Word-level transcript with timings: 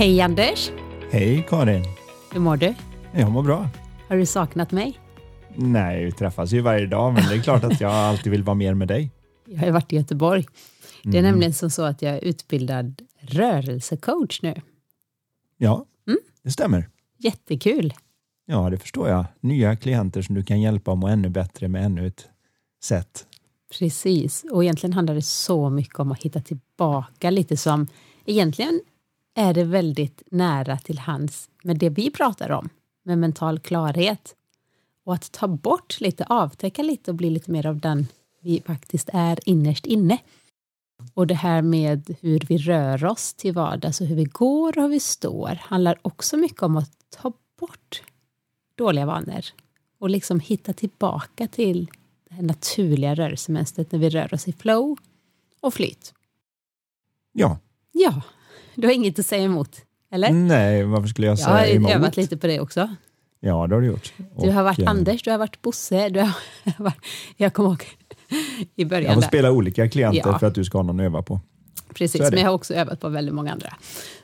Hej 0.00 0.20
Anders! 0.20 0.70
Hej 1.10 1.46
Karin! 1.48 1.84
Hur 2.32 2.40
mår 2.40 2.56
du? 2.56 2.74
Jag 3.12 3.32
mår 3.32 3.42
bra. 3.42 3.68
Har 4.08 4.16
du 4.16 4.26
saknat 4.26 4.72
mig? 4.72 4.98
Nej, 5.56 6.04
vi 6.04 6.12
träffas 6.12 6.52
ju 6.52 6.60
varje 6.60 6.86
dag, 6.86 7.14
men 7.14 7.28
det 7.28 7.34
är 7.34 7.42
klart 7.42 7.64
att 7.64 7.80
jag 7.80 7.92
alltid 7.92 8.32
vill 8.32 8.42
vara 8.42 8.54
mer 8.54 8.74
med 8.74 8.88
dig. 8.88 9.10
Jag 9.46 9.58
har 9.58 9.70
varit 9.70 9.92
i 9.92 9.96
Göteborg. 9.96 10.46
Det 11.02 11.08
är 11.08 11.20
mm. 11.20 11.30
nämligen 11.30 11.54
som 11.54 11.70
så 11.70 11.82
att 11.82 12.02
jag 12.02 12.14
är 12.14 12.24
utbildad 12.24 13.02
rörelsecoach 13.20 14.42
nu. 14.42 14.60
Ja, 15.56 15.86
mm. 16.06 16.18
det 16.42 16.50
stämmer. 16.50 16.88
Jättekul. 17.18 17.94
Ja, 18.46 18.70
det 18.70 18.78
förstår 18.78 19.08
jag. 19.08 19.24
Nya 19.40 19.76
klienter 19.76 20.22
som 20.22 20.34
du 20.34 20.42
kan 20.42 20.60
hjälpa 20.60 20.92
att 20.92 20.98
må 20.98 21.08
ännu 21.08 21.28
bättre 21.28 21.68
med 21.68 21.84
ännu 21.84 22.06
ett 22.06 22.28
sätt. 22.84 23.26
Precis, 23.78 24.44
och 24.52 24.64
egentligen 24.64 24.92
handlar 24.92 25.14
det 25.14 25.22
så 25.22 25.70
mycket 25.70 25.98
om 25.98 26.12
att 26.12 26.22
hitta 26.22 26.40
tillbaka 26.40 27.30
lite 27.30 27.56
som 27.56 27.86
egentligen 28.26 28.80
är 29.34 29.54
det 29.54 29.64
väldigt 29.64 30.22
nära 30.30 30.78
till 30.78 30.98
hands 30.98 31.50
med 31.62 31.78
det 31.78 31.88
vi 31.88 32.10
pratar 32.10 32.50
om, 32.50 32.68
med 33.02 33.18
mental 33.18 33.58
klarhet. 33.58 34.36
Och 35.04 35.14
att 35.14 35.32
ta 35.32 35.48
bort 35.48 36.00
lite, 36.00 36.24
avtäcka 36.24 36.82
lite 36.82 37.10
och 37.10 37.14
bli 37.14 37.30
lite 37.30 37.50
mer 37.50 37.66
av 37.66 37.78
den 37.78 38.06
vi 38.40 38.62
faktiskt 38.66 39.10
är 39.12 39.38
innerst 39.48 39.86
inne. 39.86 40.18
Och 41.14 41.26
det 41.26 41.34
här 41.34 41.62
med 41.62 42.16
hur 42.20 42.40
vi 42.48 42.58
rör 42.58 43.04
oss 43.04 43.34
till 43.34 43.54
vardags 43.54 44.00
och 44.00 44.06
hur 44.06 44.16
vi 44.16 44.24
går 44.24 44.78
och 44.78 44.82
hur 44.82 44.90
vi 44.90 45.00
står 45.00 45.58
handlar 45.62 45.98
också 46.02 46.36
mycket 46.36 46.62
om 46.62 46.76
att 46.76 46.92
ta 47.10 47.32
bort 47.60 48.02
dåliga 48.74 49.06
vanor 49.06 49.44
och 49.98 50.10
liksom 50.10 50.40
hitta 50.40 50.72
tillbaka 50.72 51.48
till 51.48 51.90
det 52.28 52.34
här 52.34 52.42
naturliga 52.42 53.14
rörelsemönstret 53.14 53.92
när 53.92 53.98
vi 53.98 54.10
rör 54.10 54.34
oss 54.34 54.48
i 54.48 54.52
flow 54.52 54.96
och 55.60 55.74
flyt. 55.74 56.14
Ja. 57.32 57.58
Ja, 57.92 58.22
du 58.74 58.86
har 58.86 58.94
inget 58.94 59.18
att 59.18 59.26
säga 59.26 59.42
emot, 59.42 59.76
eller? 60.12 60.30
Nej, 60.30 60.84
varför 60.84 61.08
skulle 61.08 61.26
jag 61.26 61.38
säga 61.38 61.66
emot? 61.66 61.90
Jag 61.90 61.96
har 61.96 62.04
övat 62.04 62.16
lite 62.16 62.36
på 62.36 62.46
det 62.46 62.60
också. 62.60 62.88
Ja, 63.40 63.66
det 63.66 63.74
har 63.74 63.80
du 63.80 63.86
gjort. 63.86 64.12
Du 64.36 64.50
har 64.50 64.62
varit 64.62 64.78
och, 64.78 64.88
Anders, 64.88 65.22
du 65.22 65.30
har 65.30 65.38
varit 65.38 65.62
Bosse, 65.62 66.08
du 66.08 66.20
har 66.20 66.32
varit, 66.78 67.04
jag 67.36 67.54
kommer 67.54 67.68
ihåg 67.68 67.84
i 68.76 68.84
början. 68.84 69.04
Jag 69.04 69.14
får 69.14 69.20
där. 69.20 69.28
spela 69.28 69.52
olika 69.52 69.88
klienter 69.88 70.22
ja. 70.30 70.38
för 70.38 70.46
att 70.46 70.54
du 70.54 70.64
ska 70.64 70.78
ha 70.78 70.82
någon 70.82 71.00
att 71.00 71.04
öva 71.04 71.22
på. 71.22 71.40
Precis, 71.94 72.20
men 72.20 72.38
jag 72.38 72.46
har 72.46 72.54
också 72.54 72.74
övat 72.74 73.00
på 73.00 73.08
väldigt 73.08 73.34
många 73.34 73.52
andra. 73.52 73.76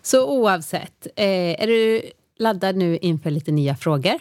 Så 0.03 0.31
oavsett, 0.31 1.07
eh, 1.17 1.63
är 1.63 1.67
du 1.67 2.03
laddad 2.39 2.77
nu 2.77 2.97
inför 2.97 3.31
lite 3.31 3.53
nya 3.53 3.77
frågor? 3.77 4.15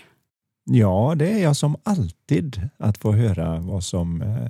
Ja, 0.65 1.13
det 1.17 1.29
är 1.29 1.43
jag 1.43 1.55
som 1.55 1.75
alltid 1.83 2.69
att 2.77 2.97
få 2.97 3.11
höra 3.11 3.59
vad 3.59 3.83
som 3.83 4.21
eh, 4.21 4.49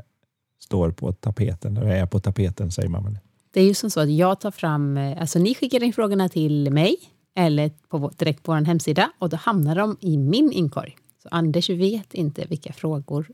står 0.59 0.91
på 0.91 1.13
tapeten, 1.13 1.77
eller 1.77 1.89
är 1.89 2.05
på 2.05 2.19
tapeten 2.19 2.71
säger 2.71 2.89
man 2.89 3.03
väl. 3.03 3.17
Det 3.55 3.61
är 3.61 3.66
ju 3.66 3.73
som 3.73 3.89
så 3.89 3.99
att 3.99 4.11
jag 4.11 4.39
tar 4.39 4.51
fram, 4.51 4.97
eh, 4.97 5.21
alltså 5.21 5.39
ni 5.39 5.55
skickar 5.55 5.83
in 5.83 5.93
frågorna 5.93 6.29
till 6.29 6.71
mig 6.71 6.95
eller 7.35 7.69
på, 7.69 8.11
direkt 8.17 8.43
på 8.43 8.51
vår 8.51 8.61
hemsida 8.61 9.11
och 9.19 9.29
då 9.29 9.38
hamnar 9.38 9.75
de 9.75 9.97
i 10.01 10.17
min 10.17 10.51
inkorg. 10.51 10.97
Så 11.23 11.29
Anders 11.31 11.69
vet 11.69 12.13
inte 12.13 12.45
vilka 12.49 12.73
frågor 12.73 13.27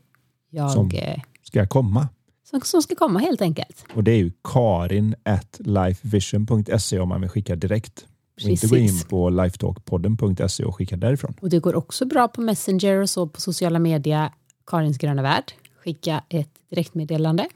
jag... 0.50 0.70
Som 0.70 0.90
eh, 0.94 1.20
ska 1.42 1.66
komma. 1.66 2.08
Som, 2.50 2.60
som 2.60 2.82
ska 2.82 2.94
komma 2.94 3.18
helt 3.18 3.42
enkelt. 3.42 3.84
Och 3.94 4.04
det 4.04 4.12
är 4.12 4.16
ju 4.16 4.32
karin 4.44 5.14
at 5.22 5.56
lifevision.se 5.58 6.98
om 6.98 7.08
man 7.08 7.20
vill 7.20 7.30
skicka 7.30 7.56
direkt. 7.56 8.06
Och 8.42 8.48
inte 8.48 8.66
gå 8.66 8.76
in 8.76 9.00
på 9.08 9.30
lifetalkpodden.se 9.30 10.64
och 10.64 10.76
skicka 10.76 10.96
därifrån. 10.96 11.34
Och 11.40 11.50
det 11.50 11.58
går 11.58 11.74
också 11.74 12.06
bra 12.06 12.28
på 12.28 12.40
Messenger 12.40 12.96
och 12.96 13.10
så 13.10 13.28
på 13.28 13.40
sociala 13.40 13.78
medier. 13.78 14.30
Karins 14.66 14.98
gröna 14.98 15.22
värld. 15.22 15.52
Skicka 15.84 16.24
ett 16.28 16.50
direktmeddelande. 16.70 17.48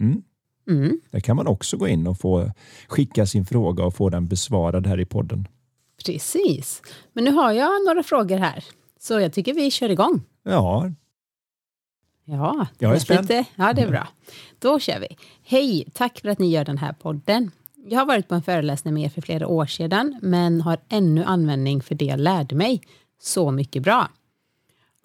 Mm. 0.00 0.22
Mm. 0.68 1.00
Där 1.10 1.20
kan 1.20 1.36
man 1.36 1.46
också 1.46 1.76
gå 1.76 1.88
in 1.88 2.06
och 2.06 2.18
få 2.18 2.50
skicka 2.88 3.26
sin 3.26 3.46
fråga 3.46 3.84
och 3.84 3.94
få 3.94 4.10
den 4.10 4.26
besvarad 4.26 4.86
här 4.86 5.00
i 5.00 5.04
podden. 5.04 5.48
Precis. 6.06 6.82
Men 7.12 7.24
nu 7.24 7.30
har 7.32 7.52
jag 7.52 7.84
några 7.86 8.02
frågor 8.02 8.36
här, 8.36 8.64
så 9.00 9.20
jag 9.20 9.32
tycker 9.32 9.54
vi 9.54 9.70
kör 9.70 9.88
igång. 9.90 10.22
Ja. 10.42 10.90
Ja, 12.24 12.66
jag 12.78 12.94
är 12.94 12.98
spänd. 12.98 13.20
Lite, 13.20 13.44
ja, 13.54 13.72
det 13.72 13.82
är 13.82 13.88
bra. 13.88 14.08
Då 14.58 14.78
kör 14.80 15.00
vi. 15.00 15.16
Hej, 15.42 15.88
tack 15.92 16.20
för 16.20 16.28
att 16.28 16.38
ni 16.38 16.50
gör 16.50 16.64
den 16.64 16.78
här 16.78 16.92
podden. 16.92 17.50
Jag 17.88 17.98
har 17.98 18.06
varit 18.06 18.28
på 18.28 18.34
en 18.34 18.42
föreläsning 18.42 18.94
med 18.94 19.04
er 19.04 19.08
för 19.08 19.22
flera 19.22 19.46
år 19.46 19.66
sedan, 19.66 20.18
men 20.22 20.60
har 20.60 20.78
ännu 20.88 21.24
användning 21.24 21.82
för 21.82 21.94
det 21.94 22.04
jag 22.04 22.20
lärde 22.20 22.54
mig. 22.54 22.82
Så 23.22 23.50
mycket 23.50 23.82
bra. 23.82 24.08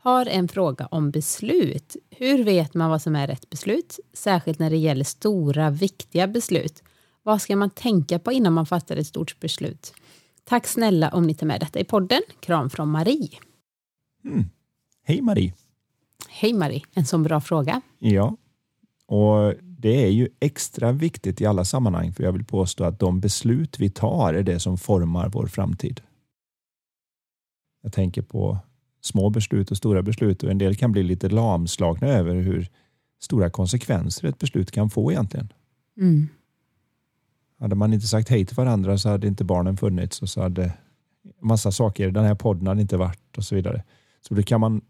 Har 0.04 0.26
en 0.26 0.48
fråga 0.48 0.86
om 0.86 1.12
beslut. 1.12 1.96
Hur 2.10 2.44
vet 2.44 2.74
man 2.74 2.90
vad 2.90 3.02
som 3.02 3.16
är 3.16 3.28
rätt 3.28 3.50
beslut? 3.50 4.00
Särskilt 4.14 4.60
när 4.60 4.70
det 4.70 4.78
gäller 4.78 5.04
stora, 5.04 5.70
viktiga 5.70 6.28
beslut. 6.28 6.84
Vad 7.24 7.42
ska 7.42 7.56
man 7.56 7.70
tänka 7.70 8.20
på 8.20 8.32
innan 8.32 8.54
man 8.54 8.66
fattar 8.66 8.98
ett 8.98 9.08
stort 9.08 9.40
beslut? 9.40 9.94
Tack 10.44 10.68
snälla 10.68 11.10
om 11.10 11.24
ni 11.24 11.36
tar 11.36 11.48
med 11.48 11.60
detta 11.60 11.80
i 11.80 11.84
podden. 11.84 12.22
Kram 12.40 12.70
från 12.70 12.90
Marie. 12.90 13.30
Mm. 14.26 14.46
Hej 15.04 15.22
Marie. 15.22 15.54
Hej 16.30 16.54
Marie, 16.54 16.82
en 16.94 17.06
sån 17.06 17.24
bra 17.24 17.42
fråga. 17.42 17.82
Ja, 18.00 18.38
och 19.06 19.54
det 19.62 20.04
är 20.04 20.10
ju 20.10 20.30
extra 20.40 20.92
viktigt 20.92 21.42
i 21.42 21.46
alla 21.46 21.66
sammanhang 21.66 22.14
för 22.14 22.24
jag 22.24 22.32
vill 22.32 22.46
påstå 22.46 22.84
att 22.84 23.00
de 23.00 23.20
beslut 23.20 23.80
vi 23.80 23.90
tar 23.90 24.34
är 24.34 24.44
det 24.44 24.60
som 24.60 24.78
formar 24.78 25.30
vår 25.30 25.48
framtid. 25.48 26.02
Jag 27.82 27.94
tänker 27.94 28.22
på 28.22 28.58
små 29.02 29.30
beslut 29.30 29.72
och 29.72 29.78
stora 29.78 30.02
beslut 30.02 30.44
och 30.44 30.52
en 30.52 30.58
del 30.58 30.76
kan 30.76 30.92
bli 30.92 31.04
lite 31.04 31.30
lamslagna 31.30 32.08
över 32.08 32.36
hur 32.36 32.70
stora 33.22 33.50
konsekvenser 33.50 34.28
ett 34.28 34.40
beslut 34.40 34.72
kan 34.72 34.90
få 34.90 35.12
egentligen. 35.12 35.54
Mm. 35.98 36.28
Hade 37.60 37.76
man 37.76 37.94
inte 37.94 38.08
sagt 38.08 38.30
hej 38.30 38.46
till 38.46 38.56
varandra 38.56 38.98
så 38.98 39.10
hade 39.10 39.28
inte 39.28 39.44
barnen 39.44 39.78
funnits 39.78 40.22
och 40.22 40.30
så 40.30 40.42
hade 40.42 40.74
massa 41.42 41.72
saker, 41.72 42.12
den 42.12 42.26
här 42.26 42.36
podden 42.36 42.68
hade 42.68 42.82
inte 42.82 42.98
varit 42.98 43.38
och 43.38 43.44
så 43.44 43.56
vidare. 43.56 43.84
Så 44.28 44.34
det 44.34 44.44
kan 44.44 44.60
man, 44.60 44.82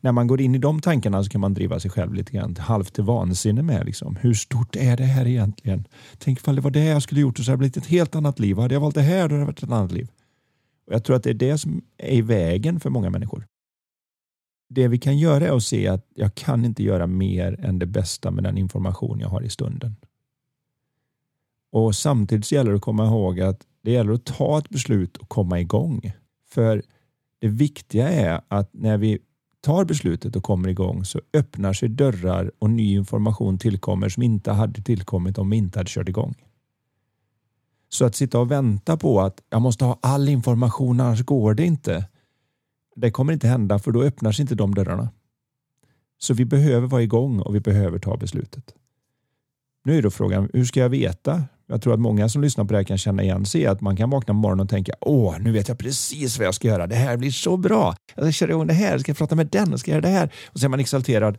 när 0.00 0.12
man 0.12 0.26
går 0.26 0.40
in 0.40 0.54
i 0.54 0.58
de 0.58 0.80
tankarna 0.80 1.24
så 1.24 1.30
kan 1.30 1.40
man 1.40 1.54
driva 1.54 1.80
sig 1.80 1.90
själv 1.90 2.14
lite 2.14 2.32
grann 2.32 2.56
halvt 2.58 2.94
till 2.94 3.04
vansinne 3.04 3.62
med 3.62 3.86
liksom. 3.86 4.16
hur 4.20 4.34
stort 4.34 4.76
är 4.76 4.96
det 4.96 5.04
här 5.04 5.26
egentligen? 5.26 5.84
Tänk 6.18 6.38
ifall 6.38 6.54
det 6.54 6.60
var 6.60 6.70
det 6.70 6.84
jag 6.84 7.02
skulle 7.02 7.20
gjort 7.20 7.38
och 7.38 7.44
så 7.44 7.50
hade 7.50 7.56
det 7.56 7.58
blivit 7.58 7.76
ett 7.76 7.86
helt 7.86 8.14
annat 8.14 8.38
liv. 8.38 8.58
Hade 8.58 8.74
jag 8.74 8.80
valt 8.80 8.94
det 8.94 9.02
här 9.02 9.28
då 9.28 9.34
hade 9.34 9.38
det 9.38 9.44
varit 9.44 9.62
ett 9.62 9.70
annat 9.70 9.92
liv. 9.92 10.08
Och 10.86 10.94
jag 10.94 11.04
tror 11.04 11.16
att 11.16 11.22
det 11.22 11.30
är 11.30 11.34
det 11.34 11.58
som 11.58 11.82
är 11.96 12.12
i 12.12 12.22
vägen 12.22 12.80
för 12.80 12.90
många 12.90 13.10
människor. 13.10 13.46
Det 14.68 14.88
vi 14.88 14.98
kan 14.98 15.18
göra 15.18 15.46
är 15.46 15.56
att 15.56 15.62
se 15.62 15.88
att 15.88 16.06
jag 16.14 16.34
kan 16.34 16.64
inte 16.64 16.82
göra 16.82 17.06
mer 17.06 17.64
än 17.64 17.78
det 17.78 17.86
bästa 17.86 18.30
med 18.30 18.44
den 18.44 18.58
information 18.58 19.20
jag 19.20 19.28
har 19.28 19.42
i 19.42 19.50
stunden. 19.50 19.96
Och 21.72 21.94
Samtidigt 21.94 22.52
gäller 22.52 22.70
det 22.70 22.76
att 22.76 22.82
komma 22.82 23.06
ihåg 23.06 23.40
att 23.40 23.66
det 23.82 23.92
gäller 23.92 24.12
att 24.12 24.24
ta 24.24 24.58
ett 24.58 24.68
beslut 24.68 25.16
och 25.16 25.28
komma 25.28 25.60
igång. 25.60 26.12
För 26.48 26.82
det 27.38 27.48
viktiga 27.48 28.08
är 28.08 28.40
att 28.48 28.70
när 28.72 28.98
vi 28.98 29.18
tar 29.60 29.84
beslutet 29.84 30.36
och 30.36 30.42
kommer 30.42 30.68
igång 30.68 31.04
så 31.04 31.20
öppnar 31.32 31.72
sig 31.72 31.88
dörrar 31.88 32.52
och 32.58 32.70
ny 32.70 32.94
information 32.96 33.58
tillkommer 33.58 34.08
som 34.08 34.22
inte 34.22 34.52
hade 34.52 34.82
tillkommit 34.82 35.38
om 35.38 35.50
vi 35.50 35.56
inte 35.56 35.78
hade 35.78 35.90
kört 35.90 36.08
igång. 36.08 36.34
Så 37.88 38.04
att 38.04 38.14
sitta 38.14 38.38
och 38.38 38.50
vänta 38.50 38.96
på 38.96 39.20
att 39.20 39.42
jag 39.50 39.62
måste 39.62 39.84
ha 39.84 39.98
all 40.02 40.28
information 40.28 41.00
annars 41.00 41.22
går 41.22 41.54
det 41.54 41.64
inte. 41.64 42.08
Det 42.96 43.10
kommer 43.10 43.32
inte 43.32 43.48
hända 43.48 43.78
för 43.78 43.92
då 43.92 44.02
öppnar 44.02 44.32
sig 44.32 44.42
inte 44.42 44.54
de 44.54 44.74
dörrarna. 44.74 45.08
Så 46.18 46.34
vi 46.34 46.44
behöver 46.44 46.86
vara 46.86 47.02
igång 47.02 47.40
och 47.40 47.54
vi 47.54 47.60
behöver 47.60 47.98
ta 47.98 48.16
beslutet. 48.16 48.74
Nu 49.84 49.98
är 49.98 50.02
då 50.02 50.10
frågan, 50.10 50.50
hur 50.52 50.64
ska 50.64 50.80
jag 50.80 50.88
veta? 50.88 51.44
Jag 51.66 51.82
tror 51.82 51.94
att 51.94 52.00
många 52.00 52.28
som 52.28 52.42
lyssnar 52.42 52.64
på 52.64 52.72
det 52.72 52.78
här 52.78 52.84
kan 52.84 52.98
känna 52.98 53.22
igen 53.22 53.46
sig 53.46 53.66
att 53.66 53.80
man 53.80 53.96
kan 53.96 54.10
vakna 54.10 54.34
på 54.34 54.38
morgonen 54.38 54.64
och 54.64 54.70
tänka 54.70 54.92
åh, 55.00 55.38
nu 55.40 55.52
vet 55.52 55.68
jag 55.68 55.78
precis 55.78 56.38
vad 56.38 56.46
jag 56.46 56.54
ska 56.54 56.68
göra. 56.68 56.86
Det 56.86 56.94
här 56.94 57.16
blir 57.16 57.30
så 57.30 57.56
bra. 57.56 57.96
Jag 58.14 58.24
ska 58.24 58.32
köra 58.32 58.50
igång 58.50 58.66
det 58.66 58.74
här, 58.74 58.92
jag 58.92 59.00
ska 59.00 59.14
prata 59.14 59.34
med 59.34 59.46
den, 59.46 59.70
jag 59.70 59.80
ska 59.80 59.90
göra 59.90 60.00
det 60.00 60.08
här. 60.08 60.32
Och 60.46 60.60
så 60.60 60.66
är 60.66 60.68
man 60.68 60.80
exalterad. 60.80 61.38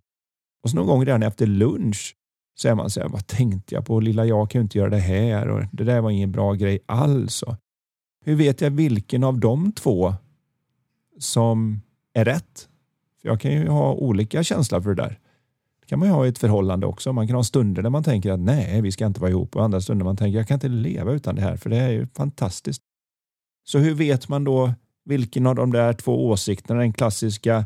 Och 0.63 0.69
så 0.69 0.75
någon 0.75 0.87
gång 0.87 1.05
redan 1.05 1.23
efter 1.23 1.45
lunch 1.47 2.15
så 2.59 2.67
är 2.67 2.75
man 2.75 2.89
så 2.89 2.99
här, 2.99 3.09
vad 3.09 3.27
tänkte 3.27 3.75
jag 3.75 3.85
på? 3.85 3.99
Lilla 3.99 4.25
jag 4.25 4.49
kan 4.49 4.59
ju 4.59 4.63
inte 4.63 4.77
göra 4.77 4.89
det 4.89 4.97
här 4.97 5.49
och 5.49 5.63
det 5.71 5.83
där 5.83 6.01
var 6.01 6.09
ingen 6.09 6.31
bra 6.31 6.53
grej 6.53 6.79
alls. 6.85 7.43
Hur 8.25 8.35
vet 8.35 8.61
jag 8.61 8.71
vilken 8.71 9.23
av 9.23 9.39
de 9.39 9.71
två 9.71 10.13
som 11.19 11.81
är 12.13 12.25
rätt? 12.25 12.69
För 13.21 13.29
Jag 13.29 13.41
kan 13.41 13.51
ju 13.51 13.67
ha 13.67 13.93
olika 13.93 14.43
känslor 14.43 14.81
för 14.81 14.89
det 14.89 15.03
där. 15.03 15.19
Det 15.81 15.87
kan 15.87 15.99
man 15.99 16.07
ju 16.07 16.13
ha 16.13 16.25
i 16.25 16.29
ett 16.29 16.37
förhållande 16.37 16.85
också. 16.87 17.13
Man 17.13 17.27
kan 17.27 17.35
ha 17.35 17.43
stunder 17.43 17.81
där 17.81 17.89
man 17.89 18.03
tänker 18.03 18.31
att 18.31 18.39
nej, 18.39 18.81
vi 18.81 18.91
ska 18.91 19.05
inte 19.05 19.21
vara 19.21 19.31
ihop 19.31 19.55
och 19.55 19.63
andra 19.63 19.81
stunder 19.81 20.05
man 20.05 20.17
tänker 20.17 20.37
jag 20.37 20.47
kan 20.47 20.55
inte 20.55 20.67
leva 20.67 21.11
utan 21.11 21.35
det 21.35 21.41
här 21.41 21.57
för 21.57 21.69
det 21.69 21.77
är 21.77 21.89
ju 21.89 22.07
fantastiskt. 22.07 22.81
Så 23.67 23.79
hur 23.79 23.93
vet 23.93 24.29
man 24.29 24.43
då 24.43 24.73
vilken 25.05 25.47
av 25.47 25.55
de 25.55 25.71
där 25.71 25.93
två 25.93 26.27
åsikterna, 26.27 26.79
den 26.79 26.93
klassiska 26.93 27.65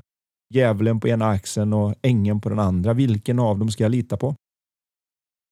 djävulen 0.53 0.99
på 0.99 1.07
ena 1.07 1.29
axeln 1.29 1.73
och 1.73 1.95
ängen 2.01 2.41
på 2.41 2.49
den 2.49 2.59
andra, 2.59 2.93
vilken 2.93 3.39
av 3.39 3.59
dem 3.59 3.71
ska 3.71 3.83
jag 3.83 3.91
lita 3.91 4.17
på? 4.17 4.35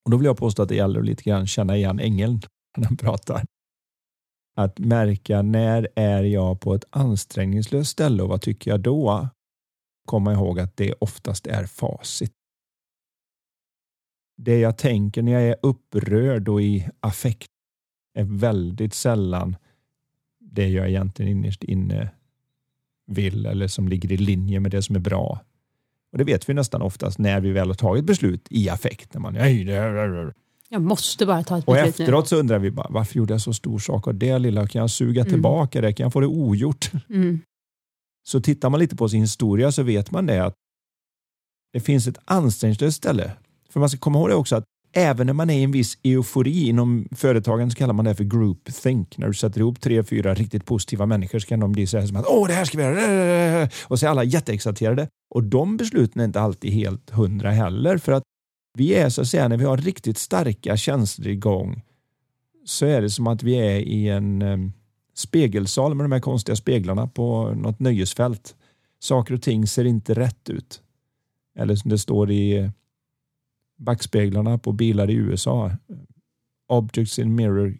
Och 0.09 0.11
Då 0.11 0.17
vill 0.17 0.25
jag 0.25 0.37
påstå 0.37 0.63
att 0.63 0.69
det 0.69 0.75
gäller 0.75 0.99
att 0.99 1.05
lite 1.05 1.23
grann 1.23 1.47
känna 1.47 1.77
igen 1.77 1.99
ängeln 1.99 2.41
när 2.77 2.87
den 2.87 2.97
pratar. 2.97 3.45
Att 4.55 4.79
märka 4.79 5.41
när 5.41 5.87
är 5.95 6.23
jag 6.23 6.61
på 6.61 6.73
ett 6.73 6.85
ansträngningslöst 6.89 7.91
ställe 7.91 8.23
och 8.23 8.29
vad 8.29 8.41
tycker 8.41 8.71
jag 8.71 8.79
då? 8.79 9.27
Komma 10.05 10.33
ihåg 10.33 10.59
att 10.59 10.77
det 10.77 10.93
oftast 10.93 11.47
är 11.47 11.65
facit. 11.65 12.33
Det 14.37 14.59
jag 14.59 14.77
tänker 14.77 15.21
när 15.21 15.31
jag 15.31 15.43
är 15.43 15.55
upprörd 15.61 16.49
och 16.49 16.61
i 16.61 16.89
affekt 16.99 17.51
är 18.13 18.23
väldigt 18.23 18.93
sällan 18.93 19.55
det 20.39 20.69
jag 20.69 20.89
egentligen 20.89 21.31
innerst 21.31 21.63
inne 21.63 22.11
vill 23.05 23.45
eller 23.45 23.67
som 23.67 23.87
ligger 23.87 24.11
i 24.11 24.17
linje 24.17 24.59
med 24.59 24.71
det 24.71 24.81
som 24.81 24.95
är 24.95 24.99
bra. 24.99 25.39
Och 26.11 26.17
Det 26.17 26.23
vet 26.23 26.49
vi 26.49 26.53
nästan 26.53 26.81
oftast 26.81 27.19
när 27.19 27.39
vi 27.41 27.51
väl 27.51 27.67
har 27.67 27.73
tagit 27.75 28.05
beslut 28.05 28.47
i 28.49 28.69
affekt. 28.69 29.13
När 29.13 29.21
man, 29.21 29.35
jag 30.69 30.81
måste 30.81 31.25
bara 31.25 31.43
ta 31.43 31.57
ett 31.57 31.65
och 31.67 31.73
beslut 31.73 31.99
efteråt 31.99 32.25
nu. 32.25 32.27
så 32.27 32.35
undrar 32.35 32.59
vi 32.59 32.71
bara, 32.71 32.87
varför 32.89 33.15
gjorde 33.17 33.33
jag 33.33 33.41
så 33.41 33.53
stor 33.53 33.79
sak 33.79 34.07
av 34.07 34.15
det 34.15 34.39
lilla? 34.39 34.67
Kan 34.67 34.79
jag 34.81 34.89
suga 34.91 35.21
Mm. 35.21 35.31
tillbaka 35.33 35.81
det? 35.81 35.93
Kan 35.93 36.03
jag 36.03 36.13
få 36.13 36.19
det 36.19 36.27
ogjort? 36.27 36.91
Mm. 37.09 37.39
Så 38.27 38.41
tittar 38.41 38.69
man 38.69 38.79
lite 38.79 38.95
på 38.95 39.09
sin 39.09 39.21
historia 39.21 39.71
så 39.71 39.83
vet 39.83 40.11
man 40.11 40.25
det 40.25 40.45
att 40.45 40.53
det 41.73 41.79
finns 41.79 42.07
ett 42.07 42.17
ansträngningslöst 42.25 42.97
ställe. 42.97 43.31
För 43.69 43.79
man 43.79 43.89
ska 43.89 43.97
komma 43.99 44.19
ihåg 44.19 44.29
det 44.29 44.35
också 44.35 44.55
att 44.55 44.63
även 44.93 45.27
när 45.27 45.33
man 45.33 45.49
är 45.49 45.59
i 45.59 45.63
en 45.63 45.71
viss 45.71 45.97
eufori 46.03 46.67
inom 46.67 47.07
företagen 47.11 47.71
så 47.71 47.77
kallar 47.77 47.93
man 47.93 48.05
det 48.05 48.15
för 48.15 48.23
group 48.23 48.65
think. 48.83 49.17
När 49.17 49.27
du 49.27 49.33
sätter 49.33 49.59
ihop 49.59 49.81
tre, 49.81 50.03
fyra 50.03 50.33
riktigt 50.33 50.65
positiva 50.65 51.05
människor 51.05 51.39
så 51.39 51.47
kan 51.47 51.59
de 51.59 51.71
bli 51.71 51.87
så 51.87 51.97
här 51.99 52.07
som 52.07 52.15
att 52.17 52.25
åh, 52.27 52.47
det 52.47 52.53
här 52.53 52.65
ska 52.65 52.77
vi 52.77 52.83
göra. 52.83 53.69
Och 53.83 53.99
så 53.99 54.05
är 54.05 54.09
alla 54.09 54.23
jätteexalterade. 54.23 55.07
Och 55.29 55.43
de 55.43 55.77
besluten 55.77 56.21
är 56.21 56.25
inte 56.25 56.41
alltid 56.41 56.71
helt 56.71 57.09
hundra 57.09 57.51
heller 57.51 57.97
för 57.97 58.11
att 58.11 58.23
vi 58.77 58.93
är 58.93 59.09
så 59.09 59.21
att 59.21 59.27
säga 59.27 59.47
när 59.47 59.57
vi 59.57 59.65
har 59.65 59.77
riktigt 59.77 60.17
starka 60.17 60.77
känslor 60.77 61.27
igång 61.27 61.81
så 62.65 62.85
är 62.85 63.01
det 63.01 63.09
som 63.09 63.27
att 63.27 63.43
vi 63.43 63.53
är 63.53 63.79
i 63.79 64.09
en 64.09 64.41
ehm, 64.41 64.71
spegelsal 65.13 65.95
med 65.95 66.03
de 66.03 66.11
här 66.11 66.19
konstiga 66.19 66.55
speglarna 66.55 67.07
på 67.07 67.53
något 67.53 67.79
nöjesfält. 67.79 68.55
Saker 68.99 69.33
och 69.33 69.41
ting 69.41 69.67
ser 69.67 69.85
inte 69.85 70.13
rätt 70.13 70.49
ut. 70.49 70.81
Eller 71.55 71.75
som 71.75 71.89
det 71.89 71.97
står 71.97 72.31
i 72.31 72.71
backspeglarna 73.77 74.57
på 74.57 74.71
bilar 74.71 75.09
i 75.09 75.13
USA. 75.13 75.71
Objects 76.67 77.19
in 77.19 77.35
mirror 77.35 77.77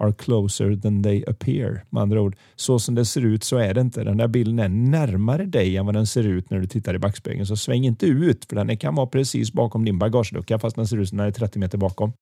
are 0.00 0.12
closer 0.12 0.76
than 0.76 1.02
they 1.02 1.24
appear. 1.26 1.84
Med 1.90 2.02
andra 2.02 2.20
ord, 2.20 2.36
så 2.56 2.78
som 2.78 2.94
det 2.94 3.04
ser 3.04 3.24
ut 3.24 3.44
så 3.44 3.56
är 3.56 3.74
det 3.74 3.80
inte. 3.80 4.04
Den 4.04 4.16
där 4.16 4.28
bilden 4.28 4.58
är 4.58 4.68
närmare 4.68 5.46
dig 5.46 5.76
än 5.76 5.86
vad 5.86 5.94
den 5.94 6.06
ser 6.06 6.24
ut 6.26 6.50
när 6.50 6.60
du 6.60 6.66
tittar 6.66 6.94
i 6.94 6.98
backspegeln. 6.98 7.46
Så 7.46 7.56
sväng 7.56 7.84
inte 7.84 8.06
ut, 8.06 8.44
för 8.44 8.56
den 8.56 8.76
kan 8.76 8.94
vara 8.94 9.06
precis 9.06 9.52
bakom 9.52 9.84
din 9.84 9.98
bagagelucka 9.98 10.58
fast 10.58 10.76
den 10.76 10.86
ser 10.86 10.96
ut 10.96 11.08
som 11.08 11.18
den 11.18 11.26
är 11.26 11.30
30 11.30 11.58
meter 11.58 11.78
bakom. 11.78 12.12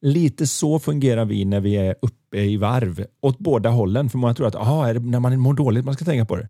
Lite 0.00 0.46
så 0.46 0.78
fungerar 0.78 1.24
vi 1.24 1.44
när 1.44 1.60
vi 1.60 1.76
är 1.76 1.94
uppe 2.02 2.40
i 2.40 2.56
varv 2.56 3.06
åt 3.20 3.38
båda 3.38 3.70
hållen. 3.70 4.10
För 4.10 4.18
många 4.18 4.34
tror 4.34 4.46
att 4.46 4.54
aha, 4.54 4.86
är 4.86 4.94
det 4.94 5.00
när 5.00 5.20
man 5.20 5.40
mår 5.40 5.54
dåligt 5.54 5.84
man 5.84 5.94
ska 5.94 6.04
tänka 6.04 6.26
på 6.26 6.36
det. 6.36 6.48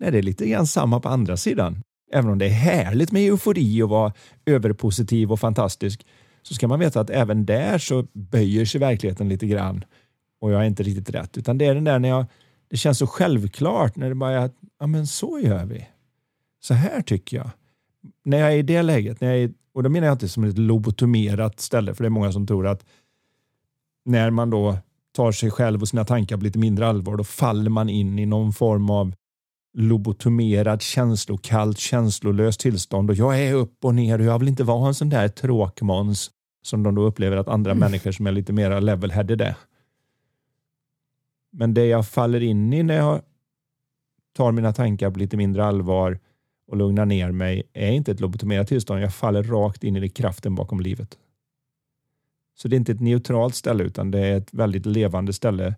Nej, 0.00 0.10
det 0.10 0.18
är 0.18 0.22
lite 0.22 0.48
grann 0.48 0.66
samma 0.66 1.00
på 1.00 1.08
andra 1.08 1.36
sidan. 1.36 1.82
Även 2.12 2.30
om 2.30 2.38
det 2.38 2.46
är 2.46 2.50
härligt 2.50 3.12
med 3.12 3.22
eufori 3.22 3.82
och 3.82 3.88
vara 3.88 4.12
överpositiv 4.46 5.32
och 5.32 5.40
fantastisk 5.40 6.06
så 6.46 6.54
ska 6.54 6.68
man 6.68 6.78
veta 6.78 7.00
att 7.00 7.10
även 7.10 7.46
där 7.46 7.78
så 7.78 8.06
böjer 8.12 8.64
sig 8.64 8.80
verkligheten 8.80 9.28
lite 9.28 9.46
grann 9.46 9.84
och 10.40 10.52
jag 10.52 10.62
är 10.62 10.66
inte 10.66 10.82
riktigt 10.82 11.10
rätt. 11.10 11.38
Utan 11.38 11.58
det 11.58 11.66
är 11.66 11.74
den 11.74 11.84
där 11.84 11.98
när 11.98 12.08
jag, 12.08 12.26
det 12.70 12.76
känns 12.76 12.98
så 12.98 13.06
självklart 13.06 13.96
när 13.96 14.08
det 14.08 14.14
bara 14.14 14.32
är 14.32 14.44
att 14.44 14.54
ja, 14.80 14.86
men 14.86 15.06
så 15.06 15.38
gör 15.38 15.64
vi. 15.64 15.88
Så 16.60 16.74
här 16.74 17.02
tycker 17.02 17.36
jag. 17.36 17.50
När 18.24 18.38
jag 18.38 18.52
är 18.52 18.56
i 18.56 18.62
det 18.62 18.82
läget, 18.82 19.20
när 19.20 19.28
jag 19.28 19.38
är, 19.38 19.52
och 19.72 19.82
då 19.82 19.90
menar 19.90 20.06
jag 20.06 20.14
inte 20.14 20.28
som 20.28 20.44
ett 20.44 20.58
lobotomerat 20.58 21.60
ställe, 21.60 21.94
för 21.94 22.04
det 22.04 22.08
är 22.08 22.10
många 22.10 22.32
som 22.32 22.46
tror 22.46 22.66
att 22.66 22.84
när 24.04 24.30
man 24.30 24.50
då 24.50 24.78
tar 25.12 25.32
sig 25.32 25.50
själv 25.50 25.82
och 25.82 25.88
sina 25.88 26.04
tankar 26.04 26.36
på 26.36 26.44
lite 26.44 26.58
mindre 26.58 26.86
allvar, 26.86 27.16
då 27.16 27.24
faller 27.24 27.70
man 27.70 27.88
in 27.88 28.18
i 28.18 28.26
någon 28.26 28.52
form 28.52 28.90
av 28.90 29.14
lobotomerad, 29.74 30.82
känslokallt, 30.82 31.78
känslolöst 31.78 32.60
tillstånd 32.60 33.10
och 33.10 33.16
jag 33.16 33.40
är 33.40 33.54
upp 33.54 33.84
och 33.84 33.94
ner 33.94 34.18
och 34.18 34.24
jag 34.24 34.38
vill 34.38 34.48
inte 34.48 34.64
vara 34.64 34.88
en 34.88 34.94
sån 34.94 35.08
där 35.08 35.28
tråkmåns 35.28 36.30
som 36.62 36.82
de 36.82 36.94
då 36.94 37.02
upplever 37.02 37.36
att 37.36 37.48
andra 37.48 37.70
Mm. 37.70 37.80
människor 37.80 38.12
som 38.12 38.26
är 38.26 38.32
lite 38.32 38.52
mer 38.52 38.70
level-headed 38.70 39.42
är. 39.42 39.54
Men 41.52 41.74
det 41.74 41.86
jag 41.86 42.08
faller 42.08 42.42
in 42.42 42.72
i 42.72 42.82
när 42.82 42.96
jag 42.96 43.22
tar 44.36 44.52
mina 44.52 44.72
tankar 44.72 45.10
på 45.10 45.18
lite 45.18 45.36
mindre 45.36 45.64
allvar 45.64 46.18
och 46.70 46.76
lugnar 46.76 47.06
ner 47.06 47.32
mig 47.32 47.62
är 47.72 47.90
inte 47.90 48.12
ett 48.12 48.20
lobotomerat 48.20 48.68
tillstånd. 48.68 49.00
Jag 49.02 49.14
faller 49.14 49.42
rakt 49.42 49.84
in 49.84 49.96
i 49.96 50.00
det 50.00 50.08
kraften 50.08 50.54
bakom 50.54 50.80
livet. 50.80 51.18
Så 52.56 52.68
det 52.68 52.76
är 52.76 52.78
inte 52.78 52.92
ett 52.92 53.00
neutralt 53.00 53.54
ställe 53.54 53.84
utan 53.84 54.10
det 54.10 54.20
är 54.26 54.36
ett 54.36 54.54
väldigt 54.54 54.86
levande 54.86 55.32
ställe 55.32 55.74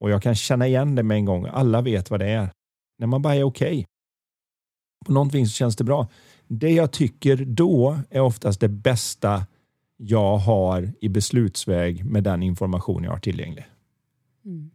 och 0.00 0.10
jag 0.10 0.22
kan 0.22 0.34
känna 0.34 0.66
igen 0.66 0.94
det 0.94 1.02
med 1.02 1.14
en 1.14 1.24
gång. 1.24 1.46
Alla 1.52 1.80
vet 1.80 2.10
vad 2.10 2.20
det 2.20 2.28
är. 2.28 2.50
När 3.02 3.06
man 3.06 3.22
bara 3.22 3.34
är 3.34 3.42
okej. 3.42 3.68
Okay. 3.68 3.84
På 5.06 5.12
någonting 5.12 5.46
så 5.46 5.52
känns 5.52 5.76
det 5.76 5.84
bra. 5.84 6.08
Det 6.48 6.70
jag 6.70 6.92
tycker 6.92 7.36
då 7.36 7.98
är 8.10 8.20
oftast 8.20 8.60
det 8.60 8.68
bästa 8.68 9.46
jag 9.96 10.36
har 10.36 10.92
i 11.00 11.08
beslutsväg 11.08 12.04
med 12.04 12.24
den 12.24 12.42
information 12.42 13.04
jag 13.04 13.10
har 13.10 13.18
tillgänglig. 13.18 13.66
Mm. 14.44 14.70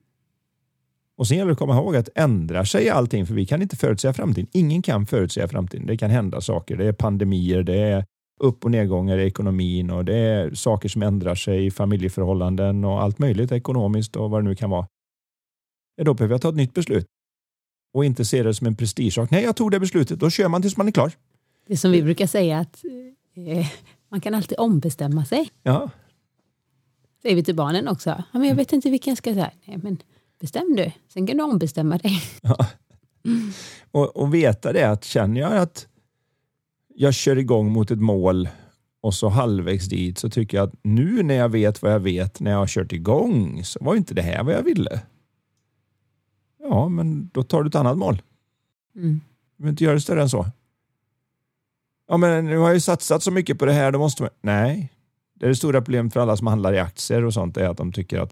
Och 1.17 1.27
sen 1.27 1.37
gäller 1.37 1.47
det 1.47 1.53
att 1.53 1.59
komma 1.59 1.75
ihåg 1.75 1.95
att 1.95 2.09
ändrar 2.15 2.63
sig 2.63 2.89
allting, 2.89 3.25
för 3.25 3.33
vi 3.33 3.45
kan 3.45 3.61
inte 3.61 3.75
förutsäga 3.75 4.13
framtiden. 4.13 4.47
Ingen 4.51 4.81
kan 4.81 5.05
förutsäga 5.05 5.47
framtiden. 5.47 5.87
Det 5.87 5.97
kan 5.97 6.09
hända 6.09 6.41
saker. 6.41 6.77
Det 6.77 6.85
är 6.85 6.93
pandemier, 6.93 7.63
det 7.63 7.77
är 7.77 8.05
upp 8.39 8.65
och 8.65 8.71
nedgångar 8.71 9.17
i 9.17 9.27
ekonomin 9.27 9.91
och 9.91 10.05
det 10.05 10.17
är 10.17 10.53
saker 10.53 10.89
som 10.89 11.01
ändrar 11.03 11.35
sig 11.35 11.65
i 11.65 11.71
familjeförhållanden 11.71 12.83
och 12.85 13.01
allt 13.01 13.19
möjligt 13.19 13.51
ekonomiskt 13.51 14.15
och 14.15 14.29
vad 14.29 14.43
det 14.43 14.49
nu 14.49 14.55
kan 14.55 14.69
vara. 14.69 14.87
Då 16.01 16.13
behöver 16.13 16.33
jag 16.33 16.41
ta 16.41 16.49
ett 16.49 16.55
nytt 16.55 16.73
beslut 16.73 17.07
och 17.97 18.05
inte 18.05 18.25
se 18.25 18.43
det 18.43 18.53
som 18.53 18.67
en 18.67 18.75
prestigesak. 18.75 19.31
Nej, 19.31 19.43
jag 19.43 19.55
tog 19.55 19.71
det 19.71 19.79
beslutet. 19.79 20.19
Då 20.19 20.29
kör 20.29 20.47
man 20.47 20.61
tills 20.61 20.77
man 20.77 20.87
är 20.87 20.91
klar. 20.91 21.11
Det 21.67 21.73
är 21.73 21.77
som 21.77 21.91
vi 21.91 22.03
brukar 22.03 22.27
säga 22.27 22.59
att 22.59 22.83
eh, 23.35 23.67
man 24.09 24.21
kan 24.21 24.33
alltid 24.33 24.59
ombestämma 24.59 25.25
sig. 25.25 25.49
Ja, 25.63 25.89
Säger 27.21 27.35
vi 27.35 27.43
till 27.43 27.55
barnen 27.55 27.87
också. 27.87 28.09
Ja, 28.09 28.39
men 28.39 28.47
jag 28.47 28.55
vet 28.55 28.73
inte 28.73 28.89
vilken 28.89 29.11
jag 29.11 29.17
ska 29.17 29.33
säga. 29.33 29.51
Nej, 29.65 29.77
men 29.83 29.97
bestäm 30.39 30.75
du. 30.75 30.91
Sen 31.13 31.27
kan 31.27 31.37
du 31.37 31.43
ombestämma 31.43 31.97
dig. 31.97 32.21
ja. 32.41 32.67
Och, 33.91 34.17
och 34.17 34.33
veta 34.33 34.73
det 34.73 34.89
att 34.89 35.03
känner 35.03 35.41
jag 35.41 35.57
att 35.57 35.87
jag 36.95 37.13
kör 37.13 37.37
igång 37.37 37.71
mot 37.71 37.91
ett 37.91 37.99
mål 37.99 38.49
och 39.01 39.13
så 39.13 39.29
halvvägs 39.29 39.85
dit 39.85 40.17
så 40.17 40.29
tycker 40.29 40.57
jag 40.57 40.67
att 40.67 40.75
nu 40.81 41.23
när 41.23 41.35
jag 41.35 41.49
vet 41.49 41.81
vad 41.81 41.93
jag 41.93 41.99
vet 41.99 42.39
när 42.39 42.51
jag 42.51 42.57
har 42.57 42.67
kört 42.67 42.93
igång 42.93 43.63
så 43.63 43.79
var 43.81 43.95
inte 43.95 44.13
det 44.13 44.21
här 44.21 44.43
vad 44.43 44.53
jag 44.53 44.63
ville. 44.63 45.01
Ja, 46.69 46.89
men 46.89 47.29
då 47.33 47.43
tar 47.43 47.63
du 47.63 47.67
ett 47.67 47.75
annat 47.75 47.97
mål. 47.97 48.21
Mm. 48.95 49.21
Du 49.57 49.63
behöver 49.63 49.71
inte 49.71 49.83
göra 49.83 49.93
det 49.93 50.01
större 50.01 50.21
än 50.21 50.29
så. 50.29 50.45
Ja, 52.07 52.17
men 52.17 52.45
nu 52.45 52.57
har 52.57 52.67
jag 52.67 52.73
ju 52.73 52.79
satsat 52.79 53.23
så 53.23 53.31
mycket 53.31 53.59
på 53.59 53.65
det 53.65 53.73
här, 53.73 53.91
då 53.91 53.99
måste 53.99 54.23
man... 54.23 54.29
Nej, 54.41 54.93
det 55.33 55.45
är 55.45 55.49
det 55.49 55.55
stora 55.55 55.81
problemet 55.81 56.13
för 56.13 56.19
alla 56.19 56.37
som 56.37 56.47
handlar 56.47 56.73
i 56.73 56.79
aktier 56.79 57.25
och 57.25 57.33
sånt 57.33 57.57
är 57.57 57.69
att 57.69 57.77
de 57.77 57.91
tycker 57.91 58.19
att 58.19 58.31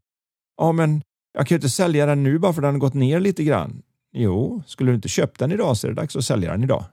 ja, 0.58 0.72
men 0.72 1.02
jag 1.34 1.48
kan 1.48 1.56
ju 1.56 1.58
inte 1.58 1.70
sälja 1.70 2.06
den 2.06 2.24
nu 2.24 2.40
bara 2.40 2.54
för 2.54 2.62
den 2.62 2.74
har 2.74 2.80
gått 2.80 2.94
ner 2.94 3.20
lite 3.20 3.44
grann. 3.44 3.82
Jo, 4.12 4.64
skulle 4.68 4.92
du 4.92 4.96
inte 4.96 5.08
köpt 5.08 5.40
den 5.40 5.52
idag 5.52 5.78
så 5.78 5.88
är 5.88 5.92
det 5.92 6.02
dags 6.02 6.16
att 6.16 6.26
sälja 6.26 6.52
den 6.52 6.64
idag. 6.64 6.84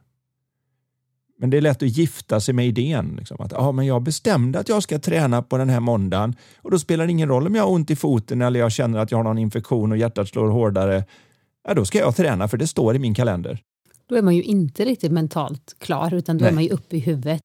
Men 1.38 1.50
det 1.50 1.56
är 1.56 1.60
lätt 1.60 1.82
att 1.82 1.88
gifta 1.88 2.40
sig 2.40 2.54
med 2.54 2.66
idén. 2.66 3.14
Liksom, 3.18 3.40
att 3.40 3.52
ja, 3.52 3.72
men 3.72 3.86
jag 3.86 4.02
bestämde 4.02 4.58
att 4.58 4.68
jag 4.68 4.82
ska 4.82 4.98
träna 4.98 5.42
på 5.42 5.58
den 5.58 5.68
här 5.68 5.80
måndagen 5.80 6.36
och 6.56 6.70
då 6.70 6.78
spelar 6.78 7.06
det 7.06 7.12
ingen 7.12 7.28
roll 7.28 7.46
om 7.46 7.54
jag 7.54 7.62
har 7.62 7.70
ont 7.70 7.90
i 7.90 7.96
foten 7.96 8.42
eller 8.42 8.60
jag 8.60 8.72
känner 8.72 8.98
att 8.98 9.10
jag 9.10 9.18
har 9.18 9.24
någon 9.24 9.38
infektion 9.38 9.92
och 9.92 9.98
hjärtat 9.98 10.28
slår 10.28 10.48
hårdare. 10.48 11.04
Ja, 11.68 11.74
då 11.74 11.84
ska 11.84 11.98
jag 11.98 12.16
träna 12.16 12.48
för 12.48 12.56
det 12.56 12.66
står 12.66 12.96
i 12.96 12.98
min 12.98 13.14
kalender. 13.14 13.62
Då 14.06 14.14
är 14.16 14.22
man 14.22 14.36
ju 14.36 14.42
inte 14.42 14.84
riktigt 14.84 15.12
mentalt 15.12 15.76
klar 15.78 16.14
utan 16.14 16.38
då 16.38 16.42
Nej. 16.42 16.50
är 16.50 16.54
man 16.54 16.64
ju 16.64 16.70
uppe 16.70 16.96
i 16.96 17.00
huvudet. 17.00 17.40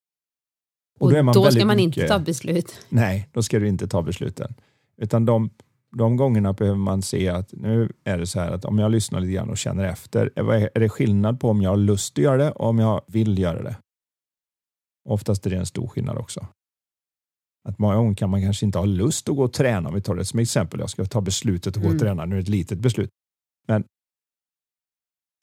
Och 1.00 1.06
Och, 1.06 1.12
då 1.12 1.22
man 1.22 1.34
då 1.34 1.50
ska 1.50 1.64
man 1.64 1.76
mycket- 1.76 1.96
inte 1.96 2.08
ta 2.08 2.18
beslut. 2.18 2.80
Nej, 2.88 3.28
då 3.32 3.42
ska 3.42 3.58
du 3.58 3.68
inte 3.68 3.88
ta 3.88 4.02
besluten. 4.02 4.54
Utan 4.96 5.24
de, 5.24 5.50
de 5.96 6.16
gångerna 6.16 6.52
behöver 6.52 6.78
man 6.78 7.02
se 7.02 7.28
att 7.28 7.52
nu 7.52 7.92
är 8.04 8.18
det 8.18 8.26
så 8.26 8.40
här 8.40 8.50
att 8.52 8.64
om 8.64 8.78
jag 8.78 8.90
lyssnar 8.90 9.20
lite 9.20 9.32
grann 9.32 9.50
och 9.50 9.58
känner 9.58 9.84
efter, 9.84 10.32
är 10.74 10.80
det 10.80 10.88
skillnad 10.88 11.40
på 11.40 11.48
om 11.50 11.62
jag 11.62 11.70
har 11.70 11.76
lust 11.76 12.18
att 12.18 12.24
göra 12.24 12.36
det 12.36 12.50
och 12.50 12.66
om 12.68 12.78
jag 12.78 13.00
vill 13.06 13.38
göra 13.38 13.62
det? 13.62 13.76
Oftast 15.08 15.46
är 15.46 15.50
det 15.50 15.56
en 15.56 15.66
stor 15.66 15.86
skillnad 15.88 16.16
också. 16.18 16.46
Att 17.68 17.78
många 17.78 17.96
gånger 17.96 18.14
kan 18.14 18.30
man 18.30 18.42
kanske 18.42 18.66
inte 18.66 18.78
ha 18.78 18.84
lust 18.86 19.28
att 19.28 19.36
gå 19.36 19.44
och 19.44 19.52
träna, 19.52 19.88
om 19.88 19.94
vi 19.94 20.00
tar 20.02 20.14
det 20.14 20.24
som 20.24 20.38
exempel. 20.38 20.80
Jag 20.80 20.90
ska 20.90 21.04
ta 21.04 21.20
beslutet 21.20 21.76
att 21.76 21.82
gå 21.82 21.86
och 21.88 21.92
Mm. 21.94 21.98
träna, 21.98 22.24
nu 22.24 22.34
är 22.34 22.36
det 22.36 22.42
ett 22.42 22.48
litet 22.48 22.78
beslut. 22.78 23.10
Men 23.68 23.84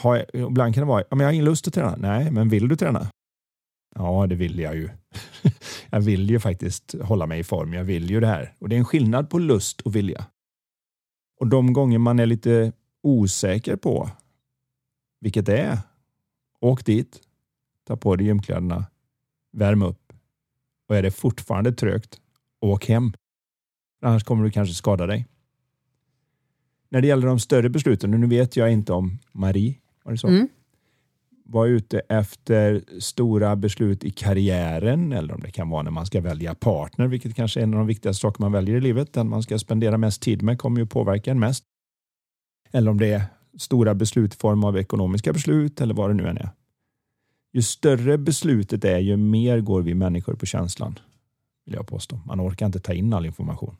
har 0.04 0.16
jag, 0.16 0.26
ibland 0.50 0.74
kan 0.74 0.82
det 0.82 0.88
vara, 0.88 1.04
ja, 1.10 1.16
men 1.16 1.20
jag 1.20 1.28
har 1.28 1.34
ingen 1.34 1.46
lust 1.46 1.68
att 1.68 1.74
träna. 1.74 1.96
Nej, 1.96 2.32
men 2.32 2.50
vill 2.50 2.68
du 2.68 2.76
träna? 2.76 3.08
Ja, 3.96 4.28
det 4.28 4.36
vill 4.36 4.60
jag 4.60 4.76
ju. 4.76 4.90
jag 5.90 6.02
vill 6.02 6.30
ju 6.30 6.40
faktiskt 6.40 6.96
hålla 7.02 7.26
mig 7.26 7.40
i 7.40 7.44
form. 7.44 7.74
Jag 7.74 7.84
vill 7.84 8.10
ju 8.10 8.20
det 8.20 8.28
här. 8.28 8.54
Och 8.60 8.70
det 8.70 8.76
är 8.76 8.78
en 8.78 8.86
skillnad 8.86 9.30
på 9.30 9.40
lust 9.40 9.82
och 9.82 9.96
vilja. 9.96 10.26
Och 11.40 11.48
de 11.48 11.74
gånger 11.74 11.98
man 11.98 12.20
är 12.20 12.26
lite 12.26 12.72
osäker 13.04 13.76
på 13.76 14.10
vilket 15.20 15.46
det 15.46 15.58
är, 15.58 15.80
åk 16.60 16.86
dit, 16.86 17.22
ta 17.88 17.98
på 17.98 18.16
dig 18.16 18.28
gymkläderna, 18.28 18.86
värm 19.52 19.82
upp 19.82 20.14
och 20.88 20.96
är 20.96 21.04
det 21.04 21.12
fortfarande 21.12 21.72
trögt, 21.72 22.22
åk 22.62 22.86
hem. 22.86 23.14
Annars 24.02 24.24
kommer 24.24 24.44
du 24.44 24.52
kanske 24.52 24.76
skada 24.76 25.06
dig. 25.06 25.28
När 26.90 27.02
det 27.02 27.08
gäller 27.08 27.28
de 27.28 27.40
större 27.40 27.70
besluten, 27.70 28.12
nu 28.12 28.28
vet 28.28 28.56
jag 28.56 28.72
inte 28.72 28.94
om 28.94 29.20
Marie, 29.32 29.76
var 30.06 30.12
det 30.12 30.18
så? 30.18 30.28
Mm. 30.28 30.48
var 31.44 31.68
ute 31.68 32.00
efter 32.00 32.84
stora 33.00 33.56
beslut 33.56 34.04
i 34.04 34.12
karriären 34.12 35.12
eller 35.12 35.34
om 35.34 35.42
det 35.42 35.52
kan 35.52 35.70
vara 35.70 35.84
när 35.84 35.92
man 35.92 36.06
ska 36.06 36.22
välja 36.22 36.56
partner, 36.56 37.08
vilket 37.08 37.36
kanske 37.36 37.60
är 37.60 37.64
en 37.64 37.74
av 37.74 37.78
de 37.78 37.88
viktigaste 37.88 38.22
saker 38.22 38.42
man 38.42 38.52
väljer 38.52 38.76
i 38.76 38.82
livet. 38.82 39.14
Den 39.14 39.30
man 39.30 39.44
ska 39.44 39.60
spendera 39.60 39.98
mest 39.98 40.22
tid 40.22 40.42
med 40.42 40.60
kommer 40.60 40.80
ju 40.80 40.86
påverka 40.86 41.32
en 41.32 41.40
mest. 41.40 41.64
Eller 42.72 42.92
om 42.92 42.98
det 42.98 43.08
är 43.08 43.24
stora 43.58 43.96
beslut 43.96 44.34
i 44.34 44.38
form 44.38 44.64
av 44.64 44.78
ekonomiska 44.78 45.34
beslut 45.34 45.82
eller 45.82 45.94
vad 45.94 46.10
det 46.10 46.14
nu 46.14 46.28
än 46.28 46.38
är. 46.38 46.50
Ju 47.54 47.62
större 47.62 48.18
beslutet 48.18 48.86
är, 48.86 49.00
ju 49.00 49.18
mer 49.18 49.60
går 49.60 49.82
vi 49.82 49.94
människor 49.94 50.34
på 50.34 50.46
känslan. 50.46 51.00
Vill 51.66 51.76
jag 51.76 51.88
påstå. 51.88 52.20
Man 52.26 52.42
orkar 52.42 52.66
inte 52.66 52.80
ta 52.80 52.94
in 52.94 53.14
all 53.14 53.26
information. 53.26 53.76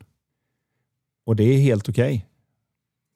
Och 1.24 1.36
det 1.36 1.44
är 1.44 1.58
helt 1.58 1.88
okej. 1.88 2.14
Okay. 2.16 2.20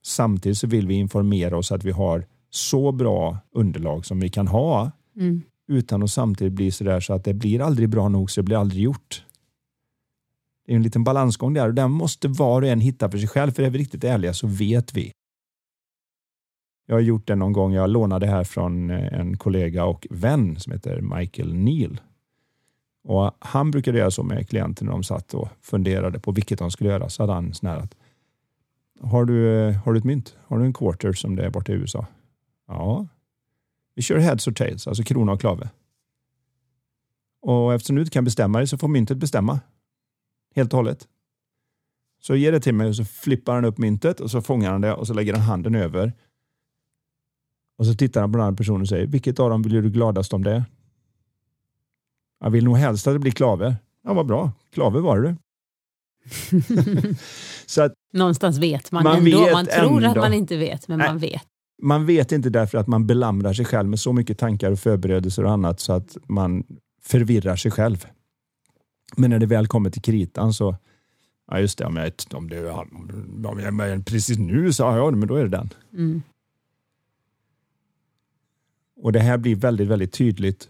Samtidigt 0.02 0.58
så 0.58 0.66
vill 0.66 0.86
vi 0.86 0.94
informera 0.94 1.56
oss 1.56 1.72
att 1.72 1.84
vi 1.84 1.90
har 1.90 2.26
så 2.50 2.92
bra 2.92 3.38
underlag 3.52 4.06
som 4.06 4.20
vi 4.20 4.28
kan 4.28 4.48
ha 4.48 4.90
mm. 5.16 5.42
utan 5.68 6.02
att 6.02 6.10
samtidigt 6.10 6.52
bli 6.52 6.70
så 6.70 6.84
där 6.84 7.00
så 7.00 7.12
att 7.12 7.24
det 7.24 7.34
blir 7.34 7.60
aldrig 7.60 7.88
bra 7.88 8.08
nog 8.08 8.30
så 8.30 8.40
det 8.40 8.44
blir 8.44 8.56
aldrig 8.56 8.82
gjort. 8.82 9.24
Det 10.66 10.72
är 10.72 10.76
en 10.76 10.82
liten 10.82 11.04
balansgång 11.04 11.54
där 11.54 11.68
och 11.68 11.74
den 11.74 11.90
måste 11.90 12.28
var 12.28 12.62
och 12.62 12.68
en 12.68 12.80
hitta 12.80 13.10
för 13.10 13.18
sig 13.18 13.28
själv. 13.28 13.50
För 13.50 13.62
är 13.62 13.70
vi 13.70 13.78
riktigt 13.78 14.04
ärliga 14.04 14.34
så 14.34 14.46
vet 14.46 14.94
vi 14.94 15.12
jag 16.90 16.96
har 16.96 17.00
gjort 17.00 17.26
det 17.26 17.34
någon 17.34 17.52
gång. 17.52 17.72
Jag 17.72 17.90
lånade 17.90 18.26
här 18.26 18.44
från 18.44 18.90
eh, 18.90 19.20
en 19.20 19.36
kollega 19.36 19.84
och 19.84 20.06
vän 20.10 20.60
som 20.60 20.72
heter 20.72 21.00
Michael 21.00 21.54
Neal. 21.54 22.00
Och 23.04 23.30
han 23.38 23.70
brukade 23.70 23.98
göra 23.98 24.10
så 24.10 24.22
med 24.22 24.48
klienter 24.48 24.84
när 24.84 24.92
de 24.92 25.02
satt 25.02 25.34
och 25.34 25.48
funderade 25.60 26.20
på 26.20 26.32
vilket 26.32 26.58
de 26.58 26.70
skulle 26.70 26.90
göra. 26.90 27.08
Så 27.08 27.22
hade 27.22 27.32
han 27.32 27.54
snärat. 27.54 27.94
Har 29.00 29.24
du, 29.24 29.48
eh, 29.48 29.74
har 29.74 29.92
du 29.92 29.98
ett 29.98 30.04
mynt? 30.04 30.36
Har 30.46 30.58
du 30.58 30.64
en 30.64 30.72
quarter 30.72 31.12
som 31.12 31.36
det 31.36 31.44
är 31.44 31.50
borta 31.50 31.72
i 31.72 31.74
USA? 31.74 32.06
Ja. 32.70 33.06
Vi 33.94 34.02
kör 34.02 34.18
heads 34.18 34.48
or 34.48 34.52
tails, 34.52 34.86
alltså 34.86 35.02
krona 35.02 35.32
och 35.32 35.40
klave. 35.40 35.70
Och 37.42 37.74
eftersom 37.74 37.96
du 37.96 38.02
inte 38.02 38.12
kan 38.12 38.24
bestämma 38.24 38.58
dig 38.58 38.66
så 38.66 38.78
får 38.78 38.88
myntet 38.88 39.16
bestämma. 39.16 39.60
Helt 40.54 40.72
och 40.72 40.76
hållet. 40.76 41.08
Så 42.20 42.36
ger 42.36 42.52
det 42.52 42.60
till 42.60 42.74
mig 42.74 42.88
och 42.88 42.96
så 42.96 43.04
flippar 43.04 43.54
han 43.54 43.64
upp 43.64 43.78
myntet 43.78 44.20
och 44.20 44.30
så 44.30 44.42
fångar 44.42 44.72
han 44.72 44.80
det 44.80 44.94
och 44.94 45.06
så 45.06 45.14
lägger 45.14 45.34
han 45.34 45.42
handen 45.42 45.74
över 45.74 46.12
och 47.78 47.86
så 47.86 47.94
tittar 47.94 48.20
han 48.20 48.32
på 48.32 48.38
den 48.38 48.46
andra 48.46 48.56
personen 48.56 48.80
och 48.80 48.88
säger, 48.88 49.06
vilket 49.06 49.40
av 49.40 49.50
dem 49.50 49.62
blir 49.62 49.82
du 49.82 49.90
gladast 49.90 50.32
om 50.32 50.44
det? 50.44 50.64
Jag 52.40 52.50
vill 52.50 52.64
nog 52.64 52.76
helst 52.76 53.06
att 53.06 53.14
det 53.14 53.18
blir 53.18 53.32
klave. 53.32 53.76
Ja, 54.04 54.12
vad 54.14 54.26
bra. 54.26 54.52
Klave 54.70 55.00
var 55.00 55.20
det. 55.20 55.36
så 57.66 57.82
att, 57.82 57.92
Någonstans 58.12 58.58
vet 58.58 58.92
man, 58.92 59.04
man 59.04 59.18
ändå. 59.18 59.44
Vet 59.44 59.52
man 59.52 59.66
tror 59.66 59.96
ändå. 59.96 60.08
att 60.08 60.16
man 60.16 60.32
inte 60.32 60.56
vet, 60.56 60.88
men 60.88 60.98
Nej, 60.98 61.08
man 61.08 61.18
vet. 61.18 61.46
Man 61.82 62.06
vet 62.06 62.32
inte 62.32 62.50
därför 62.50 62.78
att 62.78 62.86
man 62.86 63.06
belamrar 63.06 63.52
sig 63.52 63.64
själv 63.64 63.88
med 63.88 64.00
så 64.00 64.12
mycket 64.12 64.38
tankar 64.38 64.70
och 64.70 64.78
förberedelser 64.78 65.44
och 65.44 65.52
annat 65.52 65.80
så 65.80 65.92
att 65.92 66.16
man 66.28 66.64
förvirrar 67.02 67.56
sig 67.56 67.70
själv. 67.70 68.06
Men 69.16 69.30
när 69.30 69.38
det 69.38 69.46
väl 69.46 69.66
kommer 69.66 69.90
till 69.90 70.02
kritan 70.02 70.52
så, 70.52 70.76
ja 71.50 71.60
just 71.60 71.78
det, 71.78 71.84
om, 71.84 71.96
jag, 71.96 72.12
om, 72.32 72.48
det, 72.48 73.48
om 73.48 73.78
jag, 73.78 74.06
precis 74.06 74.38
nu 74.38 74.72
sa 74.72 74.96
jag 74.96 75.12
det, 75.12 75.16
men 75.16 75.28
då 75.28 75.34
är 75.34 75.42
det 75.42 75.48
den. 75.48 75.68
Mm. 75.92 76.22
Och 79.02 79.12
det 79.12 79.20
här 79.20 79.38
blir 79.38 79.56
väldigt, 79.56 79.88
väldigt 79.88 80.12
tydligt 80.12 80.68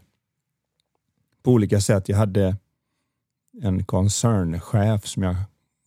på 1.42 1.52
olika 1.52 1.80
sätt. 1.80 2.08
Jag 2.08 2.16
hade 2.16 2.56
en 3.62 3.84
koncernchef 3.84 5.06
som 5.06 5.22
jag 5.22 5.36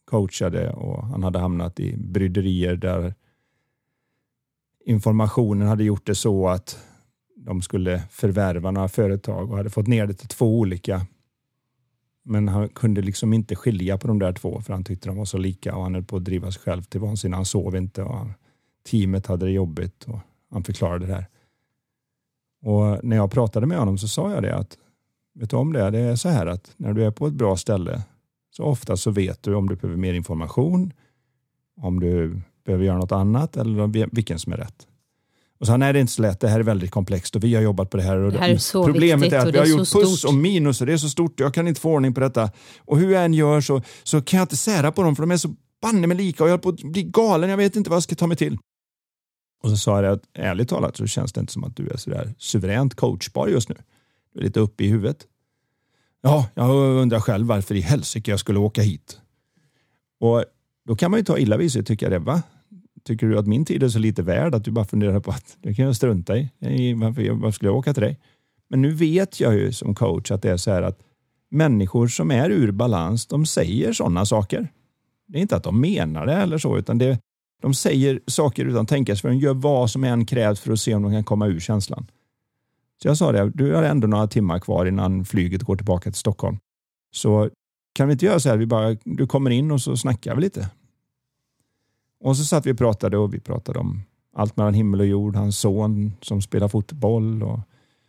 coachade 0.05 0.71
och 0.71 1.07
han 1.07 1.23
hade 1.23 1.39
hamnat 1.39 1.79
i 1.79 1.97
bryderier 1.97 2.75
där 2.75 3.13
informationen 4.85 5.67
hade 5.67 5.83
gjort 5.83 6.05
det 6.05 6.15
så 6.15 6.47
att 6.47 6.77
de 7.35 7.61
skulle 7.61 8.03
förvärva 8.09 8.71
några 8.71 8.87
företag 8.87 9.51
och 9.51 9.57
hade 9.57 9.69
fått 9.69 9.87
ner 9.87 10.07
det 10.07 10.13
till 10.13 10.27
två 10.27 10.59
olika. 10.59 11.05
Men 12.23 12.47
han 12.47 12.69
kunde 12.69 13.01
liksom 13.01 13.33
inte 13.33 13.55
skilja 13.55 13.97
på 13.97 14.07
de 14.07 14.19
där 14.19 14.33
två 14.33 14.61
för 14.61 14.73
han 14.73 14.83
tyckte 14.83 15.09
de 15.09 15.17
var 15.17 15.25
så 15.25 15.37
lika 15.37 15.75
och 15.75 15.83
han 15.83 15.93
höll 15.93 16.03
på 16.03 16.17
att 16.17 16.25
driva 16.25 16.51
sig 16.51 16.61
själv 16.61 16.83
till 16.83 16.99
vansinne. 16.99 17.35
Han 17.35 17.45
sov 17.45 17.75
inte 17.75 18.03
och 18.03 18.27
teamet 18.89 19.27
hade 19.27 19.45
det 19.45 19.51
jobbigt 19.51 20.03
och 20.03 20.19
han 20.51 20.63
förklarade 20.63 21.05
det 21.05 21.13
här. 21.13 21.27
Och 22.61 23.03
när 23.03 23.15
jag 23.15 23.31
pratade 23.31 23.67
med 23.67 23.77
honom 23.77 23.97
så 23.97 24.07
sa 24.07 24.31
jag 24.31 24.43
det 24.43 24.55
att 24.55 24.77
vet 25.33 25.49
du 25.49 25.55
om 25.55 25.73
det? 25.73 25.89
Det 25.91 25.99
är 25.99 26.15
så 26.15 26.29
här 26.29 26.45
att 26.45 26.73
när 26.77 26.93
du 26.93 27.05
är 27.05 27.11
på 27.11 27.27
ett 27.27 27.33
bra 27.33 27.57
ställe 27.57 28.01
så 28.51 28.63
ofta 28.63 28.97
så 28.97 29.11
vet 29.11 29.43
du 29.43 29.55
om 29.55 29.69
du 29.69 29.75
behöver 29.75 29.97
mer 29.97 30.13
information, 30.13 30.93
om 31.81 31.99
du 31.99 32.41
behöver 32.65 32.85
göra 32.85 32.97
något 32.97 33.11
annat 33.11 33.57
eller 33.57 34.15
vilken 34.15 34.39
som 34.39 34.53
är 34.53 34.57
rätt. 34.57 34.87
Och 35.59 35.65
så 35.65 35.73
han, 35.73 35.79
nej 35.79 35.93
det 35.93 35.99
är 35.99 36.01
inte 36.01 36.13
så 36.13 36.21
lätt, 36.21 36.39
det 36.39 36.47
här 36.47 36.59
är 36.59 36.63
väldigt 36.63 36.91
komplext 36.91 37.35
och 37.35 37.43
vi 37.43 37.55
har 37.55 37.61
jobbat 37.61 37.89
på 37.89 37.97
det 37.97 38.03
här. 38.03 38.17
Och 38.17 38.31
det 38.31 38.39
här 38.39 38.49
är 38.49 38.57
så 38.57 38.85
problemet 38.85 39.33
är 39.33 39.39
att 39.39 39.53
vi 39.53 39.57
har 39.57 39.65
gjort 39.65 39.91
plus 39.91 40.23
och 40.23 40.33
minus 40.33 40.81
och 40.81 40.87
det 40.87 40.93
är 40.93 40.97
så 40.97 41.09
stort 41.09 41.39
jag 41.39 41.53
kan 41.53 41.67
inte 41.67 41.81
få 41.81 41.91
ordning 41.91 42.13
på 42.13 42.19
detta. 42.19 42.51
Och 42.79 42.97
hur 42.97 43.11
jag 43.11 43.25
än 43.25 43.33
gör 43.33 43.61
så, 43.61 43.81
så 44.03 44.21
kan 44.21 44.37
jag 44.37 44.45
inte 44.45 44.57
sära 44.57 44.91
på 44.91 45.03
dem 45.03 45.15
för 45.15 45.23
de 45.23 45.31
är 45.31 45.37
så 45.37 45.55
banne 45.81 46.07
med 46.07 46.17
lika 46.17 46.43
och 46.43 46.49
jag 46.49 46.53
håller 46.53 46.63
på 46.63 46.69
att 46.69 46.91
bli 46.91 47.03
galen, 47.03 47.49
jag 47.49 47.57
vet 47.57 47.75
inte 47.75 47.89
vad 47.89 47.95
jag 47.95 48.03
ska 48.03 48.15
ta 48.15 48.27
mig 48.27 48.37
till. 48.37 48.57
Och 49.63 49.69
så 49.69 49.77
sa 49.77 50.01
jag 50.03 50.13
att 50.13 50.23
ärligt 50.33 50.69
talat 50.69 50.97
så 50.97 51.07
känns 51.07 51.33
det 51.33 51.41
inte 51.41 51.53
som 51.53 51.63
att 51.63 51.75
du 51.75 51.89
är 51.89 51.97
så 51.97 52.09
där 52.09 52.33
suveränt 52.37 52.95
coachbar 52.95 53.47
just 53.47 53.69
nu. 53.69 53.75
Du 54.33 54.39
är 54.39 54.43
lite 54.43 54.59
uppe 54.59 54.83
i 54.83 54.87
huvudet. 54.87 55.17
Ja, 56.21 56.49
jag 56.53 57.01
undrar 57.01 57.19
själv 57.19 57.47
varför 57.47 57.75
i 57.75 57.81
helsike 57.81 58.31
jag 58.31 58.39
skulle 58.39 58.59
åka 58.59 58.81
hit. 58.81 59.19
Och 60.19 60.45
då 60.87 60.95
kan 60.95 61.11
man 61.11 61.19
ju 61.19 61.23
ta 61.23 61.37
illa 61.37 61.57
vid 61.57 61.71
sig 61.71 61.83
tycka 61.83 62.09
det. 62.09 62.19
Va? 62.19 62.41
Tycker 63.07 63.27
du 63.27 63.37
att 63.37 63.47
min 63.47 63.65
tid 63.65 63.83
är 63.83 63.89
så 63.89 63.99
lite 63.99 64.21
värd 64.23 64.55
att 64.55 64.63
du 64.63 64.71
bara 64.71 64.85
funderar 64.85 65.19
på 65.19 65.31
att 65.31 65.57
det 65.61 65.73
kan 65.73 65.85
jag 65.85 65.95
strunta 65.95 66.37
i. 66.37 66.49
Varför, 66.93 67.31
varför 67.31 67.51
skulle 67.51 67.69
jag 67.69 67.77
åka 67.77 67.93
till 67.93 68.03
dig? 68.03 68.19
Men 68.69 68.81
nu 68.81 68.91
vet 68.91 69.39
jag 69.39 69.53
ju 69.53 69.71
som 69.71 69.95
coach 69.95 70.31
att 70.31 70.41
det 70.41 70.51
är 70.51 70.57
så 70.57 70.71
här 70.71 70.81
att 70.81 70.99
människor 71.49 72.07
som 72.07 72.31
är 72.31 72.49
ur 72.49 72.71
balans, 72.71 73.27
de 73.27 73.45
säger 73.45 73.93
sådana 73.93 74.25
saker. 74.25 74.71
Det 75.27 75.37
är 75.37 75.41
inte 75.41 75.55
att 75.55 75.63
de 75.63 75.81
menar 75.81 76.25
det 76.25 76.33
eller 76.33 76.57
så, 76.57 76.77
utan 76.77 76.97
det, 76.97 77.19
de 77.61 77.73
säger 77.73 78.19
saker 78.27 78.65
utan 78.65 78.81
att 78.81 78.87
tänka 78.87 79.15
sig 79.15 79.21
för. 79.21 79.29
De 79.29 79.37
gör 79.37 79.53
vad 79.53 79.89
som 79.89 80.03
än 80.03 80.25
krävs 80.25 80.59
för 80.59 80.71
att 80.73 80.79
se 80.79 80.95
om 80.95 81.03
de 81.03 81.11
kan 81.11 81.23
komma 81.23 81.47
ur 81.47 81.59
känslan. 81.59 82.05
Så 83.01 83.07
jag 83.07 83.17
sa 83.17 83.31
det, 83.31 83.51
du 83.53 83.73
har 83.73 83.83
ändå 83.83 84.07
några 84.07 84.27
timmar 84.27 84.59
kvar 84.59 84.85
innan 84.85 85.25
flyget 85.25 85.63
går 85.63 85.75
tillbaka 85.75 86.11
till 86.11 86.19
Stockholm. 86.19 86.57
Så 87.15 87.49
kan 87.93 88.07
vi 88.07 88.11
inte 88.11 88.25
göra 88.25 88.39
så 88.39 88.49
här, 88.49 88.57
vi 88.57 88.65
bara, 88.65 88.97
du 89.03 89.27
kommer 89.27 89.49
in 89.51 89.71
och 89.71 89.81
så 89.81 89.97
snackar 89.97 90.35
vi 90.35 90.41
lite. 90.41 90.69
Och 92.23 92.37
så 92.37 92.45
satt 92.45 92.65
vi 92.65 92.71
och 92.71 92.77
pratade 92.77 93.17
och 93.17 93.33
vi 93.33 93.39
pratade 93.39 93.79
om 93.79 94.01
allt 94.33 94.57
mellan 94.57 94.73
himmel 94.73 94.99
och 94.99 95.05
jord, 95.05 95.35
hans 95.35 95.59
son 95.59 96.13
som 96.21 96.41
spelar 96.41 96.67
fotboll 96.67 97.43
och 97.43 97.59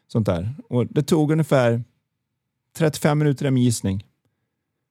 sånt 0.07 0.27
där. 0.27 0.55
Och 0.69 0.87
det 0.87 1.03
tog 1.03 1.33
ungefär 1.33 1.85
35 2.77 3.19
minuter 3.19 3.51
med 3.51 3.63
gissning. 3.63 4.07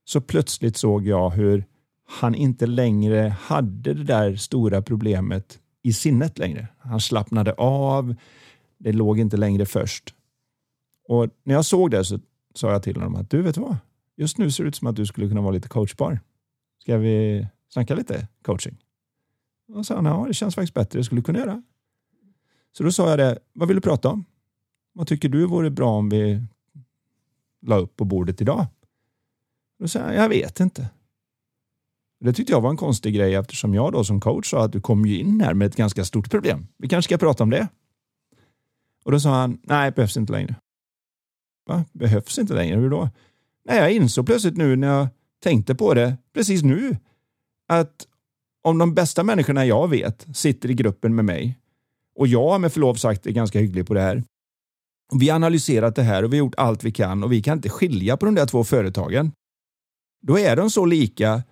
Så 0.06 0.22
plötsligt 0.22 0.78
såg 0.78 1.08
jag 1.08 1.30
hur 1.30 1.66
han 2.06 2.36
inte 2.36 2.66
längre 2.66 3.36
hade 3.40 3.94
det 3.94 4.04
där 4.04 4.36
stora 4.36 4.82
problemet 4.82 5.60
i 5.84 5.94
sinnet 5.94 6.38
längre. 6.38 6.68
Han 6.80 7.00
slappnade 7.00 7.54
av. 7.54 8.16
Det 8.78 8.92
låg 8.92 9.20
inte 9.20 9.38
längre 9.38 9.66
först. 9.66 10.14
Och 11.08 11.30
när 11.44 11.56
jag 11.56 11.66
såg 11.66 11.92
det 11.92 12.06
så 12.06 12.20
sa 12.56 12.72
jag 12.72 12.84
till 12.84 12.96
honom 12.96 13.16
att 13.16 13.30
du 13.30 13.42
vet 13.42 13.58
vad? 13.58 13.78
Just 14.18 14.38
nu 14.38 14.52
ser 14.52 14.64
det 14.64 14.68
ut 14.68 14.76
som 14.76 14.88
att 14.88 14.96
du 14.96 15.06
skulle 15.06 15.28
kunna 15.28 15.42
vara 15.42 15.52
lite 15.52 15.70
coachbar. 15.70 16.20
Ska 16.82 16.98
vi 16.98 17.48
snacka 17.70 17.96
lite 17.96 18.28
coaching? 18.42 18.83
Och 19.68 19.86
sa 19.86 19.96
han, 19.96 20.06
ja 20.06 20.26
det 20.28 20.34
känns 20.34 20.56
faktiskt 20.56 20.74
bättre, 20.74 21.00
det 21.00 21.04
skulle 21.04 21.22
du 21.22 21.26
kunna 21.26 21.40
göra. 21.40 21.64
Så 22.72 22.84
då 22.84 22.92
sa 22.92 23.10
jag 23.10 23.20
det, 23.20 23.40
vad 23.54 23.68
vill 23.68 23.78
du 23.78 23.82
prata 23.82 24.10
om? 24.10 24.26
Vad 24.94 25.08
tycker 25.08 25.30
du 25.30 25.46
vore 25.46 25.70
bra 25.70 25.90
om 25.90 26.10
vi 26.10 26.42
la 27.62 27.78
upp 27.78 27.96
på 27.96 28.06
bordet 28.06 28.42
idag? 28.42 28.66
Då 29.80 29.88
sa 29.88 30.00
jag, 30.00 30.16
jag 30.16 30.30
vet 30.30 30.60
inte. 30.60 30.90
Det 32.20 32.34
tyckte 32.34 32.54
jag 32.54 32.62
var 32.62 32.70
en 32.70 32.78
konstig 32.78 33.16
grej 33.16 33.36
eftersom 33.36 33.74
jag 33.74 33.92
då 33.92 34.04
som 34.04 34.22
coach 34.22 34.50
sa 34.50 34.66
att 34.66 34.72
du 34.72 34.82
kom 34.82 35.06
ju 35.06 35.20
in 35.20 35.42
här 35.42 35.54
med 35.54 35.68
ett 35.68 35.76
ganska 35.76 36.06
stort 36.06 36.32
problem. 36.32 36.68
Vi 36.78 36.88
kanske 36.88 37.10
ska 37.10 37.18
prata 37.18 37.44
om 37.44 37.50
det. 37.50 37.68
Och 39.04 39.12
då 39.12 39.20
sa 39.20 39.30
han, 39.30 39.60
nej, 39.64 39.92
behövs 39.92 40.18
inte 40.18 40.34
längre. 40.34 40.56
Va? 41.66 41.86
Behövs 41.92 42.40
inte 42.40 42.54
längre? 42.54 42.76
Hur 42.76 42.90
då? 42.90 43.10
Nej, 43.66 43.78
jag 43.78 43.92
insåg 43.92 44.26
plötsligt 44.26 44.58
nu 44.58 44.76
när 44.76 44.88
jag 44.88 45.08
tänkte 45.40 45.76
på 45.76 45.94
det, 45.94 46.18
precis 46.34 46.64
nu, 46.64 46.98
att 47.68 48.08
om 48.64 48.78
de 48.78 48.94
bästa 48.94 49.24
människorna 49.24 49.66
jag 49.66 49.88
vet 49.88 50.28
sitter 50.34 50.72
i 50.72 50.74
gruppen 50.74 51.16
med 51.16 51.26
mig 51.26 51.60
och 52.16 52.28
jag 52.28 52.62
med 52.62 52.74
förlov 52.74 52.96
sagt 52.96 53.28
är 53.28 53.32
ganska 53.32 53.60
hygglig 53.60 53.88
på 53.88 53.94
det 53.94 54.02
här 54.02 54.24
Vi 55.14 55.30
har 55.30 55.36
analyserat 55.36 55.96
det 55.96 56.04
här 56.04 56.24
och 56.24 56.34
vi 56.34 56.38
har 56.38 56.46
gjort 56.46 56.56
allt 56.58 56.84
vi 56.84 56.92
kan 56.92 57.24
och 57.24 57.32
vi 57.32 57.42
kan 57.42 57.58
inte 57.58 57.70
skilja 57.70 58.18
på 58.18 58.26
de 58.26 58.36
där 58.36 58.46
två 58.46 58.64
företagen. 58.64 59.32
Då 60.22 60.40
är 60.40 60.56
de 60.56 60.70
så 60.70 60.86
lika 60.86 61.44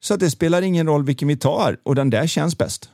så 0.00 0.14
att 0.14 0.20
det 0.20 0.30
spelar 0.30 0.62
ingen 0.62 0.86
roll 0.86 1.04
vilken 1.04 1.28
vi 1.28 1.36
tar 1.36 1.80
och 1.82 1.94
den 1.94 2.10
där 2.10 2.26
känns 2.26 2.58
bäst. 2.58 2.90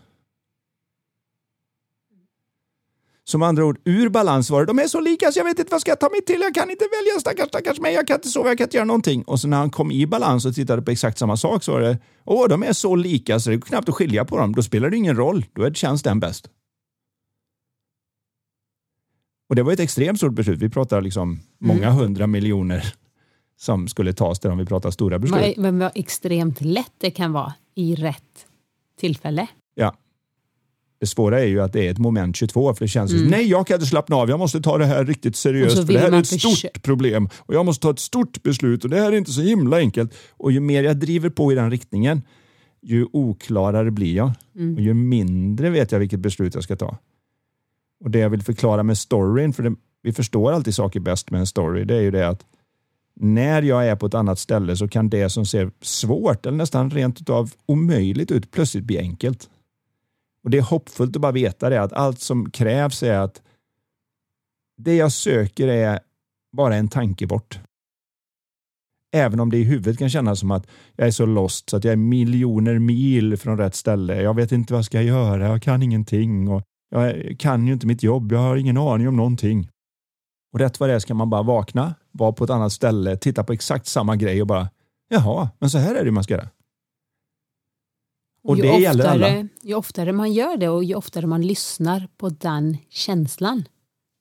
Som 3.28 3.42
andra 3.42 3.64
ord, 3.64 3.78
ur 3.84 4.08
balans 4.08 4.50
var 4.50 4.60
det. 4.60 4.66
De 4.66 4.78
är 4.78 4.86
så 4.86 5.00
lika 5.00 5.32
så 5.32 5.38
jag 5.38 5.44
vet 5.44 5.58
inte 5.58 5.70
vad 5.70 5.80
ska 5.80 5.90
jag 5.90 6.00
ta 6.00 6.08
mig 6.08 6.24
till. 6.24 6.40
Jag 6.40 6.54
kan 6.54 6.70
inte 6.70 6.84
välja, 6.84 7.20
stackars, 7.20 7.48
stackars 7.48 7.80
mig. 7.80 7.94
Jag 7.94 8.06
kan 8.06 8.14
inte 8.14 8.28
sova, 8.28 8.48
jag 8.48 8.58
kan 8.58 8.64
inte 8.64 8.76
göra 8.76 8.84
någonting. 8.84 9.22
Och 9.22 9.40
så 9.40 9.48
när 9.48 9.56
han 9.56 9.70
kom 9.70 9.90
i 9.92 10.06
balans 10.06 10.46
och 10.46 10.54
tittade 10.54 10.82
på 10.82 10.90
exakt 10.90 11.18
samma 11.18 11.36
sak 11.36 11.62
så 11.62 11.72
var 11.72 11.80
det, 11.80 11.98
åh, 12.24 12.48
de 12.48 12.62
är 12.62 12.72
så 12.72 12.94
lika 12.96 13.40
så 13.40 13.50
det 13.50 13.56
är 13.56 13.60
knappt 13.60 13.88
att 13.88 13.94
skilja 13.94 14.24
på 14.24 14.38
dem. 14.38 14.54
Då 14.54 14.62
spelar 14.62 14.90
det 14.90 14.96
ingen 14.96 15.16
roll. 15.16 15.44
Då 15.52 15.72
känns 15.72 16.02
den 16.02 16.20
bäst. 16.20 16.48
Och 19.48 19.56
det 19.56 19.62
var 19.62 19.72
ett 19.72 19.80
extremt 19.80 20.18
stort 20.18 20.32
beslut. 20.32 20.58
Vi 20.58 20.68
pratar 20.68 21.00
liksom 21.00 21.40
många 21.58 21.86
mm. 21.86 21.94
hundra 21.94 22.26
miljoner 22.26 22.94
som 23.56 23.88
skulle 23.88 24.12
tas 24.12 24.40
där 24.40 24.50
om 24.50 24.58
vi 24.58 24.66
pratar 24.66 24.90
stora 24.90 25.18
beslut. 25.18 25.56
Men 25.56 25.78
vad 25.78 25.92
extremt 25.94 26.60
lätt 26.60 26.92
det 26.98 27.10
kan 27.10 27.32
vara 27.32 27.54
i 27.74 27.94
rätt 27.94 28.46
tillfälle. 29.00 29.46
Ja. 29.74 29.94
Det 30.98 31.06
svåra 31.06 31.40
är 31.40 31.46
ju 31.46 31.60
att 31.60 31.72
det 31.72 31.86
är 31.86 31.90
ett 31.90 31.98
moment 31.98 32.36
22 32.36 32.74
för 32.74 32.84
det 32.84 32.88
känns 32.88 33.10
mm. 33.10 33.22
som 33.22 33.30
nej 33.30 33.46
jag 33.46 33.66
kan 33.66 33.74
inte 33.74 33.86
slappna 33.86 34.16
av, 34.16 34.28
jag 34.28 34.38
måste 34.38 34.60
ta 34.60 34.78
det 34.78 34.84
här 34.84 35.04
riktigt 35.04 35.36
seriöst 35.36 35.86
för 35.86 35.92
det 35.92 35.98
här 35.98 36.12
är 36.12 36.18
ett 36.18 36.40
stort 36.40 36.82
problem 36.82 37.28
och 37.36 37.54
jag 37.54 37.66
måste 37.66 37.82
ta 37.82 37.90
ett 37.90 37.98
stort 37.98 38.42
beslut 38.42 38.84
och 38.84 38.90
det 38.90 39.00
här 39.00 39.12
är 39.12 39.16
inte 39.16 39.32
så 39.32 39.40
himla 39.40 39.76
enkelt. 39.76 40.14
Och 40.30 40.52
ju 40.52 40.60
mer 40.60 40.82
jag 40.82 40.96
driver 40.96 41.30
på 41.30 41.52
i 41.52 41.54
den 41.54 41.70
riktningen 41.70 42.22
ju 42.82 43.06
oklarare 43.12 43.90
blir 43.90 44.16
jag 44.16 44.32
mm. 44.56 44.74
och 44.74 44.80
ju 44.80 44.94
mindre 44.94 45.70
vet 45.70 45.92
jag 45.92 45.98
vilket 45.98 46.20
beslut 46.20 46.54
jag 46.54 46.64
ska 46.64 46.76
ta. 46.76 46.96
Och 48.04 48.10
det 48.10 48.18
jag 48.18 48.30
vill 48.30 48.42
förklara 48.42 48.82
med 48.82 48.98
storyn, 48.98 49.52
för 49.52 49.62
det, 49.62 49.74
vi 50.02 50.12
förstår 50.12 50.52
alltid 50.52 50.74
saker 50.74 51.00
bäst 51.00 51.30
med 51.30 51.40
en 51.40 51.46
story, 51.46 51.84
det 51.84 51.94
är 51.94 52.00
ju 52.00 52.10
det 52.10 52.28
att 52.28 52.44
när 53.20 53.62
jag 53.62 53.86
är 53.86 53.96
på 53.96 54.06
ett 54.06 54.14
annat 54.14 54.38
ställe 54.38 54.76
så 54.76 54.88
kan 54.88 55.08
det 55.08 55.30
som 55.30 55.46
ser 55.46 55.70
svårt 55.80 56.46
eller 56.46 56.56
nästan 56.56 56.90
rent 56.90 57.30
av 57.30 57.52
omöjligt 57.66 58.30
ut 58.30 58.50
plötsligt 58.50 58.84
bli 58.84 58.98
enkelt. 58.98 59.50
Och 60.46 60.50
Det 60.50 60.58
är 60.58 60.62
hoppfullt 60.62 61.16
att 61.16 61.22
bara 61.22 61.32
veta 61.32 61.70
det 61.70 61.82
att 61.82 61.92
allt 61.92 62.20
som 62.20 62.50
krävs 62.50 63.02
är 63.02 63.18
att 63.18 63.42
det 64.82 64.96
jag 64.96 65.12
söker 65.12 65.68
är 65.68 66.00
bara 66.56 66.76
en 66.76 66.88
tanke 66.88 67.26
bort. 67.26 67.60
Även 69.14 69.40
om 69.40 69.50
det 69.50 69.58
i 69.58 69.62
huvudet 69.62 69.98
kan 69.98 70.10
kännas 70.10 70.40
som 70.40 70.50
att 70.50 70.66
jag 70.96 71.06
är 71.06 71.10
så 71.10 71.26
lost 71.26 71.70
så 71.70 71.76
att 71.76 71.84
jag 71.84 71.92
är 71.92 71.96
miljoner 71.96 72.78
mil 72.78 73.36
från 73.36 73.58
rätt 73.58 73.74
ställe. 73.74 74.22
Jag 74.22 74.34
vet 74.34 74.52
inte 74.52 74.72
vad 74.72 74.78
jag 74.78 74.84
ska 74.84 75.02
göra, 75.02 75.48
jag 75.48 75.62
kan 75.62 75.82
ingenting 75.82 76.48
och 76.48 76.62
jag 76.90 77.36
kan 77.38 77.66
ju 77.66 77.72
inte 77.72 77.86
mitt 77.86 78.02
jobb, 78.02 78.32
jag 78.32 78.38
har 78.38 78.56
ingen 78.56 78.76
aning 78.76 79.08
om 79.08 79.16
någonting. 79.16 79.68
Och 80.52 80.58
rätt 80.58 80.80
vad 80.80 80.88
det 80.88 80.94
är 80.94 80.98
ska 80.98 81.14
man 81.14 81.30
bara 81.30 81.42
vakna, 81.42 81.94
vara 82.12 82.32
på 82.32 82.44
ett 82.44 82.50
annat 82.50 82.72
ställe, 82.72 83.16
titta 83.16 83.44
på 83.44 83.52
exakt 83.52 83.86
samma 83.86 84.16
grej 84.16 84.40
och 84.40 84.46
bara 84.46 84.68
jaha, 85.08 85.48
men 85.58 85.70
så 85.70 85.78
här 85.78 85.94
är 85.94 86.04
det 86.04 86.10
man 86.10 86.24
ska 86.24 86.34
göra. 86.34 86.48
Och 88.46 88.56
ju 88.56 88.62
det 88.62 88.68
oftare, 88.68 88.82
gäller 88.82 89.06
alla. 89.06 89.48
Ju 89.62 89.74
oftare 89.74 90.12
man 90.12 90.32
gör 90.32 90.56
det 90.56 90.68
och 90.68 90.84
ju 90.84 90.94
oftare 90.94 91.26
man 91.26 91.42
lyssnar 91.42 92.08
på 92.16 92.28
den 92.28 92.76
känslan 92.88 93.64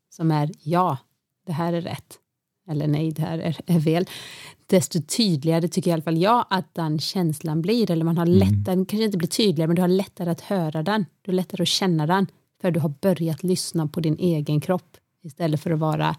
som 0.09 0.31
är 0.31 0.51
ja, 0.63 0.97
det 1.45 1.53
här 1.53 1.73
är 1.73 1.81
rätt 1.81 2.19
eller 2.67 2.87
nej, 2.87 3.11
det 3.11 3.21
här 3.21 3.37
är, 3.37 3.57
är 3.65 3.79
fel 3.79 4.05
desto 4.67 5.01
tydligare 5.01 5.67
tycker 5.67 5.91
i 5.91 5.93
alla 5.93 6.03
fall 6.03 6.17
jag 6.17 6.45
att 6.49 6.73
den 6.73 6.99
känslan 6.99 7.61
blir. 7.61 7.91
Eller 7.91 8.05
man 8.05 8.17
har 8.17 8.25
lättare, 8.25 8.49
mm. 8.49 8.63
den 8.63 8.85
kanske 8.85 9.05
inte 9.05 9.17
blir 9.17 9.27
tydligare, 9.27 9.67
men 9.67 9.75
du 9.75 9.81
har 9.81 9.89
lättare 9.89 10.29
att 10.29 10.41
höra 10.41 10.83
den. 10.83 11.05
Du 11.21 11.31
har 11.31 11.35
lättare 11.35 11.61
att 11.61 11.67
känna 11.67 12.07
den. 12.07 12.27
För 12.61 12.71
du 12.71 12.79
har 12.79 12.93
börjat 13.01 13.43
lyssna 13.43 13.87
på 13.87 13.99
din 13.99 14.17
egen 14.19 14.61
kropp 14.61 14.97
istället 15.23 15.61
för 15.61 15.71
att 15.71 15.79
vara 15.79 16.15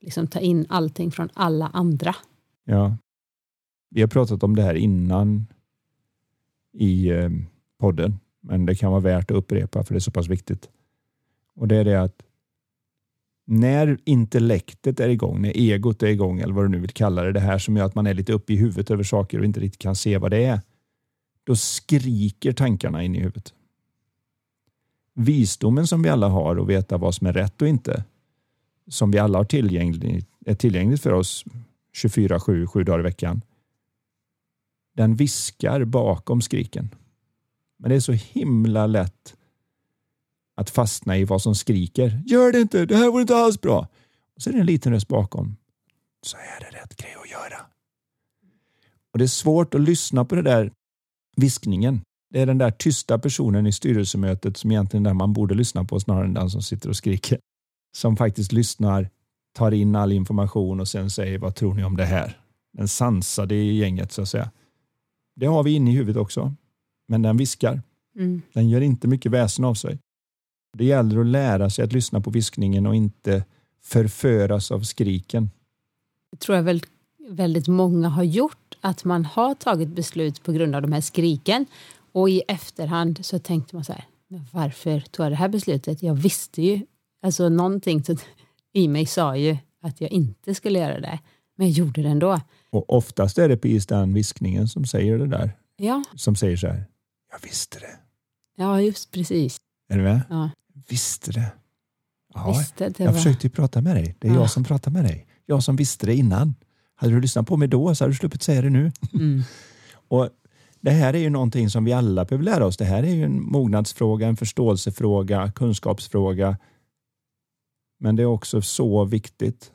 liksom 0.00 0.26
ta 0.26 0.40
in 0.40 0.66
allting 0.68 1.10
från 1.10 1.28
alla 1.34 1.66
andra. 1.66 2.16
Ja. 2.64 2.96
Vi 3.90 4.00
har 4.00 4.08
pratat 4.08 4.42
om 4.42 4.56
det 4.56 4.62
här 4.62 4.74
innan 4.74 5.46
i 6.72 7.08
eh, 7.08 7.30
podden, 7.78 8.18
men 8.40 8.66
det 8.66 8.74
kan 8.74 8.90
vara 8.90 9.00
värt 9.00 9.30
att 9.30 9.36
upprepa 9.36 9.84
för 9.84 9.94
det 9.94 9.98
är 9.98 10.00
så 10.00 10.10
pass 10.10 10.28
viktigt. 10.28 10.68
Och 11.54 11.68
det 11.68 11.76
är 11.76 11.84
det 11.84 12.02
att 12.02 12.22
när 13.44 13.98
intellektet 14.04 15.00
är 15.00 15.08
igång, 15.08 15.42
när 15.42 15.56
egot 15.56 16.02
är 16.02 16.06
igång 16.06 16.40
eller 16.40 16.54
vad 16.54 16.64
du 16.64 16.68
nu 16.68 16.78
vill 16.78 16.90
kalla 16.90 17.22
det, 17.22 17.32
det 17.32 17.40
här 17.40 17.58
som 17.58 17.76
gör 17.76 17.84
att 17.84 17.94
man 17.94 18.06
är 18.06 18.14
lite 18.14 18.32
uppe 18.32 18.52
i 18.52 18.56
huvudet 18.56 18.90
över 18.90 19.02
saker 19.02 19.38
och 19.38 19.44
inte 19.44 19.60
riktigt 19.60 19.80
kan 19.80 19.96
se 19.96 20.18
vad 20.18 20.30
det 20.30 20.44
är, 20.44 20.60
då 21.44 21.56
skriker 21.56 22.52
tankarna 22.52 23.02
in 23.02 23.14
i 23.14 23.18
huvudet. 23.18 23.54
Visdomen 25.14 25.86
som 25.86 26.02
vi 26.02 26.08
alla 26.08 26.28
har 26.28 26.56
och 26.56 26.70
veta 26.70 26.98
vad 26.98 27.14
som 27.14 27.26
är 27.26 27.32
rätt 27.32 27.62
och 27.62 27.68
inte, 27.68 28.04
som 28.88 29.10
vi 29.10 29.18
alla 29.18 29.38
har 29.38 29.44
tillgängligt, 29.44 30.28
är 30.46 30.54
tillgängligt 30.54 31.02
för 31.02 31.12
oss 31.12 31.44
24-7, 32.04 32.66
sju 32.66 32.84
dagar 32.84 33.00
i 33.00 33.02
veckan, 33.02 33.42
den 34.96 35.16
viskar 35.16 35.84
bakom 35.84 36.42
skriken. 36.42 36.94
Men 37.78 37.90
det 37.90 37.96
är 37.96 38.00
så 38.00 38.12
himla 38.12 38.86
lätt 38.86 39.36
att 40.54 40.70
fastna 40.70 41.18
i 41.18 41.24
vad 41.24 41.42
som 41.42 41.54
skriker. 41.54 42.22
Gör 42.26 42.52
det 42.52 42.60
inte, 42.60 42.86
det 42.86 42.96
här 42.96 43.10
vore 43.10 43.20
inte 43.20 43.36
alls 43.36 43.60
bra. 43.60 43.88
Och 44.36 44.42
så 44.42 44.50
är 44.50 44.54
det 44.54 44.60
en 44.60 44.66
liten 44.66 44.92
röst 44.92 45.08
bakom. 45.08 45.56
Så 46.22 46.36
är 46.36 46.60
det 46.60 46.78
rätt 46.78 46.96
grej 46.96 47.14
att 47.22 47.30
göra. 47.30 47.66
Och 49.12 49.18
Det 49.18 49.24
är 49.24 49.28
svårt 49.28 49.74
att 49.74 49.80
lyssna 49.80 50.24
på 50.24 50.34
den 50.34 50.44
där 50.44 50.72
viskningen. 51.36 52.00
Det 52.30 52.40
är 52.40 52.46
den 52.46 52.58
där 52.58 52.70
tysta 52.70 53.18
personen 53.18 53.66
i 53.66 53.72
styrelsemötet 53.72 54.56
som 54.56 54.70
egentligen 54.70 55.02
där 55.02 55.14
man 55.14 55.32
borde 55.32 55.54
lyssna 55.54 55.84
på 55.84 56.00
snarare 56.00 56.24
än 56.24 56.34
den 56.34 56.50
som 56.50 56.62
sitter 56.62 56.88
och 56.88 56.96
skriker. 56.96 57.38
Som 57.96 58.16
faktiskt 58.16 58.52
lyssnar, 58.52 59.10
tar 59.54 59.72
in 59.72 59.96
all 59.96 60.12
information 60.12 60.80
och 60.80 60.88
sen 60.88 61.10
säger 61.10 61.38
vad 61.38 61.54
tror 61.54 61.74
ni 61.74 61.84
om 61.84 61.96
det 61.96 62.04
här? 62.04 62.40
Den 62.72 62.88
sansade 62.88 63.54
i 63.54 63.76
gänget 63.76 64.12
så 64.12 64.22
att 64.22 64.28
säga. 64.28 64.50
Det 65.34 65.46
har 65.46 65.62
vi 65.62 65.74
inne 65.74 65.90
i 65.90 65.94
huvudet 65.94 66.20
också. 66.20 66.54
Men 67.08 67.22
den 67.22 67.36
viskar. 67.36 67.82
Mm. 68.16 68.42
Den 68.52 68.68
gör 68.68 68.80
inte 68.80 69.08
mycket 69.08 69.32
väsen 69.32 69.64
av 69.64 69.74
sig. 69.74 69.98
Det 70.78 70.84
gäller 70.84 71.20
att 71.20 71.26
lära 71.26 71.70
sig 71.70 71.84
att 71.84 71.92
lyssna 71.92 72.20
på 72.20 72.30
viskningen 72.30 72.86
och 72.86 72.94
inte 72.94 73.44
förföras 73.82 74.70
av 74.70 74.80
skriken. 74.80 75.50
Det 76.30 76.36
tror 76.36 76.56
jag 76.56 76.62
väl 76.62 76.82
väldigt 77.28 77.68
många 77.68 78.08
har 78.08 78.22
gjort, 78.22 78.76
att 78.80 79.04
man 79.04 79.24
har 79.24 79.54
tagit 79.54 79.88
beslut 79.88 80.42
på 80.42 80.52
grund 80.52 80.74
av 80.74 80.82
de 80.82 80.92
här 80.92 81.00
skriken 81.00 81.66
och 82.12 82.30
i 82.30 82.42
efterhand 82.48 83.24
så 83.24 83.38
tänkte 83.38 83.76
man 83.76 83.84
så 83.84 83.92
här, 83.92 84.04
varför 84.52 85.00
tog 85.00 85.26
jag 85.26 85.32
det 85.32 85.36
här 85.36 85.48
beslutet? 85.48 86.02
Jag 86.02 86.14
visste 86.14 86.62
ju, 86.62 86.80
alltså 87.22 87.48
någonting 87.48 88.02
i 88.72 88.88
mig 88.88 89.06
sa 89.06 89.36
ju 89.36 89.56
att 89.82 90.00
jag 90.00 90.10
inte 90.12 90.54
skulle 90.54 90.78
göra 90.78 91.00
det, 91.00 91.18
men 91.56 91.66
jag 91.66 91.78
gjorde 91.78 92.02
det 92.02 92.08
ändå. 92.08 92.40
Och 92.72 92.90
oftast 92.90 93.38
är 93.38 93.48
det 93.48 93.56
precis 93.56 93.86
den 93.86 94.14
viskningen 94.14 94.68
som 94.68 94.84
säger 94.84 95.18
det 95.18 95.26
där. 95.26 95.56
Ja. 95.76 96.02
Som 96.14 96.36
säger 96.36 96.56
så 96.56 96.66
här, 96.66 96.84
jag 97.32 97.38
visste 97.42 97.78
det. 97.78 97.98
Ja, 98.56 98.80
just 98.80 99.10
precis. 99.10 99.56
Är 99.88 99.96
du 99.96 100.02
med? 100.02 100.20
Ja. 100.30 100.50
Visste 100.88 101.32
det. 101.32 101.52
Ja, 102.34 102.52
visste 102.58 102.88
det 102.88 103.04
jag 103.04 103.12
var... 103.12 103.18
försökte 103.18 103.46
ju 103.46 103.50
prata 103.50 103.80
med 103.80 103.96
dig. 103.96 104.16
Det 104.18 104.28
är 104.28 104.32
ja. 104.32 104.40
jag 104.40 104.50
som 104.50 104.64
pratar 104.64 104.90
med 104.90 105.04
dig. 105.04 105.26
Jag 105.46 105.62
som 105.62 105.76
visste 105.76 106.06
det 106.06 106.14
innan. 106.14 106.54
Hade 106.94 107.12
du 107.12 107.20
lyssnat 107.20 107.46
på 107.46 107.56
mig 107.56 107.68
då 107.68 107.94
så 107.94 108.04
hade 108.04 108.12
du 108.12 108.16
sluppit 108.16 108.42
säga 108.42 108.62
det 108.62 108.70
nu. 108.70 108.92
Mm. 109.14 109.42
och 110.08 110.28
Det 110.80 110.90
här 110.90 111.14
är 111.14 111.18
ju 111.18 111.30
någonting 111.30 111.70
som 111.70 111.84
vi 111.84 111.92
alla 111.92 112.24
behöver 112.24 112.44
lära 112.44 112.66
oss. 112.66 112.76
Det 112.76 112.84
här 112.84 113.02
är 113.02 113.14
ju 113.14 113.24
en 113.24 113.42
mognadsfråga, 113.42 114.26
en 114.26 114.36
förståelsefråga, 114.36 115.52
kunskapsfråga. 115.52 116.58
Men 118.00 118.16
det 118.16 118.22
är 118.22 118.26
också 118.26 118.62
så 118.62 119.04
viktigt 119.04 119.72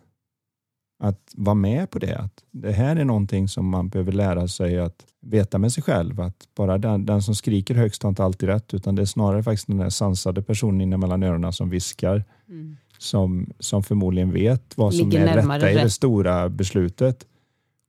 att 0.99 1.31
vara 1.35 1.55
med 1.55 1.89
på 1.89 1.99
det. 1.99 2.17
Att 2.17 2.43
det 2.51 2.71
här 2.71 2.95
är 2.95 3.05
någonting 3.05 3.47
som 3.47 3.69
man 3.69 3.89
behöver 3.89 4.11
lära 4.11 4.47
sig 4.47 4.79
att 4.79 5.05
veta 5.21 5.57
med 5.57 5.73
sig 5.73 5.83
själv. 5.83 6.21
Att 6.21 6.47
bara 6.55 6.77
den, 6.77 7.05
den 7.05 7.21
som 7.21 7.35
skriker 7.35 7.75
högst 7.75 8.03
har 8.03 8.09
inte 8.09 8.23
alltid 8.23 8.49
rätt 8.49 8.73
utan 8.73 8.95
det 8.95 9.01
är 9.01 9.05
snarare 9.05 9.43
faktiskt 9.43 9.67
den 9.67 9.77
där 9.77 9.89
sansade 9.89 10.41
personen 10.41 10.81
inne 10.81 10.97
mellan 10.97 11.23
öronen 11.23 11.53
som 11.53 11.69
viskar. 11.69 12.23
Mm. 12.49 12.77
Som, 12.99 13.49
som 13.59 13.83
förmodligen 13.83 14.31
vet 14.31 14.77
vad 14.77 14.95
som 14.95 15.09
Ligger 15.09 15.27
är 15.27 15.35
rätta 15.35 15.71
i 15.71 15.75
det 15.75 15.89
stora 15.89 16.49
beslutet. 16.49 17.25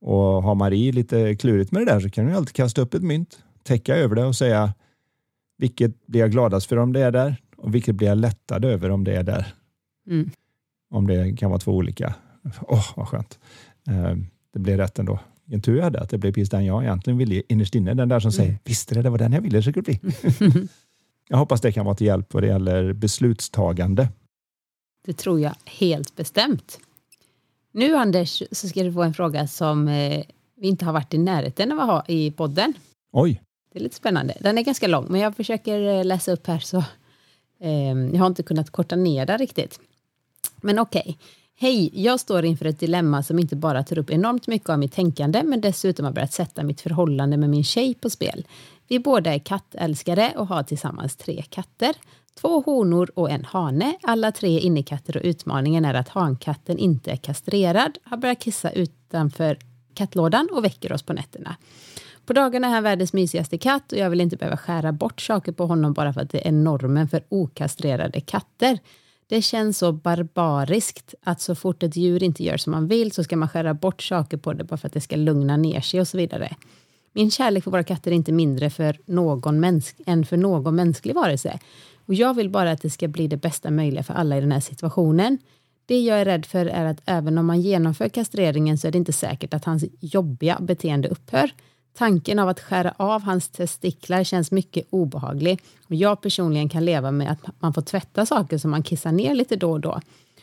Och 0.00 0.42
har 0.42 0.54
Marie 0.54 0.92
lite 0.92 1.34
klurigt 1.34 1.72
med 1.72 1.82
det 1.82 1.92
där 1.92 2.00
så 2.00 2.10
kan 2.10 2.24
hon 2.24 2.34
alltid 2.34 2.54
kasta 2.54 2.80
upp 2.80 2.94
ett 2.94 3.02
mynt, 3.02 3.38
täcka 3.62 3.96
över 3.96 4.16
det 4.16 4.24
och 4.24 4.36
säga 4.36 4.74
vilket 5.58 6.06
blir 6.06 6.20
jag 6.20 6.30
gladast 6.30 6.66
för 6.66 6.76
om 6.76 6.92
det 6.92 7.00
är 7.00 7.10
där 7.10 7.36
och 7.56 7.74
vilket 7.74 7.94
blir 7.94 8.08
jag 8.08 8.18
lättad 8.18 8.64
över 8.64 8.90
om 8.90 9.04
det 9.04 9.16
är 9.16 9.22
där. 9.22 9.54
Mm. 10.10 10.30
Om 10.90 11.06
det 11.06 11.36
kan 11.36 11.50
vara 11.50 11.60
två 11.60 11.72
olika 11.72 12.14
Åh, 12.44 12.79
oh, 12.79 12.92
vad 12.96 13.09
skönt. 13.09 13.38
Eh, 13.88 14.14
det 14.53 14.59
blev 14.59 14.77
rätt 14.77 14.98
ändå. 14.98 15.18
Vilken 15.44 15.62
tur 15.62 15.77
jag 15.77 15.85
hade 15.85 16.01
att 16.01 16.11
det 16.11 16.18
blev 16.18 16.33
precis 16.33 16.51
den 16.51 16.64
jag 16.64 16.83
egentligen 16.83 17.18
ville 17.18 17.42
innerst 17.48 17.74
inne. 17.74 17.94
Den 17.94 18.09
där 18.09 18.20
som 18.20 18.33
säger, 18.33 18.48
mm. 18.48 18.61
visste 18.64 18.94
det, 18.94 19.03
det 19.03 19.11
var 19.11 19.18
den 19.18 19.33
jag 19.33 19.40
ville 19.40 19.59
det 19.59 19.62
skulle 19.62 19.83
bli. 19.83 20.01
jag 21.29 21.38
hoppas 21.38 21.61
det 21.61 21.72
kan 21.72 21.85
vara 21.85 21.94
till 21.94 22.07
hjälp 22.07 22.35
vad 22.35 22.42
det 22.42 22.46
gäller 22.46 22.92
beslutstagande. 22.92 24.09
Det 25.05 25.12
tror 25.12 25.40
jag 25.40 25.55
helt 25.64 26.16
bestämt. 26.16 26.79
Nu 27.72 27.96
Anders 27.96 28.42
så 28.53 28.68
ska 28.68 28.83
du 28.83 28.92
få 28.92 29.03
en 29.03 29.14
fråga 29.14 29.46
som 29.46 29.88
eh, 29.88 30.24
vi 30.57 30.68
inte 30.68 30.85
har 30.85 30.92
varit 30.92 31.14
i 31.14 31.18
närheten 31.18 31.72
av 31.72 31.81
att 31.81 31.87
ha 31.87 32.05
i 32.09 32.31
podden. 32.31 32.74
Oj. 33.12 33.42
Det 33.72 33.79
är 33.79 33.83
lite 33.83 33.96
spännande. 33.96 34.37
Den 34.40 34.59
är 34.59 34.62
ganska 34.62 34.87
lång 34.87 35.07
men 35.09 35.20
jag 35.20 35.37
försöker 35.37 35.98
eh, 35.98 36.05
läsa 36.05 36.33
upp 36.33 36.46
här 36.46 36.59
så 36.59 36.79
eh, 37.61 37.98
jag 38.12 38.18
har 38.18 38.27
inte 38.27 38.42
kunnat 38.42 38.70
korta 38.70 38.96
ner 38.96 39.27
den 39.27 39.38
riktigt. 39.38 39.81
Men 40.57 40.79
okej. 40.79 41.01
Okay. 41.01 41.16
Hej, 41.60 41.90
jag 41.92 42.20
står 42.20 42.44
inför 42.44 42.64
ett 42.64 42.80
dilemma 42.80 43.22
som 43.22 43.38
inte 43.38 43.56
bara 43.56 43.82
tar 43.82 43.98
upp 43.98 44.10
enormt 44.10 44.46
mycket 44.46 44.68
av 44.68 44.78
mitt 44.78 44.92
tänkande 44.92 45.42
men 45.44 45.60
dessutom 45.60 46.04
har 46.04 46.12
börjat 46.12 46.32
sätta 46.32 46.62
mitt 46.62 46.80
förhållande 46.80 47.36
med 47.36 47.50
min 47.50 47.64
tjej 47.64 47.94
på 47.94 48.10
spel. 48.10 48.46
Vi 48.88 48.98
båda 48.98 49.34
är 49.34 49.38
kattälskare 49.38 50.32
och 50.36 50.46
har 50.46 50.62
tillsammans 50.62 51.16
tre 51.16 51.42
katter. 51.50 51.94
Två 52.40 52.60
honor 52.60 53.10
och 53.14 53.30
en 53.30 53.44
hane, 53.44 53.96
alla 54.02 54.32
tre 54.32 54.58
innekatter 54.58 55.16
och 55.16 55.22
utmaningen 55.24 55.84
är 55.84 55.94
att 55.94 56.08
hankatten 56.08 56.78
inte 56.78 57.10
är 57.10 57.16
kastrerad, 57.16 57.98
har 58.04 58.16
börjat 58.16 58.38
kissa 58.38 58.70
utanför 58.70 59.58
kattlådan 59.94 60.48
och 60.52 60.64
väcker 60.64 60.92
oss 60.92 61.02
på 61.02 61.12
nätterna. 61.12 61.56
På 62.26 62.32
dagarna 62.32 62.66
är 62.66 62.70
han 62.70 62.82
världens 62.82 63.12
mysigaste 63.12 63.58
katt 63.58 63.92
och 63.92 63.98
jag 63.98 64.10
vill 64.10 64.20
inte 64.20 64.36
behöva 64.36 64.56
skära 64.56 64.92
bort 64.92 65.20
saker 65.20 65.52
på 65.52 65.66
honom 65.66 65.92
bara 65.92 66.12
för 66.12 66.20
att 66.20 66.30
det 66.30 66.48
är 66.48 66.52
normen 66.52 67.08
för 67.08 67.22
okastrerade 67.28 68.20
katter. 68.20 68.78
Det 69.28 69.42
känns 69.42 69.78
så 69.78 69.92
barbariskt 69.92 71.14
att 71.22 71.40
så 71.40 71.54
fort 71.54 71.82
ett 71.82 71.96
djur 71.96 72.22
inte 72.22 72.44
gör 72.44 72.56
som 72.56 72.70
man 72.70 72.88
vill 72.88 73.12
så 73.12 73.24
ska 73.24 73.36
man 73.36 73.48
skära 73.48 73.74
bort 73.74 74.02
saker 74.02 74.36
på 74.36 74.52
det 74.52 74.64
bara 74.64 74.76
för 74.76 74.86
att 74.86 74.92
det 74.92 75.00
ska 75.00 75.16
lugna 75.16 75.56
ner 75.56 75.80
sig 75.80 76.00
och 76.00 76.08
så 76.08 76.16
vidare. 76.16 76.56
Min 77.12 77.30
kärlek 77.30 77.64
för 77.64 77.70
våra 77.70 77.84
katter 77.84 78.10
är 78.10 78.14
inte 78.14 78.32
mindre 78.32 78.70
för 78.70 78.98
någon 79.04 79.60
mänsk 79.60 79.96
än 80.06 80.26
för 80.26 80.36
någon 80.36 80.76
mänsklig 80.76 81.14
varelse. 81.14 81.58
Och 82.06 82.14
jag 82.14 82.34
vill 82.34 82.50
bara 82.50 82.70
att 82.70 82.82
det 82.82 82.90
ska 82.90 83.08
bli 83.08 83.26
det 83.26 83.36
bästa 83.36 83.70
möjliga 83.70 84.02
för 84.02 84.14
alla 84.14 84.38
i 84.38 84.40
den 84.40 84.52
här 84.52 84.60
situationen. 84.60 85.38
Det 85.86 86.00
jag 86.00 86.20
är 86.20 86.24
rädd 86.24 86.46
för 86.46 86.66
är 86.66 86.84
att 86.84 87.02
även 87.04 87.38
om 87.38 87.46
man 87.46 87.60
genomför 87.60 88.08
kastreringen 88.08 88.78
så 88.78 88.88
är 88.88 88.92
det 88.92 88.98
inte 88.98 89.12
säkert 89.12 89.54
att 89.54 89.64
hans 89.64 89.84
jobbiga 90.00 90.58
beteende 90.60 91.08
upphör. 91.08 91.50
Tanken 91.98 92.38
av 92.38 92.48
att 92.48 92.61
skära 92.61 92.94
av 92.96 93.22
hans 93.22 93.48
testiklar 93.48 94.24
känns 94.24 94.50
mycket 94.50 94.87
obehaglig 94.90 95.61
och 95.87 95.94
jag 95.94 96.20
personligen 96.20 96.68
kan 96.68 96.84
leva 96.84 97.11
med 97.11 97.32
att 97.32 97.61
man 97.61 97.74
får 97.74 97.82
tvätta 97.82 98.26
saker 98.26 98.58
som 98.58 98.70
man 98.70 98.82
kissar 98.82 99.12
ner 99.12 99.34
lite 99.34 99.56
då 99.56 99.70
och 99.70 99.80
då. 99.80 100.00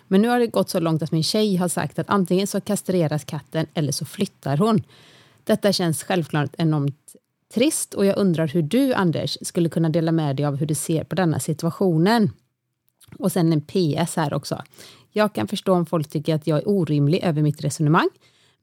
Men 0.08 0.22
nu 0.22 0.28
har 0.28 0.40
det 0.40 0.48
gått 0.48 0.70
så 0.70 0.80
långt 0.80 1.04
att 1.04 1.12
min 1.12 1.24
tjej 1.24 1.56
har 1.56 1.68
sagt 1.68 2.00
att 2.00 2.10
antingen 2.10 2.48
så 2.48 2.62
kastreras 2.62 3.24
katten 3.24 3.66
eller 3.74 3.92
så 3.92 4.06
flyttar 4.06 4.58
hon. 4.58 4.84
Detta 5.44 5.74
känns 5.74 6.04
självklart 6.04 6.50
enormt 6.58 7.16
trist 7.54 7.94
och 7.94 8.06
jag 8.06 8.18
undrar 8.18 8.48
hur 8.48 8.62
du, 8.62 8.94
Anders, 8.94 9.38
skulle 9.42 9.70
kunna 9.70 9.90
dela 9.90 10.12
med 10.12 10.36
dig 10.36 10.46
av 10.46 10.56
hur 10.56 10.66
du 10.66 10.76
ser 10.76 11.04
på 11.04 11.16
denna 11.16 11.40
situationen. 11.40 12.32
Och 13.20 13.32
sen 13.32 13.54
en 13.54 13.62
PS 13.62 14.16
här 14.16 14.34
också. 14.34 14.62
Jag 15.12 15.34
kan 15.34 15.48
förstå 15.48 15.74
om 15.74 15.86
folk 15.86 16.10
tycker 16.10 16.36
att 16.36 16.48
jag 16.48 16.58
är 16.58 16.70
orimlig 16.70 17.24
över 17.24 17.42
mitt 17.42 17.64
resonemang, 17.64 18.10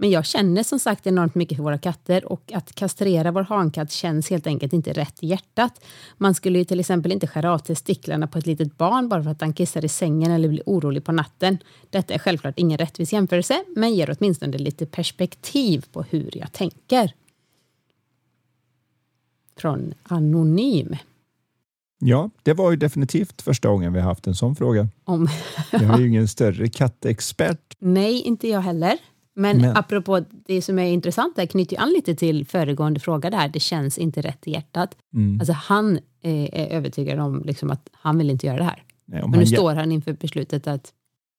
men 0.03 0.11
jag 0.11 0.27
känner 0.27 0.63
som 0.63 0.79
sagt 0.79 1.07
enormt 1.07 1.35
mycket 1.35 1.57
för 1.57 1.65
våra 1.65 1.79
katter 1.79 2.33
och 2.33 2.53
att 2.53 2.75
kastrera 2.75 3.31
vår 3.31 3.43
hankatt 3.43 3.93
känns 3.93 4.31
helt 4.31 4.47
enkelt 4.47 4.73
inte 4.73 4.93
rätt 4.93 5.23
i 5.23 5.27
hjärtat. 5.27 5.85
Man 6.19 6.35
skulle 6.35 6.59
ju 6.59 6.65
till 6.65 6.81
exempel 6.81 7.13
inte 7.13 7.27
skära 7.27 7.53
av 7.53 7.59
testiklarna 7.59 8.27
på 8.27 8.39
ett 8.39 8.47
litet 8.47 8.79
barn 8.79 9.09
bara 9.09 9.23
för 9.23 9.31
att 9.31 9.41
han 9.41 9.53
kissar 9.53 9.85
i 9.85 9.89
sängen 9.89 10.31
eller 10.31 10.49
blir 10.49 10.63
orolig 10.67 11.05
på 11.05 11.13
natten. 11.13 11.59
Detta 11.91 12.15
är 12.15 12.19
självklart 12.19 12.59
ingen 12.59 12.79
rättvis 12.79 13.13
jämförelse, 13.13 13.65
men 13.77 13.95
ger 13.95 14.17
åtminstone 14.19 14.59
lite 14.59 14.87
perspektiv 14.87 15.87
på 15.93 16.03
hur 16.03 16.31
jag 16.37 16.53
tänker. 16.53 17.13
Från 19.57 19.95
Anonym. 20.03 20.97
Ja, 21.99 22.31
det 22.43 22.53
var 22.53 22.71
ju 22.71 22.77
definitivt 22.77 23.43
första 23.43 23.69
gången 23.69 23.93
vi 23.93 24.01
har 24.01 24.09
haft 24.09 24.27
en 24.27 24.35
sån 24.35 24.57
fråga. 24.57 24.89
Om... 25.05 25.29
jag 25.71 25.83
är 25.83 25.99
ju 25.99 26.09
ingen 26.09 26.29
större 26.29 26.69
kattexpert. 26.69 27.77
Nej, 27.79 28.21
inte 28.21 28.49
jag 28.49 28.61
heller. 28.61 28.99
Men, 29.35 29.61
Men 29.61 29.77
apropå 29.77 30.21
det 30.47 30.63
som 30.63 30.79
är 30.79 30.87
intressant 30.87 31.37
där 31.37 31.47
knyter 31.47 31.81
an 31.81 31.89
lite 31.89 32.15
till 32.15 32.47
föregående 32.47 33.01
fråga 33.01 33.31
där. 33.31 33.49
Det 33.49 33.61
känns 33.61 33.99
inte 33.99 34.21
rätt 34.21 34.47
i 34.47 34.51
hjärtat. 34.51 34.97
Mm. 35.15 35.41
Alltså 35.41 35.53
han 35.53 35.99
är, 36.23 36.55
är 36.55 36.77
övertygad 36.77 37.19
om 37.19 37.43
liksom 37.45 37.71
att 37.71 37.89
han 37.93 38.19
vill 38.19 38.31
inte 38.31 38.47
göra 38.47 38.59
det 38.59 38.65
här. 38.65 38.83
Nej, 39.07 39.23
Men 39.29 39.41
nu 39.41 39.47
står 39.47 39.75
han 39.75 39.93
inför 39.93 40.13
beslutet 40.13 40.67
att 40.67 40.93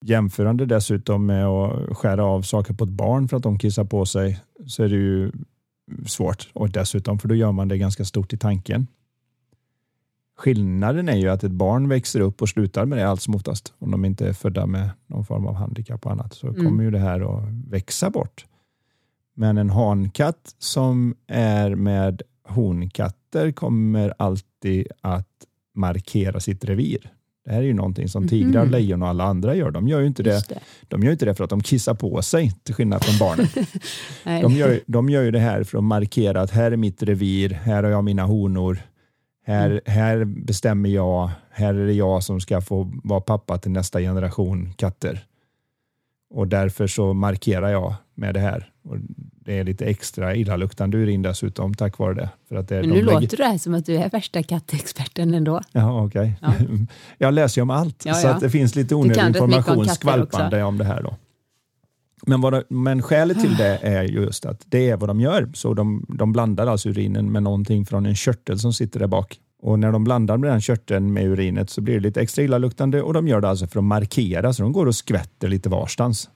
Jämförande 0.05 0.65
dessutom 0.65 1.25
med 1.25 1.45
att 1.45 1.97
skära 1.97 2.25
av 2.25 2.41
saker 2.41 2.73
på 2.73 2.83
ett 2.83 2.89
barn 2.89 3.27
för 3.27 3.37
att 3.37 3.43
de 3.43 3.59
kissar 3.59 3.83
på 3.83 4.05
sig 4.05 4.39
så 4.67 4.83
är 4.83 4.89
det 4.89 4.95
ju 4.95 5.31
svårt. 6.05 6.49
Och 6.53 6.69
dessutom, 6.69 7.19
för 7.19 7.27
då 7.27 7.35
gör 7.35 7.51
man 7.51 7.67
det 7.67 7.77
ganska 7.77 8.05
stort 8.05 8.33
i 8.33 8.37
tanken. 8.37 8.87
Skillnaden 10.35 11.09
är 11.09 11.15
ju 11.15 11.29
att 11.29 11.43
ett 11.43 11.51
barn 11.51 11.89
växer 11.89 12.19
upp 12.19 12.41
och 12.41 12.49
slutar 12.49 12.85
med 12.85 12.97
det 12.97 13.07
allt 13.07 13.21
som 13.21 13.35
oftast. 13.35 13.73
Om 13.79 13.91
de 13.91 14.05
inte 14.05 14.27
är 14.27 14.33
födda 14.33 14.65
med 14.65 14.89
någon 15.07 15.25
form 15.25 15.47
av 15.47 15.55
handikapp 15.55 16.05
och 16.05 16.11
annat 16.11 16.33
så 16.33 16.47
mm. 16.47 16.65
kommer 16.65 16.83
ju 16.83 16.91
det 16.91 16.99
här 16.99 17.37
att 17.37 17.49
växa 17.69 18.09
bort. 18.09 18.45
Men 19.35 19.57
en 19.57 19.69
hankatt 19.69 20.55
som 20.59 21.15
är 21.27 21.75
med 21.75 22.21
honkatter 22.47 23.51
kommer 23.51 24.13
alltid 24.17 24.87
att 25.01 25.27
markera 25.75 26.39
sitt 26.39 26.65
revir. 26.65 27.11
Det 27.45 27.51
här 27.51 27.57
är 27.57 27.63
ju 27.63 27.73
någonting 27.73 28.09
som 28.09 28.27
tigrar, 28.27 28.61
mm. 28.61 28.71
lejon 28.71 29.01
och 29.01 29.07
alla 29.07 29.23
andra 29.23 29.55
gör. 29.55 29.71
De 29.71 29.87
gör 29.87 29.99
ju 29.99 30.07
inte 30.07 30.23
det, 30.23 30.49
det. 30.49 30.59
De 30.87 31.03
gör 31.03 31.11
inte 31.11 31.25
det 31.25 31.35
för 31.35 31.43
att 31.43 31.49
de 31.49 31.63
kissar 31.63 31.93
på 31.93 32.21
sig, 32.21 32.51
till 32.63 32.75
skillnad 32.75 33.03
från 33.03 33.17
barnen. 33.17 33.47
de, 34.41 34.53
gör, 34.53 34.79
de 34.85 35.09
gör 35.09 35.23
ju 35.23 35.31
det 35.31 35.39
här 35.39 35.63
för 35.63 35.77
att 35.77 35.83
markera 35.83 36.41
att 36.41 36.51
här 36.51 36.71
är 36.71 36.77
mitt 36.77 37.03
revir, 37.03 37.49
här 37.49 37.83
har 37.83 37.89
jag 37.89 38.03
mina 38.03 38.23
honor. 38.23 38.79
Här, 39.45 39.69
mm. 39.69 39.81
här 39.85 40.25
bestämmer 40.25 40.89
jag, 40.89 41.29
här 41.51 41.73
är 41.73 41.85
det 41.85 41.93
jag 41.93 42.23
som 42.23 42.39
ska 42.39 42.61
få 42.61 42.91
vara 43.03 43.21
pappa 43.21 43.57
till 43.57 43.71
nästa 43.71 43.99
generation 43.99 44.73
katter. 44.77 45.25
Och 46.29 46.47
därför 46.47 46.87
så 46.87 47.13
markerar 47.13 47.69
jag 47.69 47.95
med 48.15 48.33
det 48.33 48.39
här. 48.39 48.71
Och 48.83 48.97
det 49.45 49.59
är 49.59 49.63
lite 49.63 49.85
extra 49.85 50.35
illaluktande 50.35 50.97
urin 50.97 51.21
dessutom 51.21 51.73
tack 51.73 51.97
vare 51.97 52.13
det. 52.13 52.29
För 52.49 52.55
att 52.55 52.67
det 52.67 52.81
Men 52.81 52.89
nu 52.89 53.01
låter 53.01 53.19
lägger... 53.19 53.37
det 53.37 53.43
här 53.43 53.57
som 53.57 53.73
att 53.73 53.85
du 53.85 53.95
är 53.95 54.09
värsta 54.09 54.43
kattexperten 54.43 55.33
ändå. 55.33 55.61
Ja, 55.71 56.03
okej. 56.03 56.37
Okay. 56.41 56.65
Ja. 56.69 56.75
jag 57.17 57.33
läser 57.33 57.59
ju 57.59 57.63
om 57.63 57.69
allt, 57.69 58.05
ja, 58.05 58.13
så 58.13 58.27
att 58.27 58.39
det 58.39 58.49
finns 58.49 58.75
lite 58.75 58.95
onödig 58.95 59.27
information 59.27 59.85
skvalpande 59.85 60.63
om 60.63 60.77
det 60.77 60.85
här. 60.85 61.01
Då. 61.03 61.15
Men, 62.25 62.41
vad, 62.41 62.63
men 62.69 63.01
skälet 63.01 63.39
till 63.39 63.57
det 63.57 63.79
är 63.81 64.03
just 64.03 64.45
att 64.45 64.65
det 64.65 64.89
är 64.89 64.97
vad 64.97 65.09
de 65.09 65.21
gör. 65.21 65.51
Så 65.53 65.73
de, 65.73 66.05
de 66.09 66.31
blandar 66.31 66.67
alltså 66.67 66.89
urinen 66.89 67.31
med 67.31 67.43
någonting 67.43 67.85
från 67.85 68.05
en 68.05 68.15
körtel 68.15 68.59
som 68.59 68.73
sitter 68.73 68.99
där 68.99 69.07
bak. 69.07 69.39
Och 69.61 69.79
när 69.79 69.91
de 69.91 70.03
blandar 70.03 70.37
med 70.37 70.49
den 70.49 70.61
körteln 70.61 71.13
med 71.13 71.25
urinet 71.25 71.69
så 71.69 71.81
blir 71.81 71.93
det 71.93 71.99
lite 71.99 72.21
extra 72.21 72.43
illaluktande 72.43 73.01
och 73.01 73.13
de 73.13 73.27
gör 73.27 73.41
det 73.41 73.49
alltså 73.49 73.67
för 73.67 73.79
att 73.79 73.85
markera, 73.85 74.53
så 74.53 74.63
de 74.63 74.71
går 74.71 74.85
och 74.85 74.95
skvätter 74.95 75.47
lite 75.47 75.69
varstans. 75.69 76.29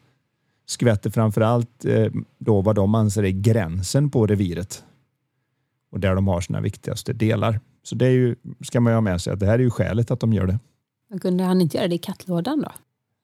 Skvätter 0.65 1.10
framför 1.10 1.41
allt 1.41 1.86
eh, 1.86 2.12
då 2.39 2.62
vad 2.62 2.76
de 2.76 2.95
anser 2.95 3.23
är 3.23 3.30
gränsen 3.30 4.10
på 4.10 4.28
reviret 4.28 4.84
och 5.91 6.00
där 6.00 6.15
de 6.15 6.28
har 6.28 6.41
sina 6.41 6.62
viktigaste 6.62 7.13
delar. 7.13 7.60
Så 7.84 7.95
det 7.95 8.06
är 8.06 8.12
ju, 8.12 8.36
ska 8.62 8.80
man 8.80 8.91
ju 8.91 8.95
ha 8.95 9.02
med 9.02 9.21
sig 9.21 9.34
att 9.34 9.39
det 9.39 9.45
här 9.45 9.54
är 9.54 9.63
ju 9.63 9.69
skälet 9.69 10.12
att 10.12 10.19
de 10.19 10.34
gör 10.34 10.47
det. 10.47 10.60
Men 11.10 11.19
kunde 11.19 11.43
han 11.43 11.62
inte 11.62 11.78
göra 11.78 11.88
det 11.88 11.95
i 11.95 11.97
kattlådan 11.97 12.62
då? 12.62 12.71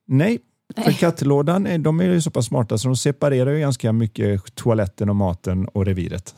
Nej, 0.05 0.39
för 0.75 0.91
kattlådan 0.91 1.83
de 1.83 1.99
är 1.99 2.03
ju 2.03 2.21
så 2.21 2.31
pass 2.31 2.45
smarta 2.45 2.77
så 2.77 2.87
de 2.87 2.95
separerar 2.95 3.51
ju 3.51 3.59
ganska 3.59 3.93
mycket 3.93 4.55
toaletten 4.55 5.09
och 5.09 5.15
maten 5.15 5.67
och 5.67 5.85
reviret. 5.85 6.35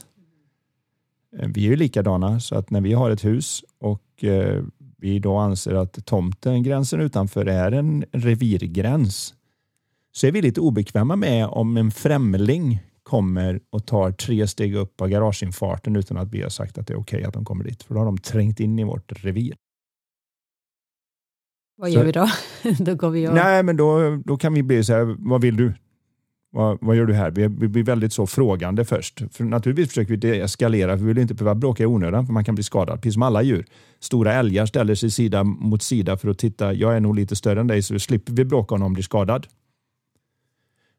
Eh, 1.40 1.50
vi 1.50 1.66
är 1.66 1.70
ju 1.70 1.76
likadana 1.76 2.40
så 2.40 2.56
att 2.56 2.70
när 2.70 2.82
vi 2.82 2.94
har 2.94 3.12
ett 3.12 3.26
hus 3.26 3.64
och 3.80 4.24
eh, 4.24 4.64
vi 4.98 5.20
då 5.20 5.38
anser 5.38 5.74
att 5.74 6.06
tomten, 6.06 6.64
gränsen 6.64 7.02
utanför, 7.02 7.46
är 7.46 7.72
en 7.72 8.06
revirgräns 8.12 9.34
så 10.12 10.28
är 10.28 10.32
vi 10.32 10.42
lite 10.42 10.62
obekväma 10.62 11.16
med 11.16 11.48
om 11.48 11.78
en 11.78 11.92
främling 11.92 12.80
kommer 13.04 13.60
och 13.70 13.86
tar 13.86 14.12
tre 14.12 14.48
steg 14.48 14.76
upp 14.76 14.98
på 14.98 15.08
garageinfarten 15.08 15.96
utan 15.96 16.18
att 16.18 16.32
vi 16.32 16.42
har 16.42 16.50
sagt 16.50 16.78
att 16.78 16.88
det 16.88 16.94
är 16.94 17.00
okej 17.00 17.18
okay 17.18 17.28
att 17.28 17.34
de 17.34 17.46
kommer 17.46 17.64
dit. 17.64 17.84
För 17.84 17.94
då 17.94 18.00
har 18.00 18.06
de 18.06 18.18
trängt 18.18 18.60
in 18.60 18.80
i 18.80 18.84
vårt 18.84 19.24
revir. 19.24 19.56
Vad 21.76 21.90
gör 21.90 22.00
så, 22.00 22.06
vi 22.06 22.12
då? 22.12 22.28
då 22.84 22.96
går 22.96 23.10
vi 23.10 23.28
och... 23.28 23.34
Nej, 23.34 23.64
men 23.64 23.78
då, 23.78 24.16
då 24.26 24.38
kan 24.38 24.54
vi 24.54 24.64
bli 24.64 24.84
så 24.84 24.94
här, 24.94 25.16
vad 25.20 25.42
vill 25.42 25.58
du? 25.58 25.74
Vad, 26.52 26.78
vad 26.82 26.96
gör 26.96 27.06
du 27.06 27.14
här? 27.14 27.32
Vi, 27.32 27.48
vi 27.48 27.68
blir 27.68 27.84
väldigt 27.84 28.14
så 28.14 28.28
frågande 28.28 28.86
först. 28.86 29.22
För 29.32 29.44
naturligtvis 29.44 29.88
försöker 29.88 30.12
vi 30.12 30.18
deeskalera, 30.18 30.98
för 30.98 31.06
vi 31.06 31.14
vill 31.14 31.18
inte 31.18 31.34
behöva 31.34 31.56
bråka 31.56 31.84
i 31.84 31.86
onödan, 31.86 32.26
för 32.26 32.34
man 32.34 32.46
kan 32.46 32.56
bli 32.56 32.64
skadad, 32.64 33.02
precis 33.02 33.14
som 33.14 33.24
alla 33.24 33.42
djur. 33.42 33.66
Stora 34.00 34.34
älgar 34.34 34.66
ställer 34.66 34.96
sig 34.96 35.12
sida 35.12 35.44
mot 35.44 35.84
sida 35.84 36.18
för 36.18 36.30
att 36.30 36.38
titta, 36.38 36.74
jag 36.74 36.96
är 36.96 37.00
nog 37.00 37.16
lite 37.16 37.36
större 37.36 37.60
än 37.60 37.68
dig, 37.68 37.82
så 37.82 38.00
slipper 38.00 38.34
vi 38.34 38.46
bråka 38.46 38.76
om 38.76 38.82
någon 38.82 38.94
blir 38.94 39.04
skadad. 39.04 39.48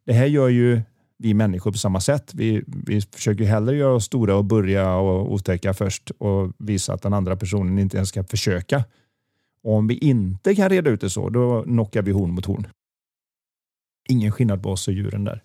Det 0.07 0.13
här 0.13 0.27
gör 0.27 0.49
ju 0.49 0.81
vi 1.19 1.35
människor 1.35 1.73
på 1.73 1.79
samma 1.79 2.01
sätt. 2.01 2.35
Vi, 2.35 2.63
vi 2.67 3.01
försöker 3.01 3.45
hellre 3.45 3.77
göra 3.77 3.95
oss 3.95 4.05
stora 4.05 4.37
och 4.37 4.45
börja 4.45 4.97
och 4.97 5.33
otäcka 5.33 5.75
först 5.75 6.11
och 6.11 6.53
visa 6.59 6.93
att 6.93 7.03
den 7.03 7.13
andra 7.13 7.37
personen 7.37 7.79
inte 7.79 7.97
ens 7.97 8.09
ska 8.09 8.25
försöka. 8.25 8.85
Och 9.67 9.75
om 9.75 9.87
vi 9.87 9.99
inte 9.99 10.55
kan 10.55 10.69
reda 10.69 10.91
ut 10.91 11.01
det 11.01 11.11
så, 11.11 11.29
då 11.29 11.63
knockar 11.63 12.03
vi 12.03 12.13
horn 12.13 12.31
mot 12.31 12.47
horn. 12.47 12.67
Ingen 14.09 14.33
skillnad 14.33 14.63
på 14.63 14.71
oss 14.71 14.89
och 14.89 14.95
djuren 14.95 15.25
där. 15.25 15.43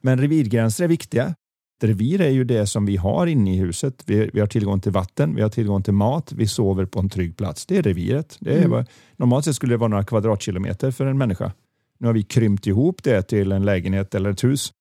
Men 0.00 0.20
revirgränser 0.20 0.84
är 0.84 0.88
viktiga. 0.88 1.26
Ett 1.26 1.84
revir 1.84 2.20
är 2.20 2.28
ju 2.28 2.44
det 2.44 2.66
som 2.66 2.86
vi 2.86 2.96
har 2.96 3.26
inne 3.26 3.54
i 3.54 3.58
huset. 3.58 4.02
Vi, 4.06 4.30
vi, 4.32 4.40
har 4.40 4.46
tillgång 4.46 4.80
till 4.80 4.92
vatten, 4.92 5.34
vi 5.34 5.42
har 5.42 5.48
tillgång 5.48 5.82
till 5.82 5.94
mat, 5.94 6.32
vi 6.32 6.46
sover 6.46 6.84
på 6.84 7.00
en 7.00 7.08
trygg 7.08 7.36
plats. 7.36 7.66
Det 7.66 7.76
är 7.76 7.82
reviret. 7.82 8.36
Det 8.40 8.54
är, 8.54 8.64
mm. 8.64 8.84
Normalt 9.16 9.44
sett 9.44 9.56
skulle 9.56 9.72
det 9.72 9.78
vara 9.78 9.88
några 9.88 10.04
kvadratkilometer 10.04 10.90
för 10.90 11.06
en 11.06 11.18
människa. 11.18 11.52
Nu 11.98 12.06
har 12.06 12.14
vi 12.14 12.22
krympt 12.22 12.66
ihop 12.66 13.02
det 13.02 13.22
till 13.22 13.52
en 13.52 13.64
lägenhet 13.64 14.14
eller 14.14 14.30
ett 14.30 14.44
hus. 14.44 14.72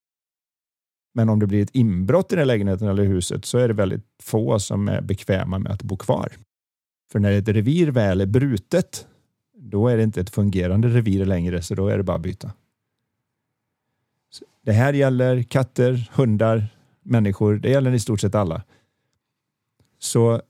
Men 1.14 1.30
om 1.30 1.40
det 1.40 1.48
blir 1.48 1.64
ett 1.64 1.76
inbrott 1.76 2.34
i 2.34 2.36
den 2.36 2.48
lägenheten 2.48 2.88
eller 2.88 3.04
huset 3.04 3.46
så 3.46 3.58
är 3.58 3.68
det 3.68 3.74
väldigt 3.74 4.06
få 4.24 4.60
som 4.60 4.88
är 4.88 5.02
bekväma 5.02 5.60
med 5.60 5.72
att 5.72 5.84
bo 5.84 5.98
kvar. 5.98 6.32
För 7.12 7.20
när 7.20 7.32
ett 7.32 7.48
revir 7.48 7.88
väl 7.88 8.22
är 8.22 8.26
brutet, 8.26 9.08
då 9.54 9.88
är 9.88 9.98
det 9.98 10.04
inte 10.04 10.22
ett 10.22 10.30
fungerande 10.30 10.88
revir 10.88 11.26
längre, 11.26 11.62
så 11.62 11.76
då 11.76 11.88
är 11.88 11.98
det 11.98 12.04
bara 12.04 12.18
att 12.18 12.24
byta. 12.24 12.52
Det 14.62 14.72
här 14.72 14.94
gäller 14.94 15.44
katter, 15.44 16.10
hundar, 16.14 16.68
människor. 17.04 17.56
Det 17.56 17.70
gäller 17.70 17.92
i 17.92 18.00
stort 18.00 18.22
sett 18.22 18.36
alla. 18.36 18.64
Så 20.00 20.42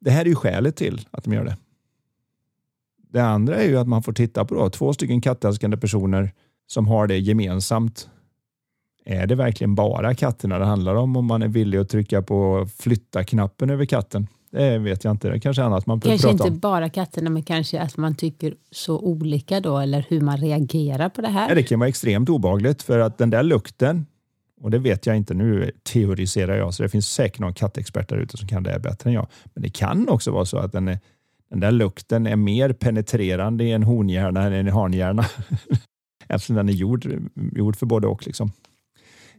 det 0.00 0.10
här 0.10 0.20
är 0.20 0.28
ju 0.28 0.34
skälet 0.34 0.76
till 0.76 1.08
att 1.10 1.24
de 1.24 1.32
gör 1.32 1.44
det. 1.44 1.56
Det 2.96 3.24
andra 3.24 3.56
är 3.56 3.68
ju 3.68 3.78
att 3.78 3.88
man 3.88 4.02
får 4.02 4.12
titta 4.12 4.44
på 4.44 4.54
då, 4.54 4.70
två 4.70 4.92
stycken 4.92 5.20
kattälskande 5.20 5.76
personer 5.76 6.32
som 6.66 6.88
har 6.88 7.06
det 7.06 7.18
gemensamt. 7.18 8.08
Är 9.04 9.26
det 9.26 9.34
verkligen 9.34 9.74
bara 9.74 10.14
katterna 10.14 10.58
det 10.58 10.64
handlar 10.64 10.94
om 10.94 11.16
om 11.16 11.26
man 11.26 11.42
är 11.42 11.48
villig 11.48 11.78
att 11.78 11.88
trycka 11.88 12.22
på 12.22 12.68
flytta-knappen 12.76 13.70
över 13.70 13.86
katten? 13.86 14.28
Det 14.54 14.78
vet 14.78 15.04
jag 15.04 15.10
inte. 15.10 15.28
Det 15.28 15.40
kanske 15.40 15.62
är 15.62 15.66
annat 15.66 15.86
man 15.86 16.00
Kanske 16.00 16.28
prata 16.28 16.32
inte 16.32 16.54
om. 16.54 16.58
bara 16.58 16.88
katterna, 16.88 17.30
men 17.30 17.42
kanske 17.42 17.80
att 17.80 17.96
man 17.96 18.14
tycker 18.14 18.54
så 18.70 18.98
olika 18.98 19.60
då, 19.60 19.78
eller 19.78 20.06
hur 20.08 20.20
man 20.20 20.36
reagerar 20.36 21.08
på 21.08 21.22
det 21.22 21.28
här. 21.28 21.54
Det 21.54 21.62
kan 21.62 21.78
vara 21.78 21.88
extremt 21.88 22.28
obagligt 22.28 22.82
för 22.82 22.98
att 22.98 23.18
den 23.18 23.30
där 23.30 23.42
lukten, 23.42 24.06
och 24.60 24.70
det 24.70 24.78
vet 24.78 25.06
jag 25.06 25.16
inte, 25.16 25.34
nu 25.34 25.70
teoriserar 25.82 26.56
jag, 26.56 26.74
så 26.74 26.82
det 26.82 26.88
finns 26.88 27.08
säkert 27.08 27.40
någon 27.40 27.54
kattexpert 27.54 28.08
där 28.08 28.16
ute 28.16 28.36
som 28.36 28.48
kan 28.48 28.62
det 28.62 28.70
här 28.70 28.78
bättre 28.78 29.10
än 29.10 29.14
jag. 29.14 29.26
Men 29.54 29.62
det 29.62 29.70
kan 29.70 30.08
också 30.08 30.30
vara 30.30 30.44
så 30.44 30.58
att 30.58 30.72
den, 30.72 30.88
är, 30.88 30.98
den 31.50 31.60
där 31.60 31.70
lukten 31.70 32.26
är 32.26 32.36
mer 32.36 32.72
penetrerande 32.72 33.64
i 33.64 33.72
en 33.72 33.82
honhjärna 33.82 34.42
än 34.42 34.52
i 34.52 34.56
en 34.56 34.68
hanhjärna. 34.68 35.24
Eftersom 36.28 36.56
den 36.56 36.68
är 36.68 36.72
gjord, 36.72 37.06
gjord 37.52 37.76
för 37.76 37.86
både 37.86 38.06
och. 38.06 38.26
Liksom. 38.26 38.52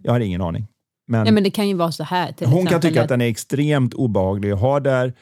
Jag 0.02 0.12
har 0.12 0.20
ingen 0.20 0.42
aning. 0.42 0.68
Men, 1.08 1.24
Nej, 1.24 1.34
men 1.34 1.44
det 1.44 1.50
kan 1.50 1.68
ju 1.68 1.74
vara 1.74 1.92
så 1.92 2.04
här. 2.04 2.28
Hon 2.40 2.50
kan 2.50 2.62
exempel 2.62 2.82
tycka 2.82 3.04
att 3.04 3.10
den 3.10 3.22
är 3.22 3.28
extremt 3.28 3.94
obehaglig 3.94 4.52
att 4.52 4.60
ha 4.60 4.80
där 4.80 5.14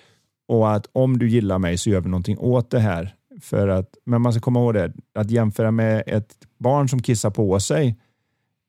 och 0.48 0.74
att 0.74 0.88
om 0.92 1.20
du 1.20 1.30
gillar 1.30 1.60
mig 1.60 1.78
så 1.78 1.90
gör 1.90 2.02
vi 2.02 2.10
någonting 2.10 2.38
åt 2.38 2.70
det 2.70 2.80
här. 2.80 3.16
För 3.42 3.68
att, 3.68 3.90
men 4.06 4.22
man 4.22 4.34
ska 4.34 4.42
komma 4.42 4.60
ihåg 4.60 4.74
det, 4.74 4.94
att 5.16 5.32
jämföra 5.32 5.72
med 5.72 6.04
ett 6.08 6.38
barn 6.58 6.90
som 6.90 7.02
kissar 7.02 7.30
på 7.30 7.60
sig 7.60 7.98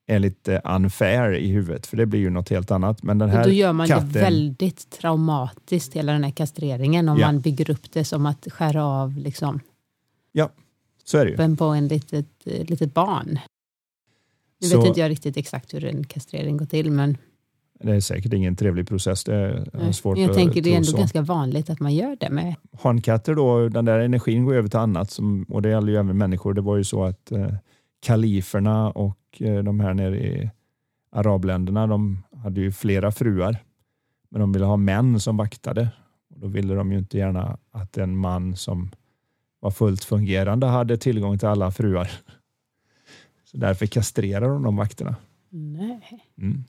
är 0.07 0.19
lite 0.19 0.61
unfair 0.65 1.33
i 1.33 1.49
huvudet, 1.49 1.87
för 1.87 1.97
det 1.97 2.07
blir 2.07 2.21
ju 2.21 2.31
något 2.31 2.49
helt 2.49 2.71
annat. 2.71 3.03
Men 3.03 3.19
den 3.19 3.31
här 3.31 3.41
Och 3.41 3.47
då 3.47 3.53
gör 3.53 3.73
man 3.73 3.89
katten, 3.89 4.13
det 4.13 4.21
väldigt 4.21 4.91
traumatiskt, 4.91 5.95
hela 5.95 6.13
den 6.13 6.25
här 6.25 6.31
kastreringen, 6.31 7.09
om 7.09 7.19
Ja. 7.19 7.27
man 7.27 7.41
bygger 7.41 7.71
upp 7.71 7.93
det 7.93 8.05
som 8.05 8.27
att 8.27 8.47
skära 8.51 8.85
av 8.85 9.19
liksom, 9.19 9.61
så 11.05 11.19
är 11.19 11.25
det 11.25 11.49
ju. 11.49 11.57
på 11.57 11.65
en 11.65 11.89
litet, 11.89 12.27
litet 12.45 12.95
barn. 12.95 13.39
Nu 14.71 14.77
vet 14.77 14.87
inte 14.87 15.01
jag 15.01 15.11
riktigt 15.11 15.37
exakt 15.37 15.75
hur 15.75 15.85
en 15.85 16.05
kastrering 16.05 16.57
går 16.57 16.67
till, 16.67 16.91
men 16.91 17.17
Det 17.81 17.93
är 17.93 18.01
säkert 18.01 18.33
ingen 18.33 18.57
trevlig 18.57 18.89
process. 18.89 19.25
Det 19.25 19.35
är 19.35 19.69
Nej. 19.73 19.93
svårt 19.93 20.19
jag 20.19 20.31
att 20.31 20.37
tänker 20.37 20.63
det 20.63 20.73
är 20.73 20.77
ändå 20.77 20.87
så. 20.87 20.97
ganska 20.97 21.23
vanligt 21.23 21.71
att 21.71 21.81
man 21.81 21.95
gör 21.95 22.17
det 22.21 22.31
med. 22.31 22.55
Hankatter 22.83 23.35
då, 23.35 23.69
den 23.69 23.85
där 23.85 23.99
energin 23.99 24.45
går 24.45 24.55
över 24.55 24.69
till 24.69 24.79
annat 24.79 25.11
som, 25.11 25.43
och 25.49 25.63
det 25.63 25.69
gäller 25.69 25.93
ju 25.93 25.99
även 25.99 26.19
människor. 26.19 26.55
Det 26.55 26.61
var 26.61 26.77
ju 26.77 26.85
så 26.85 27.05
att 27.05 27.33
eh, 27.33 27.55
kaliferna 28.01 28.91
och 28.91 29.19
eh, 29.41 29.63
de 29.63 29.81
här 29.81 29.95
nere 29.95 30.27
i 30.27 30.51
arabländerna, 31.13 31.87
de 31.87 32.23
hade 32.37 32.61
ju 32.61 32.73
flera 32.73 33.13
fruar. 33.13 33.57
Men 34.31 34.41
de 34.41 34.53
ville 34.53 34.65
ha 34.65 34.77
män 34.77 35.21
som 35.21 35.37
vaktade. 35.37 35.89
Och 36.35 36.41
då 36.41 36.47
ville 36.47 36.75
de 36.75 36.93
ju 36.93 36.99
inte 36.99 37.19
gärna 37.19 37.59
att 37.71 37.97
en 37.97 38.17
man 38.17 38.57
som 38.57 38.91
var 39.61 39.71
fullt 39.71 40.05
fungerande 40.05 40.67
hade 40.67 40.97
tillgång 40.97 41.39
till 41.39 41.49
alla 41.49 41.71
fruar. 41.71 42.11
Så 43.55 43.61
därför 43.61 43.87
kastrerar 43.87 44.49
de 44.49 44.63
de 44.63 44.77
vakterna. 44.77 45.17
Nej. 45.51 46.25
Mm. 46.39 46.65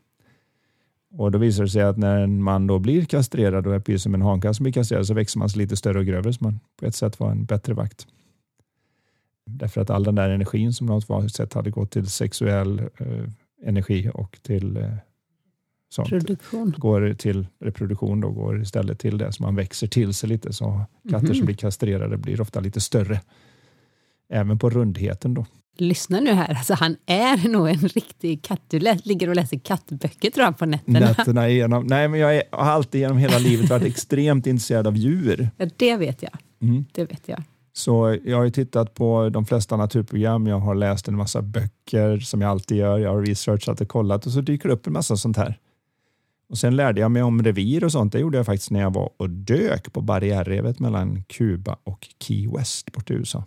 Och 1.18 1.32
då 1.32 1.38
visar 1.38 1.64
det 1.64 1.70
sig 1.70 1.82
att 1.82 1.98
när 1.98 2.22
en 2.22 2.44
man 2.44 2.68
då 2.68 2.80
blir 2.80 3.06
kastrerad 3.06 3.68
och 3.68 3.76
är 3.76 3.80
precis 3.80 4.04
som 4.04 4.14
en 4.14 4.22
hankatt 4.22 4.56
som 4.56 4.64
blir 4.64 4.74
kastrerad 4.74 5.08
så 5.08 5.14
växer 5.14 5.40
man 5.40 5.50
sig 5.50 5.60
lite 5.62 5.76
större 5.78 6.00
och 6.00 6.06
grövre 6.06 6.34
så 6.34 6.44
man 6.44 6.60
på 6.80 6.86
ett 6.86 6.96
sätt 6.96 7.20
var 7.20 7.32
en 7.32 7.46
bättre 7.46 7.74
vakt. 7.74 8.08
Därför 9.46 9.82
att 9.82 9.90
all 9.90 10.04
den 10.04 10.16
där 10.16 10.30
energin 10.30 10.74
som 10.74 10.88
något 10.88 11.32
sätt 11.32 11.54
hade 11.54 11.72
gått 11.72 11.92
till 11.92 12.10
sexuell 12.10 12.80
eh, 12.80 13.30
energi 13.64 14.12
och 14.14 14.40
till 14.42 14.78
eh, 14.78 14.90
sånt 15.90 16.10
Produktion. 16.10 16.74
går 16.78 17.14
till 17.14 17.48
reproduktion 17.60 18.22
då 18.22 18.32
går 18.32 18.62
istället 18.62 19.00
till 19.00 19.18
det 19.18 19.32
så 19.32 19.44
man 19.44 19.56
växer 19.56 19.88
till 19.88 20.14
sig 20.14 20.30
lite 20.30 20.54
så 20.54 20.82
katter 21.12 21.28
som 21.28 21.38
Mhm. 21.38 21.46
blir 21.46 21.56
kastrerade 21.56 22.18
blir 22.18 22.42
ofta 22.42 22.60
lite 22.60 22.82
större. 22.82 23.22
Även 24.30 24.60
på 24.60 24.70
rundheten 24.70 25.34
då. 25.34 25.46
Lyssna 25.78 26.20
nu 26.20 26.32
här, 26.32 26.50
alltså 26.50 26.74
han 26.74 26.98
är 27.06 27.50
nog 27.50 27.70
en 27.70 27.78
riktig 27.78 28.44
katt. 28.44 28.62
Du 28.68 28.80
ligger 29.04 29.30
och 29.30 29.36
läser 29.36 29.58
kattböcker 29.58 30.32
tror 30.32 30.46
jag 30.46 30.58
på 30.58 30.66
nätterna. 30.66 31.00
Nätterna 31.00 31.50
igenom. 31.50 31.88
Nej, 31.88 32.08
men 32.08 32.20
jag 32.20 32.36
är, 32.36 32.44
har 32.52 32.66
alltid 32.66 33.02
genom 33.02 33.18
hela 33.18 33.38
livet 33.38 33.70
varit 33.70 33.84
extremt 33.84 34.48
intresserad 34.48 34.88
av 34.88 34.98
djur. 34.98 35.50
Ja, 35.58 35.66
det 35.78 35.98
vet 35.98 36.24
jag. 36.24 36.32
Mm. 36.62 36.86
Det 36.92 37.06
vet 37.06 37.22
jag. 37.26 37.44
Så 37.74 38.18
jag 38.24 38.38
har 38.38 38.44
ju 38.44 38.52
tittat 38.52 38.94
på 38.94 39.30
de 39.30 39.46
flesta 39.46 39.78
naturprogram, 39.78 40.48
jag 40.48 40.60
har 40.60 40.76
läst 40.76 41.08
en 41.08 41.18
massa 41.18 41.42
böcker 41.42 42.20
som 42.20 42.42
jag 42.42 42.52
alltid 42.52 42.78
gör, 42.78 42.98
jag 42.98 43.14
har 43.14 43.22
researchat 43.22 43.82
och 43.82 43.88
kollat 43.88 44.26
och 44.26 44.32
så 44.32 44.42
dyker 44.42 44.70
det 44.70 44.76
upp 44.76 44.88
en 44.88 44.94
massa 44.94 45.18
sånt 45.18 45.38
här. 45.38 45.60
Och 46.50 46.58
Sen 46.58 46.76
lärde 46.76 47.02
jag 47.02 47.12
mig 47.12 47.24
om 47.24 47.44
revir 47.44 47.84
och 47.84 47.92
sånt, 47.92 48.14
det 48.14 48.20
gjorde 48.20 48.38
jag 48.38 48.46
faktiskt 48.46 48.72
när 48.72 48.82
jag 48.82 48.94
var 48.94 49.10
och 49.18 49.30
dök 49.30 49.94
på 49.94 50.02
barriärrevet 50.02 50.80
mellan 50.80 51.24
Kuba 51.24 51.78
och 51.84 52.08
Key 52.20 52.48
West 52.58 52.92
bort 52.92 53.12
i 53.12 53.14
USA. 53.14 53.44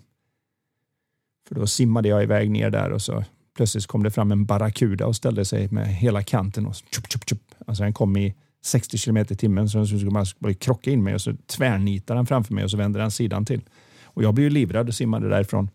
För 1.49 1.55
då 1.55 1.67
simmade 1.67 2.09
jag 2.09 2.23
iväg 2.23 2.51
ner 2.51 2.71
där 2.71 2.91
och 2.91 3.03
så 3.03 3.25
plötsligt 3.57 3.87
kom 3.87 4.03
det 4.03 4.11
fram 4.11 4.33
en 4.33 4.45
barracuda 4.45 5.07
och 5.07 5.17
ställde 5.17 5.45
sig 5.45 5.69
med 5.71 5.87
hela 5.87 6.23
kanten 6.23 6.67
och 6.67 6.75
tjup, 6.75 7.13
tjup, 7.13 7.29
tjup. 7.29 7.43
Alltså 7.67 7.83
den 7.83 7.93
kom 7.93 8.17
i 8.17 8.35
60 8.65 8.99
kilometer 8.99 9.35
i 9.35 9.39
timmen 9.39 9.69
så 9.69 9.79
den 9.79 9.87
skulle 9.87 10.11
man 10.11 10.27
krocka 10.61 10.91
in 10.91 11.05
mig 11.05 11.15
och 11.15 11.21
så 11.21 11.35
tvärnitar 11.47 12.15
den 12.15 12.27
framför 12.27 12.55
mig 12.55 12.65
och 12.65 12.71
så 12.71 12.77
vänder 12.77 13.01
den 13.01 13.11
sidan 13.11 13.45
till. 13.45 13.61
Och 14.05 14.23
jag 14.23 14.35
blev 14.35 14.45
ju 14.45 14.51
livrädd 14.51 14.89
och 14.89 14.95
simmade 14.95 15.29
därifrån. 15.29 15.71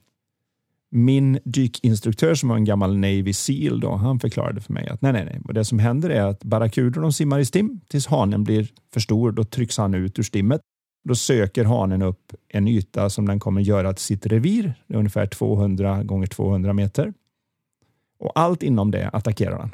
Min 0.92 1.40
dykinstruktör 1.44 2.36
som 2.36 2.50
var 2.50 2.56
en 2.56 2.66
gammal 2.66 2.98
Navy 2.98 3.34
Seal 3.34 3.80
då, 3.80 3.96
han 3.96 4.20
förklarade 4.20 4.62
för 4.62 4.74
mig 4.74 4.88
att 4.88 5.02
nej, 5.02 5.14
nej, 5.14 5.26
nej. 5.26 5.42
Och 5.46 5.54
det 5.54 5.66
som 5.66 5.80
händer 5.80 6.10
är 6.10 6.22
att 6.22 6.44
barracudor 6.44 7.02
de 7.02 7.14
simmar 7.14 7.40
i 7.40 7.46
stim 7.46 7.80
tills 7.88 8.08
hanen 8.08 8.44
blir 8.44 8.68
för 8.94 9.00
stor. 9.00 9.32
Då 9.32 9.44
trycks 9.44 9.78
han 9.78 9.94
ut 9.94 10.20
ur 10.20 10.24
stimmet. 10.24 10.62
Då 11.04 11.16
söker 11.16 11.64
hanen 11.66 12.02
upp 12.02 12.34
en 12.48 12.68
yta 12.68 13.10
som 13.10 13.26
den 13.28 13.40
kommer 13.40 13.62
göra 13.62 13.94
till 13.94 14.04
sitt 14.04 14.26
revir. 14.26 14.74
Det 14.88 14.94
är 14.94 14.98
ungefär 14.98 15.26
200 15.28 16.04
gånger 16.04 16.28
200 16.28 16.74
meter. 16.74 17.14
Och 18.20 18.32
allt 18.36 18.64
inom 18.64 18.92
det 18.92 19.10
attackerar 19.10 19.60
han 19.60 19.72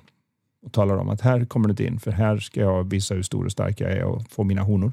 och 0.65 0.73
talar 0.73 0.97
om 0.97 1.09
att 1.09 1.21
här 1.21 1.45
kommer 1.45 1.67
du 1.67 1.71
inte 1.71 1.85
in 1.85 1.99
för 1.99 2.11
här 2.11 2.37
ska 2.37 2.61
jag 2.61 2.89
visa 2.89 3.13
hur 3.15 3.21
stor 3.23 3.45
och 3.45 3.51
stark 3.51 3.81
jag 3.81 3.91
är 3.91 4.03
och 4.03 4.29
få 4.29 4.43
mina 4.43 4.61
honor. 4.61 4.91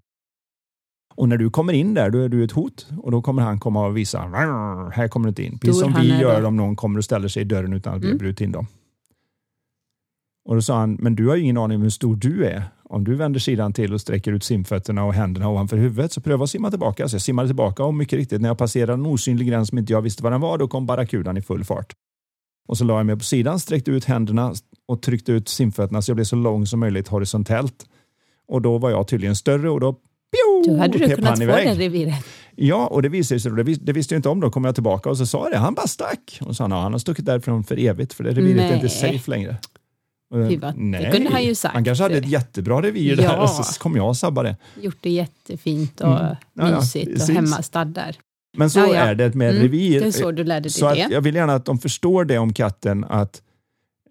Och 1.14 1.28
när 1.28 1.36
du 1.36 1.50
kommer 1.50 1.72
in 1.72 1.94
där, 1.94 2.10
då 2.10 2.18
är 2.18 2.28
du 2.28 2.44
ett 2.44 2.52
hot 2.52 2.86
och 3.02 3.10
då 3.10 3.22
kommer 3.22 3.42
han 3.42 3.60
komma 3.60 3.86
och 3.86 3.96
visa, 3.96 4.26
"Rrr, 4.26 4.90
här 4.90 5.08
kommer 5.08 5.24
du 5.24 5.28
inte 5.28 5.42
in. 5.42 5.58
Precis 5.58 5.80
som 5.80 5.92
vi 6.00 6.18
gör 6.20 6.44
om 6.44 6.56
någon 6.56 6.76
kommer 6.76 6.98
och 6.98 7.04
ställer 7.04 7.28
sig 7.28 7.42
i 7.42 7.44
dörren 7.44 7.72
utan 7.72 7.94
att 7.94 8.02
vi 8.02 8.06
Mm. 8.06 8.18
brutit 8.18 8.40
in 8.40 8.52
dem. 8.52 8.66
Och 10.44 10.54
då 10.54 10.62
sa 10.62 10.78
han, 10.78 10.94
men 11.00 11.14
du 11.14 11.28
har 11.28 11.36
ju 11.36 11.42
ingen 11.42 11.56
aning 11.56 11.76
om 11.76 11.82
hur 11.82 11.90
stor 11.90 12.16
du 12.16 12.44
är. 12.44 12.62
Om 12.88 13.04
du 13.04 13.14
vänder 13.14 13.40
sidan 13.40 13.72
till 13.72 13.94
och 13.94 14.00
sträcker 14.00 14.32
ut 14.32 14.44
simfötterna 14.44 15.04
och 15.04 15.14
händerna 15.14 15.48
ovanför 15.48 15.76
huvudet 15.76 16.12
så 16.12 16.20
pröva 16.20 16.44
att 16.44 16.50
simma 16.50 16.70
tillbaka. 16.70 17.08
Så 17.08 17.14
jag 17.14 17.22
simmade 17.22 17.48
tillbaka 17.48 17.84
och 17.84 17.94
mycket 17.94 18.16
riktigt 18.18 18.40
när 18.40 18.48
jag 18.48 18.58
passerade 18.58 18.92
en 18.92 19.06
osynlig 19.06 19.48
gräns 19.48 19.68
som 19.68 19.78
inte 19.78 19.92
jag 19.92 20.02
visste 20.02 20.22
vad 20.22 20.32
den 20.32 20.40
var, 20.40 20.58
då 20.58 20.68
kom 20.68 20.86
barracudan 20.86 21.36
i 21.36 21.42
full 21.42 21.64
fart. 21.64 21.92
Och 22.68 22.78
så 22.78 22.84
la 22.84 22.96
jag 22.96 23.06
mig 23.06 23.16
på 23.16 23.24
sidan, 23.24 23.58
sträckte 23.60 23.90
ut 23.90 24.04
händerna 24.04 24.54
och 24.88 25.02
tryckte 25.02 25.32
ut 25.32 25.48
simfötterna 25.48 26.02
så 26.02 26.10
jag 26.10 26.16
blev 26.16 26.24
så 26.24 26.36
lång 26.36 26.66
som 26.66 26.80
möjligt 26.80 27.08
horisontellt. 27.08 27.86
Och 28.48 28.62
då 28.62 28.78
var 28.78 28.90
jag 28.90 29.08
tydligen 29.08 29.36
större 29.36 29.70
och 29.70 29.80
då 29.80 29.92
pio, 29.92 30.72
Då 30.72 30.76
hade 30.76 30.98
du 30.98 31.14
kunnat 31.14 31.36
få 31.36 31.42
iväg. 31.42 31.66
det 31.78 31.84
reviret. 31.84 32.24
Ja, 32.56 32.86
och 32.86 33.02
det 33.02 33.08
visade 33.08 33.40
sig, 33.40 33.52
det, 33.52 33.62
vis, 33.62 33.78
det 33.78 33.92
visste 33.92 34.14
jag 34.14 34.18
inte 34.18 34.28
om. 34.28 34.40
Då 34.40 34.50
kom 34.50 34.64
jag 34.64 34.74
tillbaka 34.74 35.10
och 35.10 35.18
så 35.18 35.26
sa 35.26 35.48
det. 35.48 35.56
Han 35.56 35.74
bara 35.74 35.86
stack. 35.86 36.38
Och 36.40 36.46
så 36.46 36.54
sa 36.54 36.64
han, 36.64 36.72
han 36.72 36.92
har 36.92 36.98
stuckit 36.98 37.24
därifrån 37.26 37.64
för 37.64 37.78
evigt 37.78 38.12
för 38.12 38.24
det 38.24 38.30
reviret 38.30 38.70
är 38.70 38.74
inte 38.74 38.86
Nej. 38.86 38.88
safe 39.18 39.30
längre. 39.30 39.56
Fy 40.48 40.56
vad- 40.56 40.74
det 40.92 41.10
kunde 41.12 41.30
han 41.30 41.44
ju 41.44 41.54
sagt. 41.54 41.74
Han 41.74 41.84
kanske 41.84 42.02
hade 42.04 42.16
ett 42.18 42.28
jättebra 42.28 42.82
revir 42.82 43.16
där 43.16 43.24
Ja. 43.24 43.42
och 43.42 43.48
så 43.66 43.80
kom 43.80 43.96
jag 43.96 44.08
och 44.08 44.16
sabbade. 44.16 44.56
Gjort 44.80 44.96
det 45.00 45.10
jättefint 45.10 46.00
och 46.00 46.06
Mm. 46.20 46.36
Ja, 46.54 46.70
ja, 46.70 46.76
mysigt 46.80 47.22
och 47.22 47.34
hemmastad 47.34 47.84
där. 47.84 48.16
Men 48.58 48.70
så 48.70 48.92
är 48.92 49.14
det 49.14 49.34
med 49.34 49.50
Mm, 49.50 49.62
revir. 49.62 50.00
Det 50.00 50.06
är 50.06 50.10
så 50.10 50.32
du 50.32 50.44
lärde 50.44 50.70
Så 50.70 50.90
dig 50.90 51.02
att 51.02 51.08
det. 51.08 51.14
jag 51.14 51.20
vill 51.20 51.34
gärna 51.34 51.54
att 51.54 51.64
de 51.64 51.78
förstår 51.78 52.24
det 52.24 52.38
om 52.38 52.52
katten 52.52 53.04
att 53.04 53.42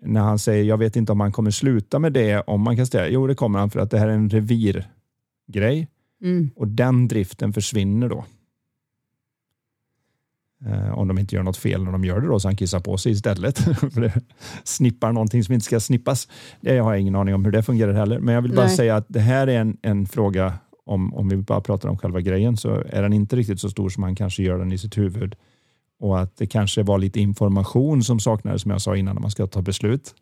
när 0.06 0.22
han 0.22 0.40
säger 0.40 0.64
jag 0.64 0.78
vet 0.78 0.96
inte 0.96 1.12
om 1.12 1.20
han 1.20 1.32
kommer 1.32 1.52
sluta 1.52 2.00
med 2.00 2.14
det 2.14 2.42
om 2.42 2.62
man 2.62 2.78
kastrerar. 2.78 3.08
Jo, 3.08 3.28
det 3.28 3.36
kommer 3.36 3.60
han 3.60 3.70
för 3.70 3.80
att 3.80 3.92
det 3.92 4.00
här 4.00 4.08
är 4.08 4.12
en 4.14 4.30
revirgrej 4.30 5.88
Mm. 6.24 6.50
och 6.56 6.68
den 6.68 7.08
driften 7.08 7.54
försvinner 7.54 8.10
då. 8.10 8.26
Eh, 10.66 10.98
om 10.98 11.08
de 11.08 11.18
inte 11.18 11.36
gör 11.36 11.44
något 11.44 11.58
fel 11.58 11.84
när 11.84 11.92
de 11.92 12.06
gör 12.06 12.22
det 12.22 12.28
då 12.28 12.40
så 12.40 12.48
han 12.48 12.56
kissar 12.56 12.80
på 12.80 12.98
sig 12.98 13.12
istället. 13.12 13.60
snippar 14.64 15.12
någonting 15.12 15.44
som 15.44 15.54
inte 15.54 15.66
ska 15.66 15.80
snippas. 15.80 16.28
Det 16.62 16.78
har 16.78 16.94
jag 16.94 17.02
ingen 17.02 17.16
aning 17.16 17.36
om 17.36 17.46
hur 17.46 17.52
det 17.52 17.64
fungerar 17.64 17.94
heller. 17.94 18.20
Men 18.20 18.36
jag 18.36 18.42
vill 18.42 18.56
bara 18.56 18.66
Nej. 18.66 18.76
säga 18.76 18.96
att 18.96 19.06
det 19.08 19.20
här 19.20 19.48
är 19.48 19.60
en, 19.60 19.78
en 19.82 20.06
fråga 20.06 20.54
om, 20.86 21.14
om 21.14 21.30
vi 21.30 21.38
bara 21.38 21.62
pratar 21.62 21.90
om 21.90 21.98
själva 21.98 22.22
grejen 22.22 22.58
så 22.58 22.84
är 22.90 23.02
den 23.02 23.14
inte 23.14 23.36
riktigt 23.36 23.60
så 23.60 23.70
stor 23.70 23.90
som 23.90 24.04
han 24.04 24.16
kanske 24.16 24.44
gör 24.44 24.60
den 24.60 24.72
i 24.72 24.78
sitt 24.78 24.98
huvud. 24.98 25.36
Och 26.00 26.20
att 26.20 26.38
det 26.38 26.48
kanske 26.48 26.84
var 26.84 26.98
lite 26.98 27.20
information 27.20 28.04
som 28.04 28.20
saknades 28.20 28.62
som 28.62 28.72
jag 28.72 28.82
sa 28.82 28.96
innan 28.96 29.16
när 29.16 29.22
man 29.22 29.32
ska 29.32 29.48
ta 29.48 29.62
beslut. 29.62 30.16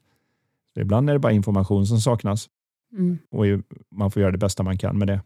Så 0.73 0.81
ibland 0.81 1.09
är 1.09 1.13
det 1.13 1.19
bara 1.19 1.33
information 1.33 1.87
som 1.87 1.99
saknas 1.99 2.49
Mm. 2.97 3.17
och 3.31 3.45
man 3.91 4.11
får 4.11 4.21
göra 4.21 4.31
det 4.31 4.37
bästa 4.37 4.63
man 4.63 4.77
kan 4.77 4.97
med 4.97 5.07
det. 5.07 5.21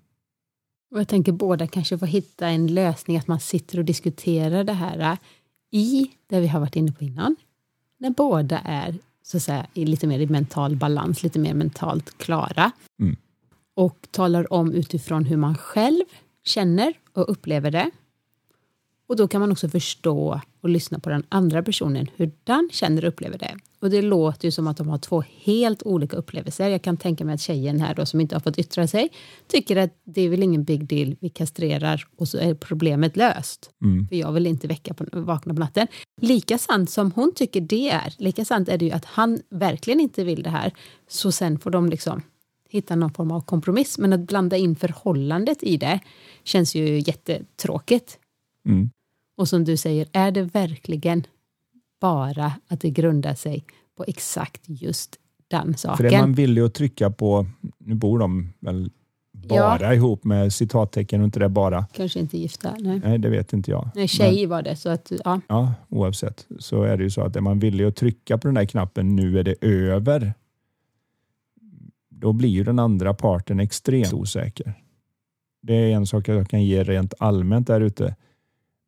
Och 0.92 1.00
jag 1.00 1.08
tänker 1.08 1.32
båda 1.32 1.68
kanske 1.68 1.98
får 1.98 2.06
hitta 2.06 2.48
en 2.48 2.68
lösning, 2.68 3.18
att 3.18 3.28
man 3.28 3.40
sitter 3.40 3.80
och 3.80 3.86
diskuterar 3.86 4.64
det 4.64 4.74
här 4.74 5.00
äh, 5.00 5.18
i 5.72 6.12
det 6.28 6.40
vi 6.40 6.48
har 6.48 6.60
varit 6.60 6.76
inne 6.76 6.92
på 6.92 7.04
innan. 7.04 7.36
När 7.98 8.10
båda 8.10 8.60
är 8.60 8.96
så 9.24 9.38
att 9.38 9.44
säga, 9.44 9.68
lite 9.74 10.08
mer 10.08 10.20
i 10.20 10.28
mental 10.28 10.76
balans, 10.76 11.24
lite 11.24 11.40
mer 11.40 11.54
mentalt 11.54 12.18
klara. 12.18 12.72
Mm. 13.00 13.16
Och 13.74 14.08
talar 14.12 14.54
om 14.54 14.72
utifrån 14.72 15.26
hur 15.26 15.38
man 15.38 15.58
själv 15.58 16.04
känner 16.44 16.94
och 17.14 17.32
upplever 17.32 17.72
det. 17.72 17.92
Och 19.08 19.16
då 19.16 19.28
kan 19.28 19.42
man 19.42 19.52
också 19.52 19.70
förstå 19.70 20.42
och 20.62 20.70
lyssna 20.70 21.00
på 21.00 21.10
den 21.10 21.24
andra 21.30 21.64
personen, 21.64 22.08
hur 22.16 22.32
den 22.44 22.70
känner 22.72 23.06
och 23.06 23.08
upplever 23.08 23.38
det. 23.38 23.58
Och 23.80 23.90
det 23.90 24.02
låter 24.02 24.48
ju 24.48 24.52
som 24.52 24.68
att 24.68 24.78
de 24.78 24.90
har 24.90 24.98
två 24.98 25.24
helt 25.44 25.84
olika 25.84 26.18
upplevelser. 26.18 26.70
Jag 26.70 26.82
kan 26.82 26.98
tänka 26.98 27.26
mig 27.26 27.34
att 27.34 27.42
tjejen 27.42 27.80
här 27.80 27.96
då 27.96 28.06
som 28.06 28.22
inte 28.22 28.36
har 28.36 28.40
fått 28.40 28.60
yttra 28.60 28.88
sig 28.88 29.10
tycker 29.48 29.76
att 29.76 29.92
det 30.04 30.22
är 30.22 30.30
väl 30.30 30.44
ingen 30.44 30.64
big 30.64 30.86
deal, 30.86 31.16
vi 31.20 31.30
kastrerar 31.30 32.08
och 32.18 32.28
så 32.28 32.38
är 32.38 32.54
problemet 32.54 33.18
löst. 33.18 33.70
Mm. 33.84 34.08
För 34.08 34.16
jag 34.16 34.32
vill 34.32 34.48
inte 34.48 34.68
väcka 34.68 34.94
på, 34.94 35.06
vakna 35.12 35.54
på 35.54 35.60
natten. 35.60 35.88
Lika 36.22 36.58
sant 36.58 36.90
som 36.90 37.12
hon 37.12 37.32
tycker 37.36 37.62
det 37.62 37.90
är, 37.90 38.14
lika 38.18 38.46
sant 38.46 38.70
är 38.70 38.78
det 38.78 38.86
ju 38.86 38.92
att 38.92 39.06
han 39.06 39.40
verkligen 39.50 40.00
inte 40.00 40.24
vill 40.24 40.44
det 40.44 40.50
här. 40.50 40.74
Så 41.08 41.32
sen 41.32 41.60
får 41.60 41.72
de 41.72 41.90
liksom 41.90 42.22
hitta 42.70 42.96
någon 42.96 43.14
form 43.14 43.32
av 43.32 43.42
kompromiss. 43.42 43.98
Men 43.98 44.14
att 44.14 44.20
blanda 44.20 44.58
in 44.58 44.76
förhållandet 44.76 45.64
i 45.64 45.78
det 45.78 46.00
känns 46.44 46.76
ju 46.76 47.00
jättetråkigt. 47.00 48.20
Mm. 48.66 48.90
Och 49.38 49.48
som 49.48 49.64
du 49.64 49.78
säger, 49.78 50.08
är 50.12 50.32
det 50.32 50.44
verkligen 50.44 51.24
bara 52.00 52.54
att 52.68 52.80
det 52.82 52.90
grundar 52.90 53.34
sig 53.34 53.66
på 53.98 54.04
exakt 54.08 54.62
just 54.66 55.20
den 55.48 55.74
För 55.74 55.80
saken? 55.80 56.06
det 56.06 56.20
man 56.20 56.34
vill 56.34 56.58
ju 56.58 56.70
trycka 56.70 57.10
på, 57.10 57.46
nu 57.78 57.96
bor 57.96 58.20
de 58.20 58.54
väl 58.60 58.92
bara 59.32 59.94
ihop 59.96 60.24
med 60.24 60.54
citattecken 60.54 61.22
och 61.22 61.26
inte 61.26 61.40
det 61.40 61.50
bara. 61.50 61.86
Kanske 61.94 62.20
inte 62.20 62.38
gifta, 62.38 62.76
nej. 62.80 63.02
Nej, 63.04 63.18
det 63.18 63.30
vet 63.30 63.54
inte 63.54 63.72
jag. 63.72 63.90
Nej, 63.96 64.08
tjej 64.08 64.46
var 64.46 64.62
det, 64.62 64.76
så 64.76 64.90
att 64.90 65.12
ja. 65.26 65.42
Ja, 65.48 65.74
oavsett 65.90 66.48
så 66.60 66.84
är 66.84 66.98
det 66.98 67.04
ju 67.04 67.10
så 67.10 67.22
att 67.22 67.36
är 67.36 67.42
man 67.42 67.60
villig 67.60 67.86
att 67.86 67.96
trycka 67.96 68.38
på 68.38 68.48
den 68.48 68.56
där 68.56 68.66
knappen 68.66 69.16
nu 69.16 69.40
är 69.40 69.44
det 69.44 69.56
över. 69.62 70.34
Då 72.10 72.34
blir 72.34 72.50
ju 72.50 72.64
den 72.64 72.80
andra 72.80 73.14
parten 73.14 73.60
extremt 73.60 74.14
osäker. 74.14 74.74
Det 75.62 75.74
är 75.74 75.96
en 75.96 76.08
sak 76.08 76.28
jag 76.28 76.50
kan 76.50 76.64
ge 76.64 76.84
rent 76.84 77.14
allmänt 77.20 77.68
där 77.68 77.82
ute. 77.82 78.16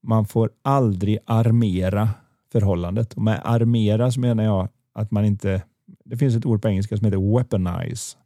Man 0.04 0.26
får 0.26 0.50
aldrig 0.62 1.18
armera 1.26 2.10
förhållandet. 2.52 3.14
Och 3.14 3.22
med 3.22 3.42
armera 3.44 4.12
så 4.12 4.20
menar 4.20 4.44
jag 4.44 4.70
att 4.94 5.12
man 5.12 5.26
inte, 5.26 5.64
det 6.06 6.18
finns 6.18 6.36
ett 6.36 6.46
ord 6.46 6.62
på 6.62 6.68
engelska 6.68 6.98
som 6.98 7.06
heter 7.06 7.34
weaponize. 7.34 8.18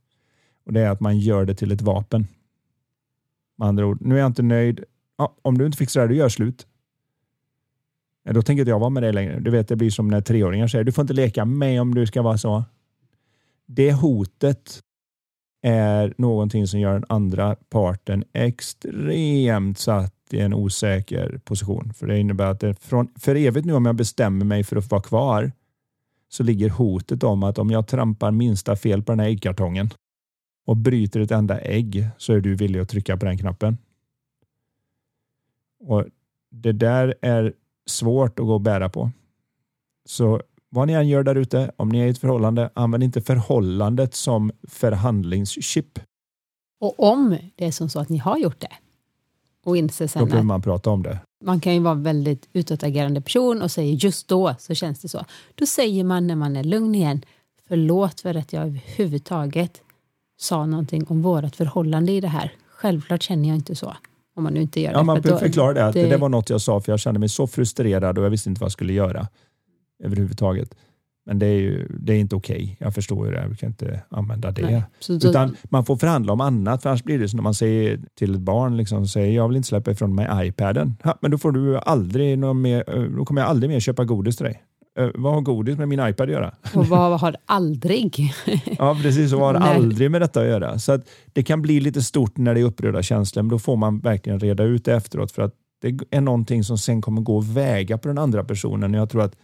Och 0.66 0.74
det 0.74 0.82
är 0.82 0.90
att 0.90 1.00
man 1.00 1.20
gör 1.20 1.46
det 1.46 1.56
till 1.56 1.72
ett 1.72 1.82
vapen. 1.82 2.28
Med 3.58 3.68
andra 3.68 3.86
ord, 3.86 4.02
nu 4.02 4.16
är 4.16 4.20
jag 4.20 4.28
inte 4.28 4.44
nöjd. 4.44 4.84
Ja, 5.18 5.36
om 5.42 5.58
du 5.58 5.66
inte 5.66 5.78
fixar 5.78 6.00
det, 6.00 6.04
här, 6.04 6.10
du 6.10 6.16
gör 6.16 6.30
slut. 6.30 6.68
Ja, 8.24 8.34
Då 8.34 8.42
tänker 8.42 8.62
inte 8.62 8.70
jag 8.70 8.80
vara 8.80 8.90
med 8.90 9.04
dig 9.04 9.14
längre. 9.14 9.40
Du 9.40 9.52
vet, 9.52 9.68
det 9.68 9.76
blir 9.76 9.90
som 9.90 10.08
när 10.08 10.22
treåringar 10.22 10.68
säger, 10.68 10.84
du 10.84 10.92
får 10.92 11.02
inte 11.02 11.14
leka 11.14 11.46
med 11.46 11.58
mig 11.58 11.80
om 11.80 11.96
du 11.96 12.06
ska 12.06 12.22
vara 12.22 12.38
så. 12.38 12.64
Det 13.66 13.94
hotet 13.94 14.82
är 15.62 16.14
någonting 16.18 16.68
som 16.68 16.80
gör 16.80 16.94
den 16.94 17.06
andra 17.10 17.56
parten 17.70 18.24
extremt 18.34 19.78
satt 19.78 20.23
i 20.34 20.40
en 20.40 20.54
osäker 20.54 21.42
position. 21.44 21.94
För 21.94 22.08
det 22.08 22.20
innebär 22.20 22.46
att 22.46 22.60
det 22.60 22.74
från, 22.74 23.08
för 23.20 23.36
evigt 23.36 23.66
nu 23.66 23.74
om 23.74 23.86
jag 23.86 23.96
bestämmer 23.96 24.46
mig 24.46 24.64
för 24.64 24.76
att 24.76 24.92
vara 24.92 25.02
kvar 25.02 25.52
så 26.30 26.44
ligger 26.44 26.70
hotet 26.70 27.24
om 27.24 27.44
att 27.44 27.58
om 27.58 27.70
jag 27.70 27.88
trampar 27.88 28.32
minsta 28.32 28.76
fel 28.76 29.04
på 29.04 29.12
den 29.12 29.20
här 29.20 29.28
äggkartongen 29.28 29.90
och 30.66 30.78
bryter 30.78 31.20
ett 31.20 31.32
enda 31.32 31.60
ägg 31.60 32.08
så 32.18 32.34
är 32.34 32.40
du 32.40 32.56
villig 32.56 32.80
att 32.80 32.90
trycka 32.90 33.18
på 33.18 33.26
den 33.26 33.38
knappen. 33.38 33.78
Och 35.80 36.06
Det 36.52 36.72
där 36.72 37.16
är 37.22 37.54
svårt 37.86 38.40
att 38.40 38.46
gå 38.46 38.54
och 38.54 38.62
bära 38.62 38.90
på. 38.90 39.12
Så 40.06 40.42
vad 40.70 40.88
ni 40.88 40.94
än 40.94 41.08
gör 41.08 41.24
där 41.24 41.36
ute, 41.36 41.72
om 41.76 41.90
ni 41.90 42.00
är 42.00 42.06
i 42.06 42.10
ett 42.10 42.18
förhållande, 42.18 42.70
använd 42.74 43.04
inte 43.04 43.22
förhållandet 43.22 44.14
som 44.14 44.52
förhandlingschip. 44.68 46.00
Och 46.80 47.00
om 47.00 47.38
det 47.56 47.66
är 47.66 47.72
som 47.72 47.90
så 47.90 48.00
att 48.00 48.10
ni 48.10 48.18
har 48.18 48.38
gjort 48.38 48.60
det 48.60 48.72
och 49.64 49.78
inser 49.78 50.06
Då 50.06 50.10
sen 50.10 50.26
behöver 50.26 50.40
att 50.40 50.46
man 50.46 50.62
prata 50.62 50.90
om 50.90 51.04
det. 51.04 51.20
man 51.46 51.60
kan 51.60 51.74
ju 51.74 51.80
vara 51.80 51.92
en 51.94 52.04
väldigt 52.04 52.50
utåtagerande 52.54 53.22
person 53.22 53.62
och 53.62 53.72
säger 53.72 53.94
just 53.94 54.28
då 54.28 54.56
så 54.60 54.74
känns 54.74 55.00
det 55.02 55.08
så. 55.10 55.26
Då 55.56 55.66
säger 55.66 56.04
man 56.04 56.28
när 56.28 56.36
man 56.36 56.56
är 56.56 56.64
lugn 56.64 56.96
igen, 56.96 57.22
förlåt 57.68 58.22
för 58.22 58.36
att 58.38 58.54
jag 58.54 58.64
överhuvudtaget 58.64 59.82
sa 60.40 60.66
någonting 60.66 61.06
om 61.08 61.22
vårt 61.22 61.56
förhållande 61.56 62.12
i 62.12 62.22
det 62.22 62.28
här. 62.28 62.52
Självklart 62.70 63.24
känner 63.24 63.50
jag 63.50 63.58
inte 63.58 63.76
så. 63.76 63.94
Om 64.36 64.44
man 64.44 64.54
nu 64.54 64.62
inte 64.62 64.80
gör 64.82 64.92
det. 64.92 64.98
Ja, 64.98 65.04
man 65.04 65.22
för 65.24 65.30
då- 65.30 65.38
förklarar 65.38 65.74
det, 65.74 65.86
att 65.86 65.94
det... 65.94 66.10
det- 66.10 66.18
var 66.18 66.30
något 66.30 66.50
jag 66.50 66.62
sa 66.62 66.80
för 66.82 66.92
jag 66.92 67.00
kände 67.00 67.20
mig 67.20 67.30
så 67.30 67.48
frustrerad 67.48 68.18
och 68.18 68.26
jag 68.26 68.30
visste 68.30 68.50
inte 68.50 68.60
vad 68.60 68.66
jag 68.66 68.72
skulle 68.72 68.94
göra 68.94 69.28
överhuvudtaget. 70.04 70.76
Men 71.26 71.40
det 71.40 71.46
är, 71.46 71.60
ju, 71.60 71.88
det 72.00 72.14
är 72.14 72.18
inte 72.18 72.36
okej. 72.36 72.78
Jag 72.80 72.94
förstår 72.94 73.28
ju 73.28 73.34
det. 73.34 73.48
Vi 73.50 73.56
kan 73.56 73.70
inte 73.70 74.04
använda 74.10 74.52
det. 74.52 74.72
Nej. 74.72 74.84
Så 75.00 75.14
då, 75.14 75.30
Utan 75.30 75.56
man 75.64 75.86
får 75.86 75.96
förhandla 75.96 76.34
om 76.34 76.42
annat, 76.42 76.82
för 76.82 76.90
annars 76.90 77.04
blir 77.04 77.20
det 77.20 77.30
som 77.30 77.38
när 77.38 77.44
man 77.44 77.54
säger 77.54 78.00
till 78.18 78.36
ett 78.36 78.42
barn, 78.42 78.78
liksom, 78.78 79.08
säger, 79.08 79.36
jag 79.36 79.48
vill 79.48 79.58
inte 79.58 79.68
släppa 79.68 79.92
ifrån 79.92 80.16
mig 80.16 80.48
iPaden. 80.48 80.96
Ha, 81.04 81.18
men 81.22 81.32
då, 81.32 81.38
får 81.38 81.52
du 81.52 81.78
aldrig 81.78 82.40
någon 82.40 82.62
mer, 82.62 82.84
eh, 82.88 83.02
då 83.02 83.26
kommer 83.26 83.42
jag 83.42 83.50
aldrig 83.50 83.70
mer 83.70 83.80
köpa 83.80 84.06
godis 84.06 84.38
till 84.38 84.46
dig. 84.46 84.64
Eh, 85.00 85.10
vad 85.16 85.34
har 85.34 85.42
godis 85.42 85.78
med 85.78 85.88
min 85.88 86.08
iPad 86.08 86.22
att 86.22 86.34
göra? 86.34 86.56
och 86.74 86.88
vad 86.88 87.20
har 87.20 87.36
aldrig? 87.46 88.34
Ja, 88.78 88.98
precis. 89.02 89.30
Så 89.30 89.40
har 89.40 89.54
det 89.54 89.60
Nej. 89.60 89.76
aldrig 89.76 90.12
med 90.12 90.22
detta 90.22 90.42
att 90.42 90.48
göra. 90.48 90.80
Så 90.80 90.92
att 90.92 91.02
det 91.34 91.44
kan 91.44 91.62
bli 91.62 91.80
lite 91.80 92.02
stort 92.02 92.38
när 92.38 92.54
det 92.54 92.60
är 92.60 92.66
upprörda 92.66 93.02
känslor, 93.02 93.44
men 93.44 93.50
då 93.50 93.60
får 93.60 93.76
man 93.76 94.00
verkligen 94.00 94.40
reda 94.40 94.64
ut 94.64 94.86
det 94.86 94.94
efteråt. 94.94 95.32
För 95.32 95.42
att 95.42 95.54
det 95.82 96.00
är 96.12 96.22
någonting 96.22 96.64
som 96.64 96.78
sen 96.78 97.02
kommer 97.02 97.22
gå 97.22 97.40
att 97.40 97.48
väga 97.48 97.98
på 97.98 98.08
den 98.08 98.18
andra 98.18 98.44
personen. 98.44 98.94
Jag 98.94 99.10
tror 99.10 99.22
att 99.22 99.36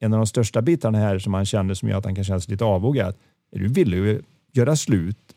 en 0.00 0.12
av 0.12 0.18
de 0.18 0.26
största 0.26 0.62
bitarna 0.62 0.98
här 0.98 1.18
som 1.18 1.34
han 1.34 1.46
känner 1.46 1.74
som 1.74 1.88
gör 1.88 1.98
att 1.98 2.04
han 2.04 2.14
kan 2.14 2.24
känna 2.24 2.40
sig 2.40 2.50
lite 2.50 2.64
avog 2.64 2.96
är 2.96 3.04
att 3.04 3.18
är 3.52 3.58
du 3.58 3.68
villig 3.68 4.16
att 4.16 4.24
göra 4.52 4.76
slut 4.76 5.34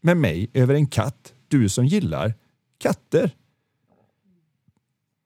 med 0.00 0.16
mig 0.16 0.50
över 0.52 0.74
en 0.74 0.86
katt? 0.86 1.32
Du 1.48 1.68
som 1.68 1.86
gillar 1.86 2.34
katter. 2.78 3.30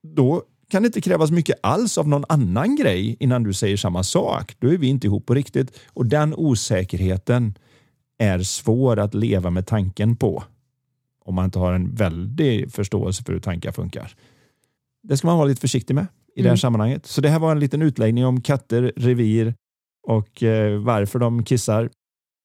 Då 0.02 0.42
kan 0.68 0.82
det 0.82 0.86
inte 0.86 1.00
krävas 1.00 1.30
mycket 1.30 1.58
alls 1.62 1.98
av 1.98 2.08
någon 2.08 2.24
annan 2.28 2.76
grej 2.76 3.16
innan 3.20 3.42
du 3.42 3.52
säger 3.52 3.76
samma 3.76 4.02
sak. 4.02 4.56
Då 4.58 4.68
är 4.68 4.78
vi 4.78 4.86
inte 4.86 5.06
ihop 5.06 5.26
på 5.26 5.34
riktigt. 5.34 5.78
Och 5.86 6.06
den 6.06 6.34
osäkerheten 6.34 7.54
är 8.18 8.38
svår 8.38 8.98
att 8.98 9.14
leva 9.14 9.50
med 9.50 9.66
tanken 9.66 10.16
på. 10.16 10.44
Om 11.24 11.34
man 11.34 11.44
inte 11.44 11.58
har 11.58 11.72
en 11.72 11.94
väldig 11.94 12.72
förståelse 12.72 13.24
för 13.24 13.32
hur 13.32 13.40
tankar 13.40 13.72
funkar. 13.72 14.16
Det 15.02 15.16
ska 15.16 15.26
man 15.26 15.38
vara 15.38 15.48
lite 15.48 15.60
försiktig 15.60 15.94
med 15.94 16.06
i 16.34 16.42
det 16.42 16.48
här 16.48 16.48
Mm. 16.50 16.56
sammanhanget. 16.58 17.06
Så 17.06 17.20
det 17.20 17.28
här 17.28 17.38
var 17.38 17.52
en 17.52 17.60
liten 17.60 17.82
utläggning 17.82 18.26
om 18.26 18.40
katter, 18.40 18.92
revir 18.96 19.54
och 20.06 20.42
eh, 20.42 20.78
varför 20.80 21.18
de 21.18 21.44
kissar. 21.44 21.90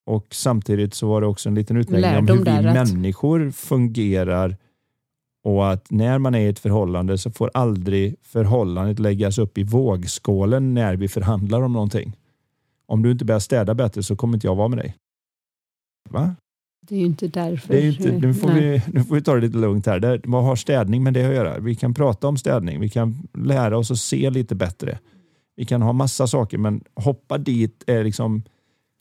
Och 0.08 0.28
samtidigt 0.36 0.94
så 0.94 1.08
var 1.08 1.22
det 1.22 1.28
också 1.28 1.50
en 1.50 1.56
liten 1.56 1.78
utläggning 1.78 2.18
om 2.18 2.28
hur 2.28 2.38
vi 2.38 2.44
där 2.44 2.68
att- 2.68 2.94
människor 2.94 3.52
fungerar 3.52 4.58
och 5.44 5.72
att 5.72 5.92
när 5.92 6.20
man 6.20 6.36
är 6.36 6.40
i 6.40 6.48
ett 6.48 6.60
förhållande 6.60 7.18
så 7.18 7.32
får 7.32 7.52
aldrig 7.54 8.16
förhållandet 8.22 9.00
läggas 9.00 9.38
upp 9.38 9.58
i 9.58 9.64
vågskålen 9.64 10.74
när 10.74 10.96
vi 10.96 11.08
förhandlar 11.08 11.62
om 11.62 11.74
någonting. 11.74 12.18
Om 12.88 13.02
du 13.02 13.12
inte 13.12 13.26
börjar 13.26 13.40
städa 13.40 13.74
bättre 13.74 14.04
så 14.04 14.16
kommer 14.16 14.38
inte 14.38 14.48
jag 14.48 14.56
vara 14.56 14.68
med 14.68 14.78
dig. 14.80 14.96
Va? 16.10 16.36
Det 16.88 16.96
är 16.96 17.00
ju 17.00 17.06
inte 17.06 17.28
därför. 17.28 17.74
Det 17.74 17.80
är 17.80 17.88
inte, 17.88 18.12
nu, 18.12 18.34
får 18.34 18.48
Nej. 18.48 18.62
vi, 18.62 18.94
nu 18.94 19.04
får 19.04 19.16
vi 19.16 19.22
ta 19.22 19.36
det 19.36 19.42
lite 19.42 19.58
lugnt 19.58 19.86
här. 19.86 20.00
Det, 20.00 20.22
vad 20.24 20.44
har 20.44 20.56
städning 20.56 21.04
med 21.04 21.14
det 21.14 21.26
att 21.26 21.36
göra? 21.36 21.60
Vi 21.60 21.76
kan 21.76 21.94
prata 21.94 22.28
om 22.28 22.38
städning. 22.38 22.80
Vi 22.80 22.90
kan 22.90 23.28
lära 23.34 23.78
oss 23.78 23.92
att 23.92 23.98
se 23.98 24.30
lite 24.30 24.56
bättre. 24.56 25.00
Vi 25.56 25.66
kan 25.66 25.82
ha 25.82 25.94
massa 25.94 26.28
saker, 26.28 26.58
men 26.58 26.84
hoppa 26.96 27.38
dit 27.38 27.84
är 27.88 28.04
liksom 28.04 28.44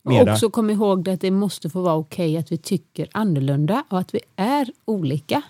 mera... 0.05 0.23
Och 0.23 0.29
också 0.29 0.51
kom 0.51 0.71
ihåg 0.71 1.09
att 1.09 1.21
det 1.21 1.31
måste 1.31 1.71
få 1.71 1.81
vara 1.81 1.95
okej 1.95 2.37
att 2.37 2.53
vi 2.53 2.57
tycker 2.57 3.09
annorlunda 3.13 3.85
och 3.89 3.99
att 3.99 4.15
vi 4.15 4.21
är 4.37 4.71
olika. 4.85 5.43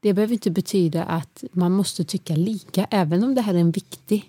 Det 0.00 0.14
behöver 0.14 0.32
inte 0.32 0.50
betyda 0.50 1.04
att 1.04 1.44
man 1.52 1.72
måste 1.72 2.04
tycka 2.04 2.36
lika, 2.36 2.86
även 2.90 3.24
om 3.24 3.34
det 3.34 3.40
här 3.40 3.54
är 3.54 3.58
en 3.58 3.70
viktig 3.70 4.24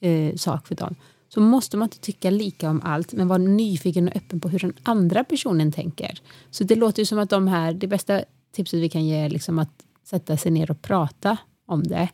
eh, 0.00 0.34
sak 0.34 0.66
för 0.66 0.74
dem. 0.74 0.94
Så 1.28 1.40
måste 1.40 1.76
man 1.76 1.86
inte 1.86 1.98
tycka 1.98 2.30
lika 2.30 2.70
om 2.70 2.80
allt, 2.84 3.12
men 3.12 3.28
vara 3.28 3.38
nyfiken 3.38 4.08
och 4.08 4.16
öppen 4.16 4.40
på 4.40 4.48
hur 4.48 4.58
den 4.58 4.72
andra 4.82 5.24
personen 5.24 5.72
tänker. 5.72 6.20
Så 6.50 6.64
det 6.64 6.74
låter 6.74 7.02
ju 7.02 7.06
som 7.06 7.18
att 7.18 7.30
de 7.30 7.48
här, 7.48 7.72
det 7.72 7.86
bästa 7.86 8.20
tipset 8.52 8.80
vi 8.80 8.88
kan 8.88 9.06
ge 9.06 9.16
är 9.16 9.30
liksom 9.30 9.58
att 9.58 9.70
sätta 10.04 10.36
sig 10.36 10.52
ner 10.52 10.70
och 10.70 10.82
prata 10.82 11.36
om 11.66 11.82
det 11.82 12.08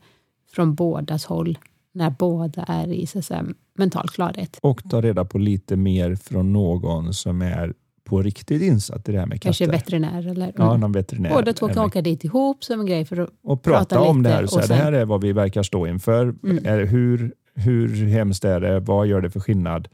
från 0.52 0.74
bådas 0.74 1.24
håll, 1.24 1.58
när 1.92 2.10
båda 2.10 2.62
är 2.62 2.92
i 2.92 3.06
så 3.06 3.22
säga, 3.22 3.44
mental 3.78 4.08
klarhet. 4.08 4.58
Och 4.62 4.82
ta 4.90 5.00
reda 5.00 5.24
på 5.24 5.38
lite 5.38 5.76
mer 5.76 6.14
från 6.14 6.52
någon 6.52 7.14
som 7.14 7.42
är 7.42 7.74
på 8.04 8.22
riktigt 8.22 8.62
insatt 8.62 9.08
i 9.08 9.12
det 9.12 9.18
här 9.18 9.26
med 9.26 9.42
katter. 9.42 9.48
Kanske 9.48 9.66
veterinär 9.66 10.28
eller... 10.30 10.52
Ja, 10.56 10.76
någon 10.76 10.92
veterinär. 10.92 11.30
Båda 11.34 11.52
två 11.52 11.68
kan 11.68 11.84
åka 11.84 12.02
dit 12.02 12.24
ihop 12.24 12.64
som 12.64 12.80
en 12.80 12.86
grej 12.86 13.04
för 13.04 13.16
att 13.20 13.30
och 13.42 13.62
prata, 13.62 13.78
prata 13.78 14.00
om 14.00 14.22
det 14.22 14.30
här. 14.30 14.46
Så 14.46 14.54
och 14.54 14.60
här 14.60 14.68
sen- 14.68 14.76
Det 14.76 14.82
här 14.82 14.92
är 14.92 15.04
vad 15.04 15.20
vi 15.20 15.32
verkar 15.32 15.62
stå 15.62 15.86
inför. 15.86 16.22
Mm. 16.22 16.66
Är, 16.66 16.84
hur, 16.84 17.34
hur 17.54 18.06
hemskt 18.06 18.44
är 18.44 18.60
det? 18.60 18.80
Vad 18.80 19.06
gör 19.06 19.20
det 19.20 19.30
för 19.30 19.40
skillnad? 19.40 19.88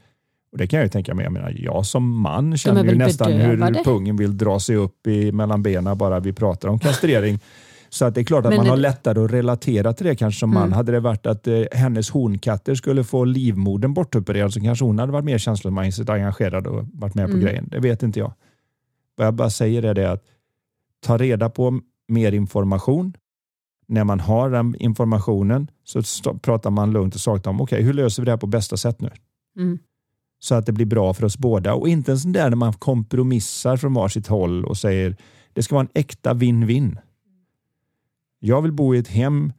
Och 0.51 0.57
Det 0.57 0.67
kan 0.67 0.77
jag 0.79 0.85
ju 0.85 0.89
tänka 0.89 1.13
mig. 1.13 1.23
Jag, 1.23 1.33
menar, 1.33 1.55
jag 1.57 1.85
som 1.85 2.21
man 2.21 2.57
känner 2.57 2.83
ju 2.83 2.95
nästan 2.95 3.31
hur 3.31 3.49
bedövade? 3.57 3.83
pungen 3.83 4.17
vill 4.17 4.37
dra 4.37 4.59
sig 4.59 4.75
upp 4.75 5.07
i, 5.07 5.31
mellan 5.31 5.63
benen 5.63 5.97
bara 5.97 6.19
vi 6.19 6.33
pratar 6.33 6.69
om 6.69 6.79
kastrering. 6.79 7.39
Så 7.89 8.05
att 8.05 8.15
det 8.15 8.21
är 8.21 8.25
klart 8.25 8.45
att 8.45 8.49
Men 8.49 8.57
man 8.57 8.67
har 8.67 8.77
lättare 8.77 9.19
att 9.25 9.31
relatera 9.31 9.93
till 9.93 10.05
det 10.05 10.15
kanske 10.15 10.39
som 10.39 10.49
man. 10.53 10.63
Mm. 10.63 10.73
Hade 10.73 10.91
det 10.91 10.99
varit 10.99 11.25
att 11.25 11.47
eh, 11.47 11.61
hennes 11.71 12.09
honkatter 12.09 12.75
skulle 12.75 13.03
få 13.03 13.23
livmodern 13.25 13.93
bortopererad 13.93 14.53
så 14.53 14.61
kanske 14.61 14.85
hon 14.85 14.99
hade 14.99 15.11
varit 15.11 15.25
mer 15.25 15.37
känslomässigt 15.37 16.09
engagerad 16.09 16.67
och 16.67 16.85
varit 16.93 17.15
med 17.15 17.25
på 17.25 17.31
Mm. 17.31 17.45
grejen. 17.45 17.67
Det 17.71 17.79
vet 17.79 18.03
inte 18.03 18.19
jag. 18.19 18.33
Vad 19.15 19.27
jag 19.27 19.33
bara 19.33 19.49
säger 19.49 19.83
är 19.83 19.93
det 19.93 20.11
att 20.11 20.23
ta 21.05 21.17
reda 21.17 21.49
på 21.49 21.79
mer 22.07 22.31
information. 22.31 23.13
När 23.91 24.03
man 24.03 24.19
har 24.19 24.49
den 24.49 24.75
informationen 24.79 25.67
så 25.83 26.01
pratar 26.33 26.69
man 26.69 26.91
lugnt 26.91 27.15
och 27.15 27.21
sakta 27.21 27.49
om 27.49 27.61
okej, 27.61 27.83
hur 27.83 27.93
löser 27.93 28.21
vi 28.21 28.25
det 28.25 28.31
här 28.31 28.37
på 28.37 28.47
bästa 28.47 28.77
sätt 28.77 29.01
nu? 29.01 29.09
Mm. 29.57 29.79
så 30.39 30.55
att 30.55 30.65
det 30.65 30.71
blir 30.71 30.85
bra 30.85 31.13
för 31.13 31.25
oss 31.25 31.37
båda 31.37 31.73
och 31.73 31.89
inte 31.89 32.11
en 32.11 32.19
sån 32.19 32.31
där 32.31 32.49
när 32.49 32.57
man 32.57 32.73
kompromissar 32.73 33.77
från 33.77 33.93
varsitt 33.93 34.27
håll 34.27 34.65
och 34.65 34.77
säger 34.77 35.17
det 35.53 35.63
ska 35.63 35.75
vara 35.75 35.83
en 35.93 36.01
äkta 36.01 36.33
win-win. 36.33 36.97
Jag 38.39 38.61
vill 38.61 38.71
bo 38.71 38.95
i 38.95 38.97
ett 38.97 39.07
hem, 39.07 39.53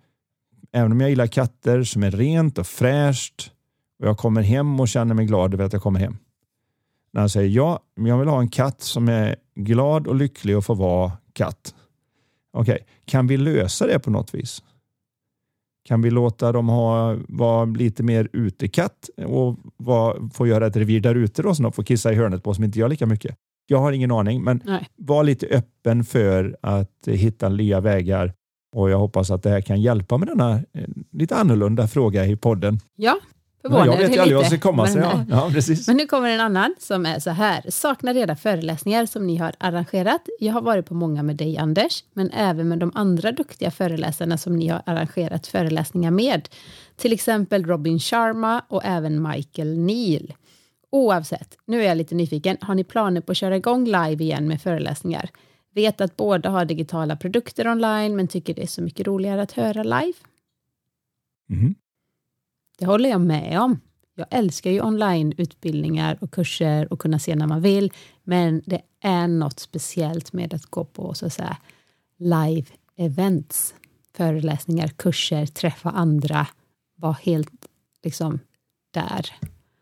även 0.72 0.92
om 0.92 1.00
jag 1.00 1.10
gillar 1.10 1.26
katter, 1.26 1.82
som 1.82 2.02
är 2.02 2.10
rent 2.10 2.58
och 2.58 2.66
fräscht 2.66 3.50
och 3.98 4.08
jag 4.08 4.18
kommer 4.18 4.42
hem 4.42 4.80
och 4.80 4.88
känner 4.88 5.14
mig 5.14 5.26
glad 5.26 5.54
över 5.54 5.64
att 5.64 5.72
jag 5.72 5.82
kommer 5.82 6.00
hem. 6.00 6.16
När 7.12 7.20
han 7.20 7.30
säger 7.30 7.48
ja, 7.48 7.80
jag 7.94 8.18
vill 8.18 8.28
ha 8.28 8.40
en 8.40 8.48
katt 8.48 8.82
som 8.82 9.08
är 9.08 9.36
glad 9.54 10.06
och 10.06 10.14
lycklig 10.14 10.56
och 10.56 10.64
får 10.64 10.74
vara 10.74 11.12
katt. 11.32 11.74
Okej, 12.52 12.86
kan 13.04 13.26
vi 13.26 13.36
lösa 13.36 13.86
det 13.86 13.98
på 13.98 14.10
något 14.10 14.34
vis? 14.34 14.62
Kan 15.84 16.02
vi 16.02 16.10
låta 16.10 16.52
dem 16.52 16.68
ha, 16.68 17.16
vara 17.28 17.64
lite 17.64 18.02
mer 18.02 18.28
utekatt 18.32 19.10
och 19.26 19.58
vara, 19.76 20.30
få 20.34 20.46
göra 20.46 20.66
ett 20.66 20.76
revir 20.76 21.00
där 21.00 21.14
ute 21.14 21.42
då 21.42 21.54
som 21.54 21.62
de 21.62 21.72
får 21.72 21.82
kissa 21.82 22.12
i 22.12 22.14
hörnet 22.14 22.42
på 22.42 22.54
som 22.54 22.64
inte 22.64 22.78
gör 22.78 22.88
lika 22.88 23.06
mycket? 23.06 23.36
Jag 23.66 23.78
har 23.78 23.92
ingen 23.92 24.10
aning, 24.10 24.42
men 24.42 24.62
Nej. 24.64 24.88
var 24.96 25.24
lite 25.24 25.46
öppen 25.46 26.04
för 26.04 26.56
att 26.62 27.06
hitta 27.06 27.48
nya 27.48 27.80
vägar 27.80 28.32
och 28.76 28.90
jag 28.90 28.98
hoppas 28.98 29.30
att 29.30 29.42
det 29.42 29.50
här 29.50 29.60
kan 29.60 29.80
hjälpa 29.80 30.18
med 30.18 30.28
denna 30.28 30.52
eh, 30.52 30.88
lite 31.12 31.36
annorlunda 31.36 31.88
fråga 31.88 32.26
i 32.26 32.36
podden. 32.36 32.78
Ja, 32.96 33.18
Förvånade 33.62 33.90
jag 33.90 33.98
vet 33.98 34.16
ju 34.16 34.20
aldrig 34.20 34.36
vad 34.36 34.46
som 34.46 34.58
ska 34.58 34.68
komma. 34.68 34.88
Men, 34.94 35.02
ja, 35.02 35.12
eh, 35.12 35.24
ja, 35.30 35.50
precis. 35.52 35.86
Men 35.86 35.96
nu 35.96 36.06
kommer 36.06 36.28
en 36.28 36.40
annan 36.40 36.74
som 36.78 37.06
är 37.06 37.18
så 37.18 37.30
här. 37.30 37.64
Saknar 37.68 38.14
reda 38.14 38.36
föreläsningar 38.36 39.06
som 39.06 39.26
ni 39.26 39.36
har 39.36 39.52
arrangerat. 39.58 40.28
Jag 40.40 40.52
har 40.52 40.62
varit 40.62 40.86
på 40.86 40.94
många 40.94 41.22
med 41.22 41.36
dig 41.36 41.58
Anders, 41.58 42.04
men 42.12 42.30
även 42.30 42.68
med 42.68 42.78
de 42.78 42.92
andra 42.94 43.32
duktiga 43.32 43.70
föreläsarna 43.70 44.38
som 44.38 44.56
ni 44.56 44.68
har 44.68 44.82
arrangerat 44.86 45.46
föreläsningar 45.46 46.10
med. 46.10 46.48
Till 46.96 47.12
exempel 47.12 47.64
Robin 47.64 47.98
Sharma 47.98 48.62
och 48.68 48.84
även 48.84 49.28
Michael 49.28 49.78
Neal. 49.78 50.32
Oavsett, 50.90 51.56
nu 51.66 51.82
är 51.82 51.88
jag 51.88 51.96
lite 51.96 52.14
nyfiken. 52.14 52.56
Har 52.60 52.74
ni 52.74 52.84
planer 52.84 53.20
på 53.20 53.32
att 53.32 53.38
köra 53.38 53.56
igång 53.56 53.84
live 53.84 54.24
igen 54.24 54.48
med 54.48 54.62
föreläsningar? 54.62 55.30
Vet 55.74 56.00
att 56.00 56.16
båda 56.16 56.50
har 56.50 56.64
digitala 56.64 57.16
produkter 57.16 57.68
online, 57.68 58.16
men 58.16 58.28
tycker 58.28 58.54
det 58.54 58.62
är 58.62 58.66
så 58.66 58.82
mycket 58.82 59.06
roligare 59.06 59.42
att 59.42 59.52
höra 59.52 59.82
live. 59.82 60.18
Mhm. 61.48 61.74
Det 62.78 62.86
håller 62.86 63.10
jag 63.10 63.20
med 63.20 63.60
om. 63.60 63.80
Jag 64.14 64.26
älskar 64.30 64.70
ju 64.70 64.80
onlineutbildningar 64.80 66.18
och 66.20 66.30
kurser 66.30 66.92
och 66.92 66.98
kunna 66.98 67.18
se 67.18 67.34
när 67.34 67.46
man 67.46 67.62
vill. 67.62 67.92
Men 68.24 68.62
det 68.66 68.82
är 69.00 69.28
något 69.28 69.60
speciellt 69.60 70.32
med 70.32 70.54
att 70.54 70.66
gå 70.66 70.84
på 70.84 71.14
så 71.14 71.26
att 71.26 71.32
säga 71.32 71.56
live 72.18 72.66
events, 72.96 73.74
föreläsningar, 74.16 74.88
kurser, 74.88 75.46
träffa 75.46 75.90
andra, 75.90 76.46
vara 76.96 77.16
helt 77.22 77.50
liksom 78.02 78.38
där. 78.90 79.26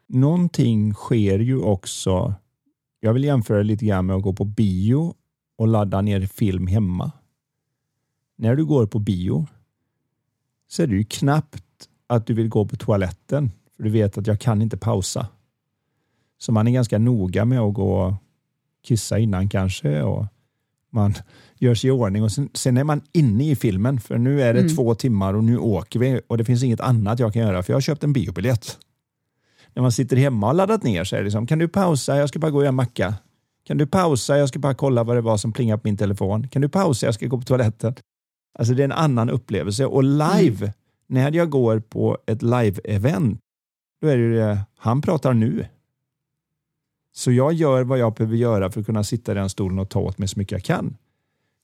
Någonting 0.07 0.95
sker 0.95 1.39
ju 1.39 1.59
också. 1.59 2.35
Jag 3.01 3.13
vill 3.13 3.25
jämföra 3.25 3.63
lite 3.63 3.85
grann 3.85 4.07
med 4.07 4.17
att 4.17 4.23
gå 4.23 4.33
på 4.33 4.45
bio 4.45 5.15
och 5.57 5.69
ladda 5.69 6.01
ner 6.01 6.27
film 6.27 6.67
hemma. 6.67 7.13
När 8.37 8.57
du 8.57 8.65
går 8.65 8.87
på 8.87 8.99
bio 8.99 9.47
så 10.69 10.83
är 10.83 10.87
det 10.87 10.95
ju 10.95 11.05
knappt 11.05 11.65
att 12.11 12.27
du 12.27 12.35
vill 12.35 12.49
gå 12.49 12.65
på 12.67 12.77
toaletten 12.77 13.51
för 13.77 13.83
du 13.83 13.91
vet 13.91 14.19
att 14.19 14.27
jag 14.27 14.41
kan 14.41 14.63
inte 14.63 14.77
pausa. 14.77 15.27
Så 16.39 16.53
man 16.53 16.67
är 16.69 16.73
ganska 16.73 16.99
noga 16.99 17.45
med 17.45 17.61
att 17.61 17.75
gå 17.75 18.01
och 18.01 18.15
kissa 18.85 19.19
innan 19.19 19.49
kanske 19.49 20.03
och 20.03 20.27
man 20.93 21.15
gör 21.59 21.75
sig 21.75 21.89
i 21.89 21.91
ordning 21.91 22.23
och 22.23 22.33
sen, 22.33 22.49
sen 22.55 22.77
är 22.77 22.85
man 22.85 23.01
inne 23.13 23.51
i 23.51 23.57
filmen 23.57 24.01
för 24.01 24.19
nu 24.19 24.43
är 24.43 24.55
det 24.55 24.61
Mm. 24.61 24.77
två 24.77 24.95
timmar 24.95 25.35
och 25.35 25.45
nu 25.45 25.59
åker 25.59 25.99
vi 25.99 26.21
och 26.27 26.39
det 26.39 26.45
finns 26.45 26.63
inget 26.63 26.81
annat 26.81 27.19
jag 27.19 27.33
kan 27.33 27.43
göra 27.43 27.63
för 27.63 27.73
jag 27.73 27.77
har 27.77 27.81
köpt 27.81 28.05
en 28.05 28.13
biobiljett 28.13 28.79
när 29.75 29.83
man 29.83 29.93
sitter 29.93 30.17
hemma 30.17 30.49
och 30.49 30.55
laddat 30.55 30.83
ner 30.83 31.05
så 31.05 31.17
är 31.17 31.21
det 31.21 31.25
liksom, 31.25 31.47
kan 31.47 31.59
du 31.59 31.69
pausa, 31.69 32.17
jag 32.17 32.29
ska 32.29 32.39
bara 32.39 32.51
gå 32.51 32.59
och 32.59 32.65
göra 32.65 32.73
macka. 32.73 33.15
Kan 33.65 33.79
du 33.79 33.87
pausa, 33.87 34.39
jag 34.39 34.49
ska 34.49 34.59
bara 34.59 34.75
kolla 34.75 35.05
vad 35.05 35.17
det 35.17 35.21
var 35.21 35.37
som 35.37 35.53
plingade 35.53 35.79
på 35.79 35.89
min 35.89 35.97
telefon. 35.97 36.49
Kan 36.49 36.63
du 36.63 36.69
pausa, 36.69 37.07
jag 37.07 37.15
ska 37.15 37.27
gå 37.27 37.39
på 37.39 37.45
toaletten. 37.45 37.95
Alltså 38.59 38.75
det 38.75 38.83
är 38.83 38.85
en 38.85 38.93
annan 38.93 39.31
upplevelse 39.31 39.87
och 39.87 40.05
live, 40.05 40.73
när 41.11 41.33
jag 41.33 41.51
går 41.51 41.81
på 41.81 42.19
ett 42.27 42.43
live-event, 42.43 43.39
då 44.01 44.09
är 44.09 44.17
det 44.17 44.23
ju 44.23 44.35
det, 44.35 44.59
han 44.77 45.03
pratar 45.03 45.35
nu. 45.35 45.67
Så 47.13 47.33
jag 47.33 47.53
gör 47.53 47.85
vad 47.85 47.99
jag 47.99 48.15
behöver 48.15 48.37
göra 48.37 48.71
för 48.71 48.81
att 48.81 48.87
kunna 48.87 49.05
sitta 49.05 49.33
i 49.33 49.35
den 49.35 49.51
stolen 49.51 49.79
och 49.79 49.89
ta 49.89 50.01
åt 50.01 50.19
mig 50.19 50.29
så 50.29 50.39
mycket 50.39 50.53
jag 50.53 50.63
kan. 50.63 50.97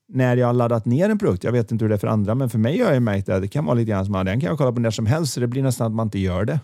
När 0.09 0.37
jag 0.37 0.47
har 0.47 0.55
laddat 0.55 0.87
ner 0.87 1.11
en 1.11 1.19
produkt, 1.19 1.45
jag 1.45 1.53
vet 1.53 1.73
inte 1.73 1.85
hur 1.85 1.89
det 1.89 1.95
är 1.95 1.99
för 1.99 2.07
andra, 2.07 2.35
men 2.35 2.51
för 2.51 2.59
mig 2.59 2.81
har 2.81 2.93
jag 2.93 3.03
märkt 3.03 3.29
att 3.29 3.43
det 3.43 3.49
kan 3.49 3.65
vara 3.65 3.75
lite 3.75 3.91
grann 3.91 4.05
som 4.05 4.15
att 4.15 4.27
den 4.27 4.41
kan 4.41 4.49
jag 4.49 4.59
kolla 4.59 4.73
på 4.73 4.81
när 4.81 4.91
som 4.91 5.07
helst, 5.07 5.33
så 5.33 5.41
det 5.41 5.47
blir 5.47 5.63
nästan 5.63 5.87
att 5.87 5.93
man 5.93 6.07
inte 6.07 6.19
gör 6.19 6.45
det. 6.45 6.61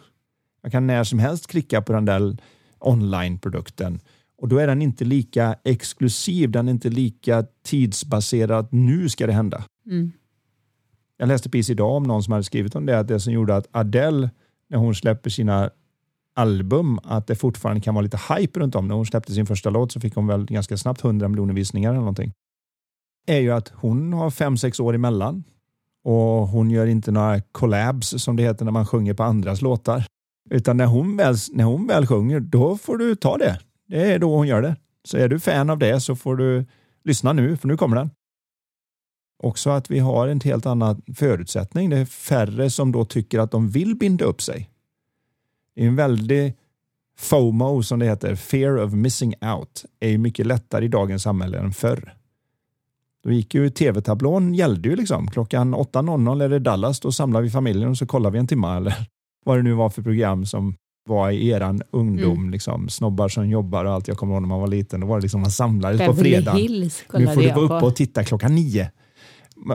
Jag 0.63 0.73
kan 0.73 0.87
när 0.87 1.05
som 1.05 1.19
helst 1.19 1.47
klicka 1.47 1.83
på 1.83 1.93
den 1.93 2.05
där 2.05 2.37
online-produkten 2.79 4.01
och 4.39 4.49
då 4.49 4.59
är 4.59 4.67
den 4.67 4.83
inte 4.83 5.05
lika 5.05 5.57
exklusiv, 5.65 6.51
den 6.51 6.69
är 6.69 6.73
inte 6.73 6.89
lika 6.89 7.47
tidsbaserad. 7.65 8.69
Nu 8.71 9.09
ska 9.09 9.27
det 9.27 9.33
hända. 9.33 9.65
Mm. 9.87 10.13
Jag 11.17 11.29
läste 11.29 11.51
precis 11.51 11.71
idag 11.71 11.97
om 11.97 12.03
någon 12.03 12.23
som 12.23 12.33
hade 12.33 12.45
skrivit 12.45 12.75
om 12.75 12.87
det, 12.87 12.99
att 12.99 13.09
det 13.09 13.21
som 13.21 13.33
gjorde 13.33 13.57
att 13.57 13.67
Adele, 13.71 14.31
när 14.69 14.79
hon 14.79 14.95
släpper 14.95 15.31
sina 15.31 15.71
album, 16.35 16.99
att 17.05 17.27
det 17.27 17.35
fortfarande 17.35 17.81
kan 17.81 17.95
vara 17.95 18.03
lite 18.03 18.19
hype 18.35 18.61
runt 18.61 18.75
om. 18.75 18.89
När 18.89 18.95
hon 18.95 19.07
släppte 19.07 19.33
sin 19.33 19.47
första 19.47 19.71
låt 19.71 19.93
så 19.93 20.01
fick 20.01 20.15
hon 20.15 20.27
väl 20.27 20.45
ganska 20.45 20.77
snabbt 20.77 21.05
100 21.05 21.29
miljoner 21.29 21.55
visningar 21.55 21.91
eller 21.91 22.01
någonting. 22.01 22.33
Är 23.27 23.39
ju 23.39 23.51
att 23.51 23.69
hon 23.75 24.13
har 24.13 24.31
fem 24.31 24.57
sex 24.57 24.81
år 24.81 24.95
emellan 24.95 25.45
och 26.05 26.49
hon 26.49 26.71
gör 26.71 26.87
inte 26.87 27.11
några 27.11 27.41
collabs 27.41 28.23
som 28.23 28.37
det 28.37 28.43
heter 28.43 28.65
när 28.65 28.73
man 28.73 28.87
sjunger 28.87 29.15
på 29.15 29.23
andras 29.23 29.63
låtar. 29.63 30.05
Utan 30.51 30.77
när 30.77 30.87
hon 30.87 31.17
väl, 31.17 31.37
när 31.53 31.65
hon 31.65 31.87
väl 31.87 32.07
sjunger, 32.07 32.41
då 32.41 32.77
får 32.77 32.97
du 32.97 33.15
ta 33.15 33.39
det. 33.39 33.61
Det 33.89 34.13
är 34.13 34.19
då 34.19 34.37
hon 34.37 34.47
gör 34.47 34.63
det. 34.63 34.77
Så 35.05 35.17
är 35.17 35.29
du 35.29 35.41
fan 35.41 35.71
av 35.71 35.79
det 35.79 36.01
så 36.01 36.17
får 36.17 36.37
du 36.37 36.67
lyssna 37.05 37.33
nu, 37.33 37.57
för 37.57 37.69
nu 37.69 37.77
kommer 37.77 37.97
den. 37.97 38.11
Också 39.43 39.71
att 39.71 39.91
vi 39.91 39.99
har 39.99 40.29
en 40.29 40.41
helt 40.41 40.67
annan 40.67 41.03
förutsättning. 41.17 41.91
Det 41.91 41.99
är 41.99 42.05
färre 42.05 42.71
som 42.71 42.93
då 42.93 43.05
tycker 43.05 43.39
att 43.39 43.51
de 43.51 43.69
vill 43.69 43.97
binda 43.97 44.25
upp 44.25 44.43
sig. 44.43 44.71
Det 45.75 45.83
är 45.83 45.87
en 45.89 45.97
väldig 45.97 46.55
FOMO 47.19 47.83
som 47.83 47.99
det 47.99 48.07
heter, 48.07 48.35
fear 48.35 48.85
of 48.85 48.93
missing 48.93 49.35
out, 49.57 49.85
är 50.01 50.09
ju 50.09 50.19
mycket 50.19 50.47
lättare 50.47 50.85
i 50.85 50.89
dagens 50.89 51.23
samhälle 51.23 51.59
än 51.59 51.73
förr. 51.73 52.15
Då 53.25 53.33
gick 53.33 53.55
ju 53.55 53.71
tv-tablån 53.71 54.55
gällde 54.55 54.89
ju 54.89 54.97
liksom. 54.97 55.31
Klockan 55.31 55.75
8.00 55.75 56.43
är 56.45 56.49
det 56.49 56.59
Dallas, 56.59 57.01
då 57.01 57.13
samlar 57.13 57.43
vi 57.43 57.51
familjen 57.51 57.91
och 57.91 57.99
så 57.99 58.07
kollar 58.07 58.31
vi 58.31 58.39
en 58.39 58.47
timme 58.47 58.77
eller 58.77 58.95
vad 59.45 59.59
det 59.59 59.63
nu 59.63 59.73
var 59.73 59.91
för 59.91 60.03
program 60.03 60.47
som 60.47 60.75
var 61.09 61.31
i 61.31 61.49
eran 61.49 61.83
ungdom, 61.91 62.39
Mm. 62.39 62.51
liksom, 62.51 62.89
snobbar 62.89 63.29
som 63.29 63.49
jobbar 63.49 63.85
och 63.85 63.93
allt. 63.93 64.09
Jag 64.09 64.17
kommer 64.17 64.33
ihåg 64.35 64.43
när 64.43 64.49
man 64.49 64.61
var 64.61 64.67
liten, 64.67 65.01
då 65.01 65.07
var 65.07 65.17
det 65.17 65.23
liksom 65.23 65.41
man 65.41 65.51
samlades 65.51 66.01
på 66.07 66.13
Beverly 66.13 66.31
fredag. 66.35 66.53
Hills 66.53 67.05
Nu 67.13 67.27
får 67.27 67.41
du 67.43 67.49
vara 67.49 67.69
på. 67.69 67.75
uppe 67.77 67.87
och 67.87 67.97
titta 67.97 68.25
klockan 68.25 68.55
nio. 68.55 68.91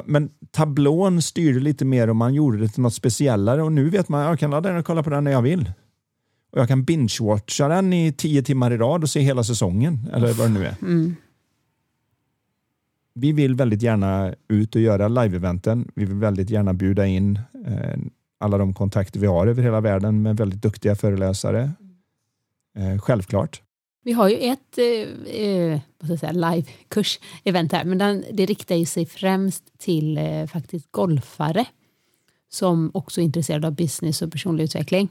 Men- 0.06 0.30
tablån 0.52 1.22
styrde 1.22 1.60
lite 1.60 1.86
mer 1.86 2.10
och 2.10 2.16
man 2.16 2.34
gjorde 2.34 2.58
det 2.58 2.68
till 2.68 2.82
något 2.82 2.94
speciellare 2.94 3.64
och 3.64 3.72
nu 3.72 3.90
vet 3.90 4.10
man 4.10 4.22
jag 4.22 4.40
kan 4.40 4.52
ladda 4.52 4.70
den 4.70 4.78
och 4.78 4.86
kolla 4.86 5.04
på 5.04 5.10
den 5.10 5.24
när 5.24 5.32
jag 5.32 5.42
vill. 5.42 5.72
Och 6.52 6.60
jag 6.60 6.68
kan 6.68 6.86
binge-watcha 6.86 7.70
den 7.70 7.94
i 7.94 8.14
tio 8.14 8.44
timmar 8.44 8.72
i 8.74 8.78
rad 8.78 9.04
och 9.04 9.10
se 9.10 9.20
hela 9.20 9.44
säsongen 9.44 10.10
eller 10.14 10.34
vad 10.34 10.48
det 10.48 10.54
nu 10.54 10.66
är. 10.66 10.76
Mm. 10.82 11.16
Vi 13.14 13.32
vill 13.32 13.56
väldigt 13.56 13.82
gärna 13.82 14.34
ut 14.48 14.76
och 14.76 14.82
göra 14.82 15.08
live-eventen. 15.08 15.92
Vi 15.96 16.06
vill 16.06 16.16
väldigt 16.16 16.50
gärna 16.50 16.74
bjuda 16.74 17.06
in 17.08 17.40
eh, 17.68 18.00
alla 18.40 18.58
de 18.58 18.74
kontakter 18.74 19.20
vi 19.20 19.28
har 19.28 19.48
över 19.48 19.64
hela 19.64 19.82
världen 19.82 20.22
med 20.22 20.38
väldigt 20.38 20.62
duktiga 20.62 20.96
föreläsare. 20.96 21.72
Eh, 22.78 23.00
självklart. 23.00 23.62
Vi 24.08 24.14
har 24.14 24.30
ju 24.30 24.36
ett 24.36 24.78
eh, 24.78 25.36
eh, 25.42 25.80
vad 26.00 26.08
ska 26.08 26.12
jag 26.14 26.20
säga, 26.20 26.32
live-kurs-event 26.32 27.72
här, 27.72 27.84
men 27.86 27.98
den, 27.98 28.24
det 28.34 28.46
riktar 28.46 28.76
ju 28.76 28.86
sig 28.86 29.06
främst 29.06 29.64
till 29.80 30.18
eh, 30.18 30.46
faktiskt 30.46 30.92
golfare 30.92 31.66
som 32.50 32.92
också 32.94 33.22
är 33.22 33.26
intresserade 33.26 33.68
av 33.68 33.76
business 33.76 34.22
och 34.22 34.32
personlig 34.32 34.64
utveckling. 34.64 35.10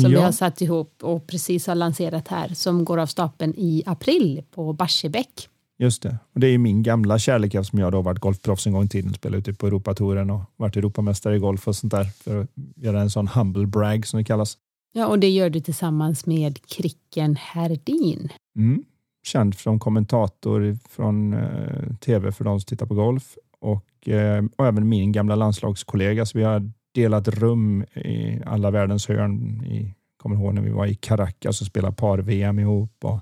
Som 0.00 0.10
vi 0.10 0.16
Ja. 0.16 0.24
har 0.24 0.32
satt 0.32 0.60
ihop 0.60 1.02
och 1.02 1.26
precis 1.26 1.66
har 1.66 1.74
lanserat 1.74 2.28
här, 2.28 2.48
som 2.48 2.84
går 2.84 2.98
av 2.98 3.06
stapeln 3.06 3.54
i 3.56 3.82
april 3.86 4.42
på 4.50 4.72
Barsebäck. 4.72 5.48
Just 5.78 6.02
det. 6.02 6.18
Och 6.34 6.40
det 6.40 6.46
är 6.46 6.58
min 6.58 6.82
gamla 6.82 7.18
kärlek 7.18 7.54
eftersom 7.54 7.78
jag 7.78 7.92
då 7.92 8.02
varit 8.02 8.18
golfproffs 8.20 8.66
en 8.66 8.72
gång 8.72 8.84
i 8.84 8.88
tiden. 8.88 9.14
Spelat 9.14 9.38
ute 9.38 9.54
på 9.54 9.66
Europatouren 9.66 10.30
och 10.30 10.40
varit 10.56 10.76
Europamästare 10.76 11.36
i 11.36 11.38
golf 11.38 11.68
och 11.68 11.76
sånt 11.76 11.90
där. 11.90 12.04
För 12.04 12.40
att 12.42 12.48
göra 12.76 13.00
en 13.00 13.10
sån 13.10 13.28
humble 13.28 13.66
brag 13.66 14.06
som 14.06 14.18
det 14.18 14.24
kallas. 14.24 14.56
Ja, 14.92 15.06
och 15.06 15.18
det 15.18 15.28
gör 15.28 15.50
du 15.50 15.60
tillsammans 15.60 16.26
med 16.26 16.66
Kricken 16.66 17.36
Herdin. 17.36 18.28
Mm. 18.56 18.84
Känd 19.22 19.54
som 19.54 19.78
kommentator 19.78 20.78
från 20.88 21.32
eh, 21.32 21.96
tv 22.00 22.32
för 22.32 22.44
de 22.44 22.60
som 22.60 22.66
tittar 22.66 22.86
på 22.86 22.94
golf. 22.94 23.36
Och 23.60 23.88
och, 23.98 24.08
eh, 24.08 24.44
och 24.56 24.66
även 24.66 24.88
min 24.88 25.12
gamla 25.12 25.34
landslagskollega. 25.34 26.26
Så 26.26 26.38
vi 26.38 26.44
har 26.44 26.70
delat 26.94 27.28
rum 27.28 27.82
i 27.82 28.40
alla 28.46 28.70
världens 28.70 29.08
hörn. 29.08 29.64
I, 29.64 29.94
kommer 30.16 30.36
ihåg 30.36 30.54
när 30.54 30.62
vi 30.62 30.70
var 30.70 30.86
i 30.86 30.94
Caracas 30.94 31.60
och 31.60 31.66
spelade 31.66 31.96
par-VM 31.96 32.58
ihop. 32.58 33.04
Och 33.04 33.20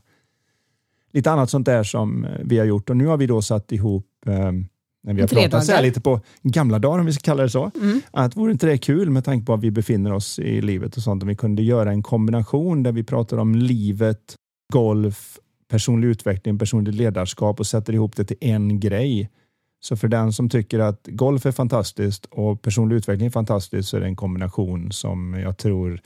lite 1.12 1.30
annat 1.30 1.50
sånt 1.50 1.66
där 1.66 1.82
som 1.82 2.24
eh, 2.24 2.40
vi 2.44 2.58
har 2.58 2.66
gjort. 2.66 2.90
Och 2.90 2.96
nu 2.96 3.06
har 3.06 3.16
vi 3.16 3.26
då 3.26 3.42
satt 3.42 3.72
ihop 3.72 4.06
eh, 4.26 4.52
när 5.06 5.14
vi 5.14 5.20
har 5.20 5.28
pratat 5.28 5.66
så 5.66 5.72
här 5.72 5.82
lite 5.82 6.00
på 6.00 6.20
gamla 6.42 6.78
dagar, 6.78 6.98
om 6.98 7.06
vi 7.06 7.12
ska 7.12 7.20
kalla 7.20 7.42
det 7.42 7.50
så, 7.50 7.70
mm. 7.80 8.00
att 8.10 8.36
vore 8.36 8.52
inte 8.52 8.66
det 8.66 8.78
kul 8.78 9.10
med 9.10 9.24
tanke 9.24 9.46
på 9.46 9.54
att 9.54 9.62
vi 9.62 9.70
befinner 9.70 10.12
oss 10.12 10.38
i 10.38 10.60
livet 10.60 10.96
och 10.96 11.02
sånt, 11.02 11.22
om 11.22 11.28
vi 11.28 11.34
kunde 11.34 11.62
göra 11.62 11.90
en 11.90 12.02
kombination 12.02 12.82
där 12.82 12.92
vi 12.92 13.04
pratar 13.04 13.38
om 13.38 13.54
livet, 13.54 14.34
golf, 14.72 15.38
personlig 15.70 16.08
utveckling, 16.08 16.58
personligt 16.58 16.94
ledarskap 16.94 17.60
och 17.60 17.66
sätter 17.66 17.92
ihop 17.92 18.16
det 18.16 18.24
till 18.24 18.36
en 18.40 18.80
grej. 18.80 19.30
Så 19.80 19.96
för 19.96 20.08
den 20.08 20.32
som 20.32 20.48
tycker 20.48 20.78
att 20.78 21.06
golf 21.06 21.46
är 21.46 21.52
fantastiskt 21.52 22.26
och 22.30 22.62
personlig 22.62 22.96
utveckling 22.96 23.26
är 23.26 23.30
fantastiskt 23.30 23.88
så 23.88 23.96
är 23.96 24.00
det 24.00 24.06
en 24.06 24.16
kombination 24.16 24.92
som 24.92 25.34
jag 25.34 25.58
tror 25.58 26.00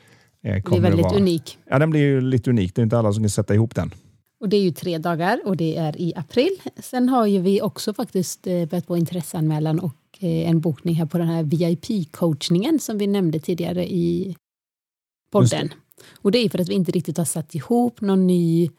eh, 0.44 0.62
kommer 0.62 0.80
Det 0.80 0.86
är 0.86 0.90
väldigt 0.90 1.06
vara, 1.06 1.16
unik. 1.16 1.58
Ja, 1.70 1.78
den 1.78 1.90
blir 1.90 2.00
ju 2.00 2.20
lite 2.20 2.50
unik. 2.50 2.74
Det 2.74 2.80
är 2.80 2.82
inte 2.82 2.98
alla 2.98 3.12
som 3.12 3.22
kan 3.22 3.30
sätta 3.30 3.54
ihop 3.54 3.74
den. 3.74 3.90
Och 4.40 4.48
det 4.48 4.56
är 4.56 4.62
ju 4.62 4.70
tre 4.70 4.98
dagar 4.98 5.40
och 5.44 5.56
det 5.56 5.76
är 5.76 6.00
i 6.00 6.12
april. 6.16 6.50
Sen 6.76 7.08
har 7.08 7.26
ju 7.26 7.40
vi 7.40 7.62
också 7.62 7.94
faktiskt 7.94 8.46
eh, 8.46 8.66
börjat 8.66 8.86
få 8.86 8.96
intresseanmälan 8.96 9.80
och 9.80 9.96
eh, 10.20 10.50
en 10.50 10.60
bokning 10.60 10.94
här 10.94 11.06
på 11.06 11.18
den 11.18 11.26
här 11.26 11.42
VIP-coachningen 11.42 12.78
som 12.78 12.98
vi 12.98 13.06
nämnde 13.06 13.40
tidigare 13.40 13.92
i 13.92 14.36
podden. 15.32 15.68
Det. 15.68 15.74
Och 16.22 16.32
det 16.32 16.38
är 16.38 16.48
för 16.48 16.58
att 16.58 16.68
vi 16.68 16.74
inte 16.74 16.92
riktigt 16.92 17.18
har 17.18 17.24
satt 17.24 17.54
ihop 17.54 18.00
någon 18.00 18.26
ny, 18.26 18.70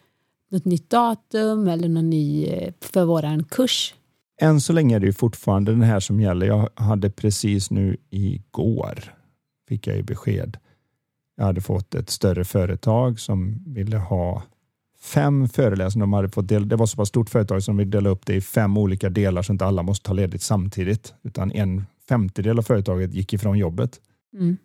något 0.49 0.65
nytt 0.65 0.89
datum 0.89 1.67
eller 1.67 1.89
någon 1.89 2.09
ny 2.09 2.45
eh, 2.45 2.73
för 2.79 3.05
våran 3.05 3.43
kurs. 3.43 3.95
Än 4.41 4.61
så 4.61 4.73
länge 4.73 4.95
är 4.95 4.99
det 4.99 5.05
ju 5.05 5.13
fortfarande 5.13 5.71
den 5.71 5.81
här 5.81 5.99
som 5.99 6.19
gäller. 6.19 6.45
Jag 6.47 6.69
hade 6.75 7.09
precis 7.09 7.71
nu 7.71 7.97
igår 8.09 9.15
fick 9.67 9.87
jag 9.87 9.95
ju 9.95 10.03
besked. 10.03 10.57
Jag 11.37 11.45
hade 11.45 11.61
fått 11.61 11.95
ett 11.95 12.09
större 12.09 12.43
företag 12.43 13.19
som 13.19 13.63
ville 13.65 13.97
ha 13.97 14.43
fem 15.01 15.49
föreläsningar. 15.49 16.03
De 16.03 16.13
hade 16.13 16.29
fått 16.29 16.47
del, 16.47 16.69
det 16.69 16.75
var 16.75 16.85
så 16.85 16.97
pass 16.97 17.09
stort 17.09 17.29
företag 17.29 17.63
som 17.63 17.77
vi 17.77 17.85
delade 17.85 18.09
upp 18.09 18.25
det 18.25 18.35
i 18.35 18.41
fem 18.41 18.77
olika 18.77 19.09
delar 19.09 19.41
så 19.41 19.53
inte 19.53 19.65
alla 19.65 19.83
måste 19.83 20.07
ta 20.07 20.13
ledigt 20.13 20.41
samtidigt. 20.41 21.13
Utan 21.23 21.51
en 21.51 21.85
femtedel 22.09 22.59
av 22.59 22.63
företaget 22.63 23.13
gick 23.13 23.33
ifrån 23.33 23.57
jobbet. 23.57 23.99
Mm. 24.33 24.57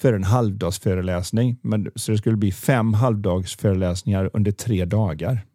För 0.00 0.12
en 0.12 0.24
halvdagsföreläsning. 0.24 1.56
Men, 1.62 1.90
så 1.94 2.12
det 2.12 2.18
skulle 2.18 2.36
bli 2.36 2.52
fem 2.52 2.94
halvdagsföreläsningar 2.94 4.30
under 4.32 4.52
tre 4.52 4.84
dagar. 4.84 5.46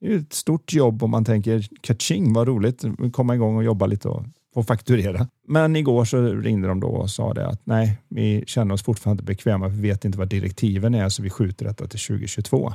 Det 0.00 0.14
är 0.14 0.18
ett 0.18 0.32
stort 0.32 0.72
jobb 0.72 1.02
om 1.02 1.10
man 1.10 1.24
tänker 1.24 1.68
kaching 1.80 2.32
vad 2.32 2.48
roligt, 2.48 2.84
komma 3.12 3.34
igång 3.34 3.56
och 3.56 3.64
jobba 3.64 3.86
lite 3.86 4.08
och 4.08 4.24
få 4.54 4.62
fakturera. 4.62 5.28
Men 5.48 5.76
igår 5.76 6.04
så 6.04 6.22
ringde 6.22 6.68
de 6.68 6.80
då 6.80 6.88
och 6.88 7.10
sa 7.10 7.34
det 7.34 7.46
att 7.46 7.66
nej, 7.66 7.98
vi 8.08 8.44
känner 8.46 8.74
oss 8.74 8.82
fortfarande 8.82 9.20
inte 9.20 9.32
bekväma, 9.32 9.68
vi 9.68 9.80
vet 9.80 10.04
inte 10.04 10.18
vad 10.18 10.28
direktiven 10.28 10.94
är 10.94 11.08
så 11.08 11.22
vi 11.22 11.30
skjuter 11.30 11.64
detta 11.64 11.86
till 11.86 12.00
2022. 12.00 12.72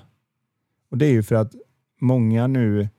Och 0.91 0.97
Det 0.97 1.05
är 1.05 1.11
ju 1.11 1.23
för 1.23 1.35
att 1.35 1.51
många 2.01 2.47
nu 2.47 2.89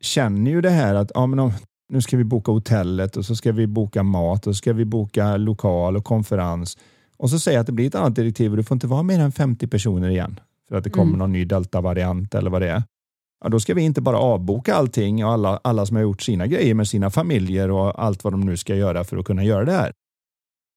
känner 0.00 0.50
ju 0.50 0.60
det 0.60 0.70
här 0.70 0.94
att 0.94 1.12
ja, 1.14 1.26
men 1.26 1.38
om, 1.38 1.52
nu 1.88 2.00
ska 2.00 2.16
vi 2.16 2.24
boka 2.24 2.52
hotellet 2.52 3.16
och 3.16 3.24
så 3.24 3.36
ska 3.36 3.52
vi 3.52 3.66
boka 3.66 4.02
mat 4.02 4.46
och 4.46 4.54
så 4.54 4.58
ska 4.58 4.72
vi 4.72 4.84
boka 4.84 5.36
lokal 5.36 5.96
och 5.96 6.04
konferens. 6.04 6.78
Och 7.16 7.30
så 7.30 7.38
säger 7.38 7.58
att 7.60 7.66
det 7.66 7.72
blir 7.72 7.86
ett 7.86 7.94
annat 7.94 8.14
direktiv 8.14 8.50
och 8.50 8.56
du 8.56 8.62
får 8.62 8.74
inte 8.74 8.86
vara 8.86 9.02
mer 9.02 9.20
än 9.20 9.32
50 9.32 9.66
personer 9.66 10.08
igen 10.08 10.40
för 10.68 10.76
att 10.76 10.84
det 10.84 10.90
kommer 10.90 11.08
mm. 11.08 11.18
någon 11.18 11.32
ny 11.32 11.44
delta-variant 11.44 12.34
eller 12.34 12.50
vad 12.50 12.62
det 12.62 12.68
är. 12.70 12.82
Ja, 13.44 13.48
då 13.48 13.60
ska 13.60 13.74
vi 13.74 13.82
inte 13.82 14.00
bara 14.00 14.18
avboka 14.18 14.74
allting 14.74 15.24
och 15.24 15.32
alla, 15.32 15.60
alla 15.64 15.86
som 15.86 15.96
har 15.96 16.02
gjort 16.02 16.22
sina 16.22 16.46
grejer 16.46 16.74
med 16.74 16.88
sina 16.88 17.10
familjer 17.10 17.70
och 17.70 18.04
allt 18.04 18.24
vad 18.24 18.32
de 18.32 18.40
nu 18.40 18.56
ska 18.56 18.74
göra 18.74 19.04
för 19.04 19.16
att 19.16 19.24
kunna 19.24 19.44
göra 19.44 19.64
det 19.64 19.72
här. 19.72 19.92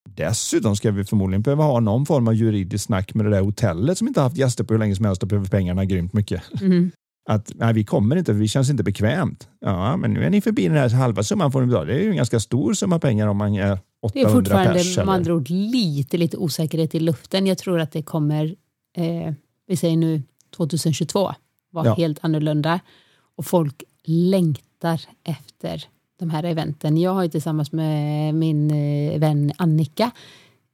Dessutom 0.10 0.76
ska 0.76 0.92
vi 0.92 1.06
förmodligen 1.06 1.42
behöva 1.42 1.64
ha 1.64 1.80
någon 1.80 2.06
form 2.06 2.28
av 2.28 2.34
juridiskt 2.34 2.86
snack 2.86 3.14
med 3.14 3.26
det 3.26 3.32
där 3.32 3.42
hotellet 3.42 3.98
som 3.98 4.08
inte 4.08 4.22
haft 4.22 4.38
gäster 4.38 4.64
på 4.64 4.74
hur 4.74 4.80
länge 4.80 4.96
som 4.96 5.06
helst 5.06 5.22
och 5.24 5.28
behöver 5.28 5.48
pengarna 5.48 5.86
grymt 5.86 6.14
mycket. 6.14 6.62
Mm. 6.62 6.92
Att 7.30 7.52
nej, 7.56 7.74
vi 7.74 7.84
kommer 7.84 8.16
inte, 8.16 8.34
för 8.34 8.40
vi 8.40 8.48
känns 8.48 8.70
inte 8.70 8.84
bekvämt. 8.84 9.48
Ja, 9.60 9.98
men 9.98 10.14
nu 10.14 10.24
är 10.24 10.30
ni 10.30 10.42
förbi 10.42 10.68
den 10.68 10.78
här 10.78 10.90
halva 10.90 11.24
summan 11.24 11.52
får 11.52 11.62
ni 11.62 11.68
betala. 11.68 11.86
Det 11.86 11.94
är 11.94 12.04
ju 12.04 12.10
en 12.10 12.16
ganska 12.16 12.40
stor 12.40 12.74
summa 12.74 13.00
pengar 13.00 13.28
om 13.28 13.38
man 13.38 13.56
är 13.56 13.72
800 13.72 13.80
pers. 14.02 14.14
Det 14.14 14.22
är 14.22 14.34
fortfarande 14.34 14.74
pers, 14.74 14.98
med 14.98 15.10
andra 15.10 15.34
ord 15.34 15.50
lite, 15.50 16.18
lite 16.18 16.38
osäkerhet 16.38 16.96
i 16.96 17.00
luften. 17.00 17.48
Jag 17.48 17.58
tror 17.58 17.80
att 17.80 17.92
det 17.92 18.02
kommer, 18.02 18.56
eh, 18.98 19.34
vi 19.68 19.78
säger 19.78 19.98
nu 19.98 20.22
2022, 20.56 21.34
vara 21.72 21.86
ja. 21.86 21.96
helt 21.96 22.20
annorlunda. 22.22 22.80
Och 23.38 23.46
folk 23.46 23.84
längtar 24.04 25.02
efter 25.24 25.86
de 26.20 26.30
här 26.30 26.44
eventen. 26.44 26.98
Jag 26.98 27.14
har 27.14 27.24
ju 27.24 27.30
tillsammans 27.30 27.72
med 27.72 28.36
min 28.36 28.72
eh, 28.72 29.20
vän 29.20 29.52
Annika 29.58 30.12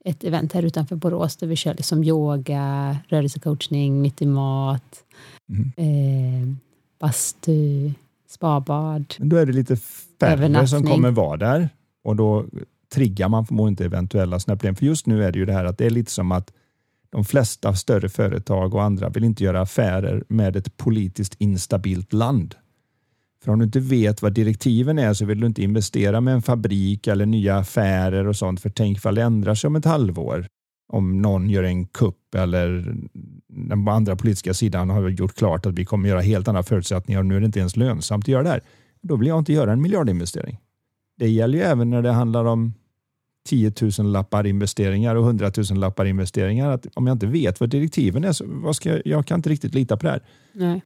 ett 0.06 0.24
event 0.24 0.54
här 0.54 0.64
utanför 0.64 0.96
Borås 0.96 1.38
där 1.38 1.48
vi 1.48 1.56
kör 1.56 1.74
liksom 1.74 2.04
yoga, 2.04 2.98
rörelsecoachning, 3.08 4.02
nyttig 4.02 4.28
mat, 4.28 5.04
mm. 5.50 5.72
eh, 5.78 6.56
bastu, 7.00 7.92
spabad. 8.30 9.14
Då 9.18 9.38
är 9.38 9.46
det 9.46 9.54
lite 9.54 9.78
färre 10.20 10.68
som 10.68 10.84
kommer 10.84 11.12
vara 11.12 11.38
där 11.38 11.70
och 12.04 12.16
då 12.16 12.46
triggar 12.94 13.30
man 13.30 13.46
förmodligen 13.46 13.74
inte 13.74 13.86
eventuella 13.86 14.40
snöplen. 14.40 14.76
För 14.76 14.86
just 14.86 15.06
nu 15.06 15.24
är 15.24 15.32
det 15.32 15.40
ju 15.40 15.46
det 15.46 15.54
här 15.54 15.66
att 15.66 15.78
det 15.78 15.86
är 15.86 15.90
lite 15.90 16.12
som 16.12 16.32
att 16.32 16.54
de 17.10 17.26
flesta 17.26 17.76
större 17.76 18.10
företag 18.10 18.74
och 18.74 18.84
andra 18.84 19.10
vill 19.10 19.24
inte 19.24 19.44
göra 19.44 19.62
affärer 19.62 20.24
med 20.28 20.56
ett 20.56 20.78
politiskt 20.78 21.36
instabilt 21.40 22.14
land. 22.14 22.56
För 23.44 23.52
om 23.52 23.60
du 23.60 23.66
inte 23.66 23.80
vet 23.80 24.22
vad 24.22 24.34
direktiven 24.34 25.00
är 25.00 25.14
så 25.14 25.26
vill 25.26 25.40
du 25.40 25.48
inte 25.48 25.64
investera 25.64 26.22
med 26.22 26.34
en 26.34 26.42
fabrik 26.42 27.08
eller 27.08 27.26
nya 27.26 27.58
affärer 27.58 28.28
och 28.28 28.36
sånt. 28.36 28.62
För 28.62 28.70
tänk 28.70 28.98
ifall 28.98 29.16
det 29.16 29.24
ändrar 29.24 29.56
sig 29.56 29.68
om 29.68 29.76
ett 29.76 29.86
halvår. 29.86 30.48
Om 30.94 31.22
någon 31.22 31.50
gör 31.50 31.64
en 31.64 31.86
kupp 31.86 32.36
eller 32.36 32.96
den 33.48 33.88
andra 33.88 34.16
politiska 34.16 34.54
sidan 34.54 34.90
har 34.90 35.10
gjort 35.10 35.36
klart 35.36 35.66
att 35.66 35.74
vi 35.74 35.86
kommer 35.86 36.10
göra 36.10 36.22
helt 36.22 36.48
andra 36.48 36.64
förutsättningar 36.64 37.20
och 37.20 37.26
nu 37.26 37.36
är 37.36 37.40
det 37.40 37.46
inte 37.46 37.60
ens 37.60 37.78
lönsamt 37.78 38.24
att 38.24 38.28
göra 38.28 38.44
det 38.44 38.50
här. 38.50 38.62
Då 39.02 39.16
vill 39.16 39.28
jag 39.28 39.40
inte 39.40 39.54
göra 39.54 39.72
en 39.72 39.82
miljardinvestering. 39.82 40.60
Det 41.18 41.30
gäller 41.30 41.58
ju 41.58 41.64
även 41.64 41.90
när 41.90 42.02
det 42.02 42.12
handlar 42.12 42.46
om 42.46 42.74
10 43.50 43.74
000 44.00 44.12
lappar 44.12 44.48
investeringar 44.48 45.16
och 45.16 45.26
100 45.26 45.52
000 45.72 45.80
lappar 45.80 46.06
investeringar. 46.06 46.72
Att 46.72 46.88
om 46.94 47.08
jag 47.08 47.16
inte 47.16 47.28
vet 47.28 47.60
vad 47.60 47.70
direktiven 47.70 48.24
är 48.24 48.32
så 48.32 48.46
vad 48.48 48.76
ska 48.76 48.90
jag, 48.90 49.02
jag 49.06 49.26
kan 49.26 49.40
inte 49.40 49.50
riktigt 49.50 49.74
lita 49.74 49.98
på 49.98 50.06
det 50.06 50.12
här. 50.12 50.24
Nej. 50.54 50.82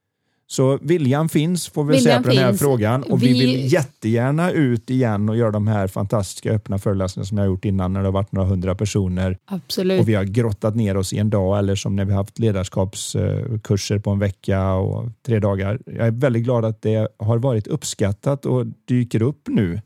Så 0.48 0.80
viljan 0.82 1.30
finns 1.30 1.68
får 1.68 1.84
vi 1.84 2.00
säga 2.00 2.22
på 2.22 2.30
den 2.30 2.38
här 2.38 2.50
finns. 2.50 2.62
frågan 2.62 3.04
och 3.04 3.24
vi... 3.24 3.34
vi... 3.34 3.40
vill 3.40 3.74
jättegärna 3.74 4.52
ut 4.52 4.90
igen 4.90 5.30
och 5.30 5.38
göra 5.38 5.52
de 5.52 5.68
här 5.68 5.88
fantastiska 5.88 6.52
öppna 6.52 6.80
föreläsningarna 6.80 7.26
som 7.26 7.38
jag 7.38 7.46
har 7.46 7.48
gjort 7.48 7.66
innan 7.66 7.94
när 7.94 8.00
det 8.00 8.08
har 8.08 8.14
varit 8.14 8.32
några 8.32 8.48
hundra 8.48 8.76
personer. 8.76 9.38
Absolut. 9.46 10.02
Och 10.02 10.10
vi 10.10 10.14
har 10.14 10.24
grottat 10.24 10.76
ner 10.76 10.98
oss 10.98 11.14
i 11.14 11.18
en 11.18 11.30
dag 11.30 11.60
eller 11.60 11.76
som 11.76 11.96
när 11.96 12.06
vi 12.06 12.12
har 12.12 12.18
haft 12.18 12.40
ledarskapskurser 12.40 14.00
på 14.00 14.12
en 14.12 14.20
vecka 14.20 14.74
och 14.74 15.10
tre 15.26 15.40
dagar. 15.40 15.80
Jag 15.86 16.08
är 16.08 16.12
väldigt 16.12 16.44
glad 16.44 16.66
att 16.66 16.82
det 16.82 17.08
har 17.18 17.38
varit 17.38 17.68
uppskattat 17.68 18.46
och 18.46 18.66
dyker 18.88 19.22
upp 19.22 19.48
nu. 19.48 19.82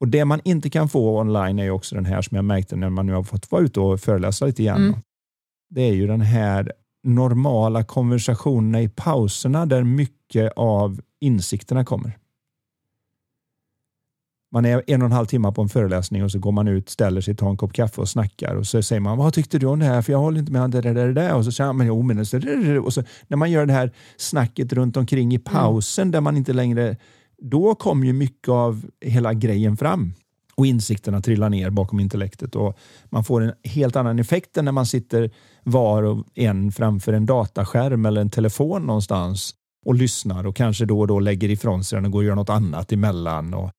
Och 0.00 0.08
Det 0.08 0.24
man 0.24 0.40
inte 0.44 0.70
kan 0.70 0.88
få 0.88 1.20
online 1.20 1.58
är 1.58 1.70
också 1.70 1.94
den 1.94 2.04
här 2.04 2.22
som 2.22 2.34
jag 2.34 2.44
märkte 2.44 2.76
när 2.76 2.90
man 2.90 3.06
nu 3.06 3.12
har 3.12 3.22
fått 3.22 3.50
vara 3.50 3.62
ute 3.62 3.80
och 3.80 4.00
föreläsa 4.00 4.46
lite 4.46 4.62
grann. 4.62 4.84
Mm. 4.84 5.00
Det 5.70 5.82
är 5.82 5.92
ju 5.92 6.06
den 6.06 6.20
här 6.20 6.72
normala 7.02 7.84
konversationerna 7.84 8.82
i 8.82 8.88
pauserna 8.88 9.66
där 9.66 9.82
mycket 9.82 10.52
av 10.56 11.00
insikterna 11.20 11.84
kommer. 11.84 12.18
Man 14.52 14.64
är 14.64 14.82
en 14.86 15.02
och 15.02 15.06
en 15.06 15.12
halv 15.12 15.26
timme 15.26 15.52
på 15.52 15.62
en 15.62 15.68
föreläsning 15.68 16.24
och 16.24 16.30
så 16.30 16.38
går 16.38 16.52
man 16.52 16.68
ut, 16.68 16.88
ställer 16.88 17.20
sig, 17.20 17.36
tar 17.36 17.50
en 17.50 17.56
kopp 17.56 17.72
kaffe 17.72 18.00
och 18.00 18.08
snackar 18.08 18.54
och 18.54 18.66
så 18.66 18.82
säger 18.82 19.00
man 19.00 19.18
vad 19.18 19.34
tyckte 19.34 19.58
du 19.58 19.66
om 19.66 19.78
det 19.78 19.84
här? 19.84 20.02
För 20.02 20.12
jag 20.12 20.18
håller 20.18 20.40
inte 20.40 20.52
med 20.52 20.70
det 20.70 20.80
där, 20.80 20.94
det 20.94 21.12
där. 21.12 21.34
Och 21.34 21.44
så 21.44 21.52
säger 21.52 21.72
man 21.72 21.86
jo, 21.86 22.02
men 22.02 22.16
det 22.16 22.78
och 22.78 22.94
så 22.94 23.02
när 23.26 23.36
man 23.36 23.50
gör 23.50 23.66
det 23.66 23.72
här 23.72 23.92
snacket 24.16 24.72
runt 24.72 24.96
omkring 24.96 25.34
i 25.34 25.38
pausen 25.38 26.02
mm. 26.02 26.12
där 26.12 26.20
man 26.20 26.36
inte 26.36 26.52
längre 26.52 26.96
då 27.42 27.74
kommer 27.74 28.06
ju 28.06 28.12
mycket 28.12 28.48
av 28.48 28.90
hela 29.00 29.34
grejen 29.34 29.76
fram 29.76 30.12
och 30.58 30.66
insikterna 30.66 31.20
trillar 31.20 31.50
ner 31.50 31.70
bakom 31.70 32.00
intellektet 32.00 32.56
och 32.56 32.78
man 33.10 33.24
får 33.24 33.42
en 33.42 33.52
helt 33.64 33.96
annan 33.96 34.18
effekt 34.18 34.56
än 34.56 34.64
när 34.64 34.72
man 34.72 34.86
sitter 34.86 35.30
var 35.62 36.02
och 36.02 36.24
en 36.34 36.72
framför 36.72 37.12
en 37.12 37.26
dataskärm 37.26 38.06
eller 38.06 38.20
en 38.20 38.30
telefon 38.30 38.82
någonstans 38.82 39.54
och 39.86 39.94
lyssnar 39.94 40.46
och 40.46 40.56
kanske 40.56 40.84
då 40.84 41.00
och 41.00 41.06
då 41.06 41.20
lägger 41.20 41.48
ifrån 41.48 41.84
sig 41.84 41.96
den 41.96 42.04
och 42.04 42.12
går 42.12 42.18
och 42.18 42.24
gör 42.24 42.34
något 42.34 42.50
annat 42.50 42.92
emellan. 42.92 43.54
Och 43.54 43.70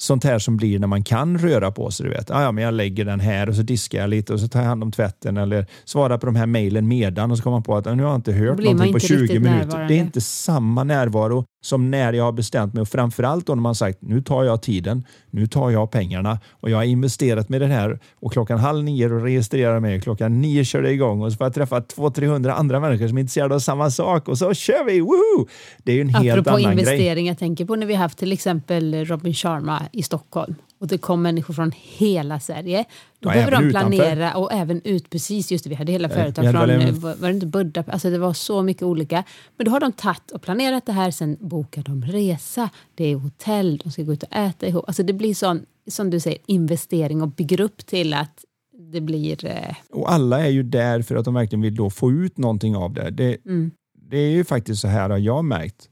sånt 0.00 0.24
här 0.24 0.38
som 0.38 0.56
blir 0.56 0.78
när 0.78 0.86
man 0.86 1.04
kan 1.04 1.38
röra 1.38 1.70
på 1.70 1.90
sig. 1.90 2.06
Du 2.06 2.12
vet. 2.12 2.30
Ah, 2.30 2.42
ja, 2.42 2.52
men 2.52 2.64
jag 2.64 2.74
lägger 2.74 3.04
den 3.04 3.20
här 3.20 3.48
och 3.48 3.54
så 3.54 3.62
diskar 3.62 4.00
jag 4.00 4.10
lite 4.10 4.32
och 4.32 4.40
så 4.40 4.48
tar 4.48 4.60
jag 4.60 4.66
hand 4.66 4.82
om 4.82 4.92
tvätten 4.92 5.36
eller 5.36 5.66
svarar 5.84 6.18
på 6.18 6.26
de 6.26 6.36
här 6.36 6.46
mejlen 6.46 6.88
medan 6.88 7.30
och 7.30 7.36
så 7.36 7.42
kommer 7.42 7.54
man 7.54 7.62
på 7.62 7.76
att 7.76 7.84
nu 7.84 8.02
har 8.02 8.10
jag 8.10 8.18
inte 8.18 8.32
hört 8.32 8.58
någonting 8.58 8.92
på 8.92 8.98
20 8.98 9.40
minuter. 9.40 9.88
Det 9.88 9.94
är 9.94 10.00
inte 10.00 10.20
samma 10.20 10.84
närvaro 10.84 11.44
som 11.60 11.90
när 11.90 12.12
jag 12.12 12.24
har 12.24 12.32
bestämt 12.32 12.74
mig 12.74 12.80
och 12.80 12.88
framförallt 12.88 13.46
då 13.46 13.54
när 13.54 13.62
man 13.62 13.74
sagt 13.74 13.98
nu 14.00 14.22
tar 14.22 14.44
jag 14.44 14.62
tiden, 14.62 15.04
nu 15.30 15.46
tar 15.46 15.70
jag 15.70 15.90
pengarna 15.90 16.38
och 16.50 16.70
jag 16.70 16.76
har 16.76 16.84
investerat 16.84 17.48
med 17.48 17.60
det 17.60 17.66
här 17.66 17.98
och 18.20 18.32
klockan 18.32 18.58
halv 18.58 18.84
nio 18.84 19.12
och 19.12 19.22
registrerar 19.22 19.80
mig 19.80 20.00
klockan 20.00 20.40
nio 20.40 20.64
kör 20.64 20.82
det 20.82 20.92
igång 20.92 21.22
och 21.22 21.32
så 21.32 21.36
får 21.38 21.44
jag 21.46 21.54
träffa 21.54 21.80
200-300 21.80 22.50
andra 22.50 22.80
människor 22.80 23.08
som 23.08 23.16
är 23.16 23.20
intresserade 23.20 23.54
av 23.54 23.58
samma 23.58 23.90
sak 23.90 24.28
och 24.28 24.38
så 24.38 24.54
kör 24.54 24.84
vi! 24.84 25.00
Woohoo! 25.00 25.48
Det 25.82 25.92
är 25.92 25.96
ju 25.96 26.00
en 26.00 26.08
Apropå 26.08 26.24
helt 26.24 26.48
annan 26.48 26.72
investering, 26.72 27.24
grej. 27.24 27.26
jag 27.26 27.38
tänker 27.38 27.64
på 27.64 27.76
när 27.76 27.86
vi 27.86 27.94
haft 27.94 28.18
till 28.18 28.32
exempel 28.32 29.04
Robin 29.04 29.34
Sharma 29.34 29.82
i 29.92 30.02
Stockholm 30.02 30.54
och 30.78 30.86
det 30.86 30.98
kom 30.98 31.22
människor 31.22 31.54
från 31.54 31.72
hela 31.76 32.40
Sverige. 32.40 32.84
Då 33.20 33.28
Ja, 33.28 33.32
behöver 33.32 33.50
de 33.52 33.64
utanför. 33.68 33.88
planera 33.96 34.34
och 34.36 34.52
även 34.52 34.82
ut, 34.84 35.10
precis 35.10 35.52
just 35.52 35.64
det, 35.64 35.70
vi 35.70 35.76
hade 35.76 35.92
hela 35.92 36.08
vi 36.08 36.14
företag 36.14 36.44
hade 36.44 36.58
från, 36.58 36.70
en- 36.70 36.80
eh, 36.88 36.94
var 36.94 37.14
var 37.14 37.28
det 37.28 37.34
inte 37.34 37.46
Budapest, 37.46 37.92
alltså 37.92 38.10
det 38.10 38.18
var 38.18 38.32
så 38.32 38.62
mycket 38.62 38.82
olika. 38.82 39.24
Men 39.56 39.64
då 39.64 39.70
har 39.70 39.80
de 39.80 39.92
tagit 39.92 40.30
och 40.30 40.42
planerat 40.42 40.86
det 40.86 40.92
här, 40.92 41.10
sen 41.10 41.36
bokar 41.40 41.82
de 41.82 42.04
resa, 42.04 42.70
det 42.94 43.04
är 43.04 43.16
hotell, 43.16 43.80
de 43.84 43.92
ska 43.92 44.02
gå 44.02 44.12
ut 44.12 44.22
och 44.22 44.36
äta 44.36 44.66
ihop. 44.66 44.84
Alltså 44.86 45.02
det 45.02 45.12
blir 45.12 45.34
sån, 45.34 45.62
som 45.90 46.10
du 46.10 46.20
säger, 46.20 46.38
investering 46.46 47.22
och 47.22 47.28
bygger 47.28 47.60
upp 47.60 47.86
till 47.86 48.14
att 48.14 48.44
det 48.92 49.00
blir... 49.00 49.44
Eh, 49.46 49.74
Och 49.90 50.12
alla 50.12 50.44
är 50.44 50.48
ju 50.50 50.62
där 50.62 51.02
för 51.02 51.16
att 51.16 51.24
de 51.24 51.34
verkligen 51.34 51.62
vill 51.62 51.74
då 51.74 51.90
få 51.90 52.12
ut 52.12 52.38
någonting 52.38 52.76
av 52.76 52.92
det. 52.94 53.10
Det, 53.10 53.36
mm, 53.46 53.70
det 54.10 54.18
är 54.18 54.30
ju 54.30 54.44
faktiskt 54.44 54.80
så 54.80 54.88
här 54.88 55.10
har 55.10 55.18
jag 55.18 55.44
märkt. 55.44 55.87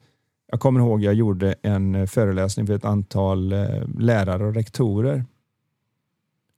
Jag 0.47 0.61
kommer 0.61 0.81
ihåg 0.81 1.03
jag 1.03 1.15
gjorde 1.15 1.55
en 1.63 1.95
eh, 1.95 2.07
föreläsning 2.07 2.67
för 2.67 2.75
ett 2.75 2.85
antal 2.85 3.53
eh, 3.53 3.89
lärare 3.99 4.47
och 4.47 4.55
rektorer. 4.55 5.25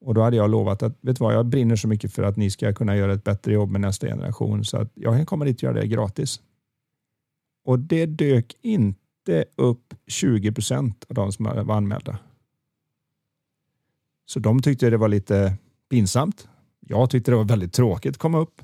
Och 0.00 0.14
då 0.14 0.22
hade 0.22 0.36
jag 0.36 0.50
lovat 0.50 0.82
att 0.82 0.98
vet 1.00 1.20
vad, 1.20 1.34
jag 1.34 1.46
brinner 1.46 1.76
så 1.76 1.88
mycket 1.88 2.12
för 2.12 2.22
att 2.22 2.36
ni 2.36 2.50
ska 2.50 2.72
kunna 2.72 2.96
göra 2.96 3.12
ett 3.12 3.24
bättre 3.24 3.52
jobb 3.52 3.70
med 3.70 3.80
nästa 3.80 4.06
generation 4.06 4.64
så 4.64 4.76
att 4.76 4.90
jag 4.94 5.16
kan 5.16 5.26
komma 5.26 5.44
dit 5.44 5.56
och 5.56 5.62
göra 5.62 5.80
det 5.80 5.86
gratis. 5.86 6.40
Och 7.64 7.78
det 7.78 8.06
dök 8.06 8.56
inte 8.62 9.44
upp 9.56 9.94
20 10.06 10.52
procent 10.52 11.04
av 11.08 11.14
de 11.14 11.32
som 11.32 11.44
var 11.44 11.76
anmälda. 11.76 12.18
Så 14.26 14.40
de 14.40 14.62
tyckte 14.62 14.90
det 14.90 14.96
var 14.96 15.08
lite 15.08 15.54
pinsamt. 15.90 16.48
Jag 16.80 17.10
tyckte 17.10 17.30
det 17.30 17.36
var 17.36 17.44
väldigt 17.44 17.72
tråkigt 17.72 18.10
att 18.10 18.18
komma 18.18 18.38
upp. 18.38 18.62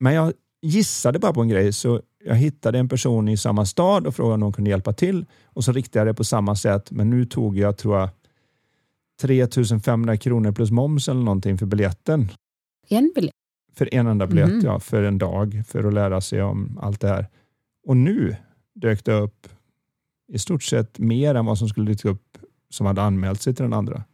Men 0.00 0.14
jag 0.14 0.32
gissade 0.62 1.18
bara 1.18 1.32
på 1.32 1.42
en 1.42 1.48
grej 1.48 1.72
så 1.72 2.02
jag 2.24 2.34
hittade 2.34 2.78
en 2.78 2.88
person 2.88 3.28
i 3.28 3.36
samma 3.36 3.66
stad 3.66 4.06
och 4.06 4.14
frågade 4.14 4.34
om 4.34 4.40
de 4.40 4.52
kunde 4.52 4.70
hjälpa 4.70 4.92
till 4.92 5.26
och 5.44 5.64
så 5.64 5.72
riktade 5.72 6.00
jag 6.00 6.06
det 6.06 6.14
på 6.18 6.24
samma 6.24 6.56
sätt 6.56 6.90
men 6.90 7.10
nu 7.10 7.24
tog 7.24 7.58
jag 7.58 7.76
tror 7.78 7.98
jag 7.98 8.08
3500 9.20 10.16
kronor 10.16 10.52
plus 10.52 10.70
moms 10.70 11.08
eller 11.08 11.20
någonting 11.22 11.58
för 11.58 11.66
biljetten. 11.66 12.28
en 12.88 13.12
biljett. 13.14 13.34
För 13.76 13.94
en 13.94 14.06
enda 14.06 14.26
biljett, 14.26 14.48
Mhm. 14.48 14.60
ja, 14.64 14.80
för 14.80 15.02
en 15.02 15.18
dag 15.18 15.62
för 15.68 15.84
att 15.84 15.94
lära 15.94 16.20
sig 16.20 16.42
om 16.42 16.78
allt 16.82 17.00
det 17.00 17.08
här. 17.08 17.26
Och 17.86 17.96
nu 17.96 18.36
dök 18.74 19.04
det 19.04 19.12
upp 19.12 19.48
i 20.32 20.38
stort 20.38 20.62
sett 20.62 20.98
mer 20.98 21.34
än 21.34 21.46
vad 21.46 21.58
som 21.58 21.68
skulle 21.68 21.90
dyka 21.90 22.08
upp 22.08 22.38
som 22.70 22.86
hade 22.86 23.02
anmält 23.02 23.42
sig 23.42 23.54
till 23.54 23.62
den 23.62 23.72
andra. 23.72 24.04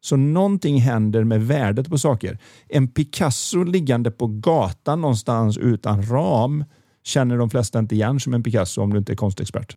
Så 0.00 0.16
någonting 0.16 0.80
händer 0.80 1.24
med 1.24 1.46
värdet 1.46 1.88
på 1.88 1.98
saker. 1.98 2.38
En 2.68 2.88
Picasso 2.88 3.62
liggande 3.62 4.10
på 4.10 4.26
gatan 4.26 5.00
någonstans 5.00 5.58
utan 5.58 6.02
ram 6.02 6.64
känner 7.08 7.38
de 7.38 7.50
flesta 7.50 7.78
inte 7.78 7.94
igen 7.94 8.20
som 8.20 8.34
en 8.34 8.42
Picasso 8.42 8.82
om 8.82 8.92
du 8.92 8.98
inte 8.98 9.12
är 9.12 9.16
konstexpert. 9.16 9.74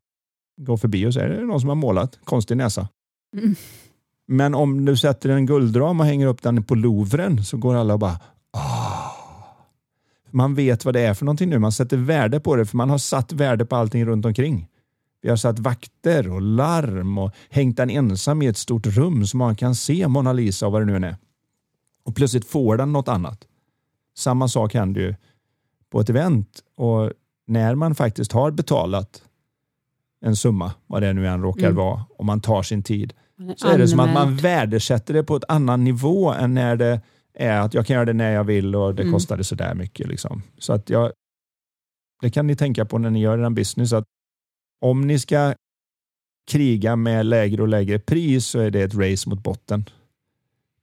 Gå 0.58 0.78
förbi 0.78 1.06
och 1.06 1.14
säger 1.14 1.30
det 1.30 1.36
är 1.36 1.42
någon 1.42 1.60
som 1.60 1.70
har 1.70 1.76
målat 1.76 2.20
konstig 2.24 2.58
näsa. 2.58 2.88
Mm. 3.38 3.56
Men 4.28 4.56
om 4.56 4.86
du 4.86 4.98
sätter 4.98 5.30
en 5.30 5.46
guldram 5.46 6.00
och 6.00 6.06
hänger 6.06 6.28
upp 6.28 6.42
den 6.42 6.64
på 6.64 6.76
Louvren 6.76 7.46
så 7.46 7.58
går 7.58 7.76
alla 7.76 7.94
och 7.94 8.00
bara 8.00 8.20
ah. 8.52 9.12
Man 10.32 10.56
vet 10.56 10.86
vad 10.86 10.94
det 10.94 11.02
är 11.02 11.14
för 11.14 11.26
någonting 11.26 11.50
nu. 11.50 11.60
Man 11.60 11.72
sätter 11.72 11.98
värde 11.98 12.40
på 12.40 12.56
det 12.56 12.66
för 12.66 12.78
man 12.78 12.90
har 12.90 12.98
satt 12.98 13.32
värde 13.32 13.66
på 13.66 13.76
allting 13.76 14.06
runt 14.06 14.26
omkring. 14.26 14.68
Vi 15.22 15.30
har 15.30 15.38
satt 15.38 15.60
vakter 15.60 16.30
och 16.30 16.42
larm 16.42 17.18
och 17.18 17.32
hängt 17.50 17.78
den 17.78 17.90
ensam 17.90 18.42
i 18.42 18.48
ett 18.48 18.58
stort 18.58 18.88
rum 18.88 19.26
så 19.26 19.38
man 19.38 19.56
kan 19.56 19.76
se 19.76 20.08
Mona 20.08 20.34
Lisa 20.34 20.66
och 20.66 20.72
vad 20.72 20.82
det 20.82 20.86
nu 20.86 20.96
än 20.96 21.04
är. 21.04 21.16
Och 22.04 22.16
plötsligt 22.16 22.46
får 22.46 22.78
den 22.78 22.94
något 22.94 23.08
annat. 23.08 23.48
Samma 24.18 24.48
sak 24.48 24.74
händer 24.74 25.02
ju 25.02 25.16
på 25.92 26.00
ett 26.00 26.10
event 26.10 26.60
och 26.76 27.12
när 27.48 27.76
man 27.76 27.96
faktiskt 27.96 28.32
har 28.32 28.52
betalat 28.52 29.24
en 30.26 30.36
summa, 30.36 30.74
vad 30.88 31.02
det 31.02 31.14
nu 31.14 31.28
än 31.28 31.42
råkar 31.42 31.64
Mm. 31.66 31.76
vara, 31.76 32.06
och 32.18 32.26
man 32.26 32.42
tar 32.42 32.64
sin 32.64 32.84
tid, 32.84 33.14
så 33.56 33.68
är 33.68 33.78
det 33.78 33.88
som 33.88 34.00
att 34.00 34.14
man 34.14 34.36
värdesätter 34.38 35.14
det 35.14 35.24
på 35.24 35.36
ett 35.36 35.44
annan 35.48 35.84
nivå 35.84 36.32
än 36.34 36.54
när 36.54 36.76
det 36.76 37.02
är 37.34 37.60
att 37.60 37.74
jag 37.74 37.86
kan 37.86 37.94
göra 37.94 38.06
det 38.06 38.14
när 38.14 38.32
jag 38.32 38.44
vill 38.44 38.76
och 38.76 38.96
det 38.96 39.02
Mm. 39.02 39.14
kostar 39.14 39.38
det 39.38 39.44
sådär 39.44 39.76
mycket. 39.76 40.08
Liksom. 40.08 40.42
Så 40.58 40.74
att 40.74 40.90
jag, 40.90 41.12
det 42.22 42.30
kan 42.30 42.48
ni 42.48 42.56
tänka 42.56 42.86
på 42.86 42.98
när 42.98 43.10
ni 43.10 43.20
gör 43.22 43.38
en 43.38 43.56
business, 43.56 43.94
att 43.94 44.04
om 44.82 45.08
ni 45.08 45.20
ska 45.20 45.54
kriga 46.52 46.96
med 46.96 47.26
lägre 47.26 47.62
och 47.62 47.68
lägre 47.68 48.00
pris 48.00 48.46
så 48.46 48.60
är 48.60 48.72
det 48.72 48.82
ett 48.82 48.96
race 48.96 49.30
mot 49.30 49.44
botten. 49.44 49.86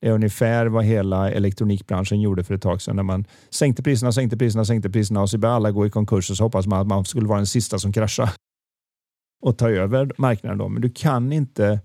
Det 0.00 0.08
är 0.08 0.12
ungefär 0.12 0.66
vad 0.66 0.84
hela 0.84 1.30
elektronikbranschen 1.30 2.20
gjorde 2.20 2.44
för 2.44 2.54
ett 2.54 2.62
tag 2.62 2.82
sedan 2.82 2.96
när 2.96 3.02
man 3.02 3.24
sänkte 3.50 3.82
priserna, 3.82 4.12
sänkte 4.12 4.36
priserna, 4.36 4.64
sänkte 4.64 4.90
priserna 4.90 5.22
och 5.22 5.30
så 5.30 5.38
började 5.38 5.56
alla 5.56 5.70
gå 5.70 5.86
i 5.86 5.90
konkurs 5.90 6.30
och 6.30 6.36
så 6.36 6.44
hoppas 6.44 6.66
man 6.66 6.80
att 6.80 6.86
man 6.86 7.04
skulle 7.04 7.28
vara 7.28 7.38
den 7.38 7.46
sista 7.46 7.78
som 7.78 7.92
kraschar 7.92 8.30
och 9.40 9.58
ta 9.58 9.70
över 9.70 10.12
marknaden. 10.18 10.58
Då. 10.58 10.68
Men 10.68 10.82
du 10.82 10.90
kan 10.90 11.32
inte 11.32 11.80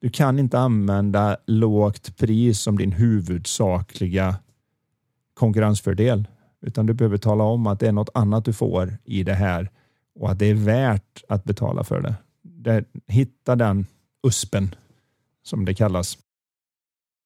du 0.00 0.10
kan 0.10 0.38
inte 0.38 0.58
använda 0.58 1.36
lågt 1.46 2.16
pris 2.16 2.60
som 2.60 2.78
din 2.78 2.92
huvudsakliga 2.92 4.36
konkurrensfördel. 5.34 6.28
Utan 6.62 6.86
du 6.86 6.94
behöver 6.94 7.18
tala 7.18 7.44
om 7.44 7.66
att 7.66 7.80
det 7.80 7.88
är 7.88 7.92
något 7.92 8.10
annat 8.14 8.44
du 8.44 8.52
får 8.52 8.98
i 9.04 9.22
det 9.22 9.34
här 9.34 9.70
och 10.20 10.30
att 10.30 10.38
det 10.38 10.46
är 10.46 10.54
värt 10.54 11.24
att 11.28 11.44
betala 11.44 11.84
för 11.84 12.00
det. 12.00 12.14
det 12.42 12.84
hitta 13.06 13.56
den 13.56 13.86
USPen 14.26 14.74
som 15.42 15.64
det 15.64 15.74
kallas. 15.74 16.18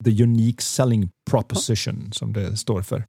The 0.04 0.22
Unique 0.22 0.62
Selling 0.62 1.10
Proposition 1.30 2.12
som 2.12 2.32
det 2.32 2.56
står 2.56 2.82
för. 2.82 3.04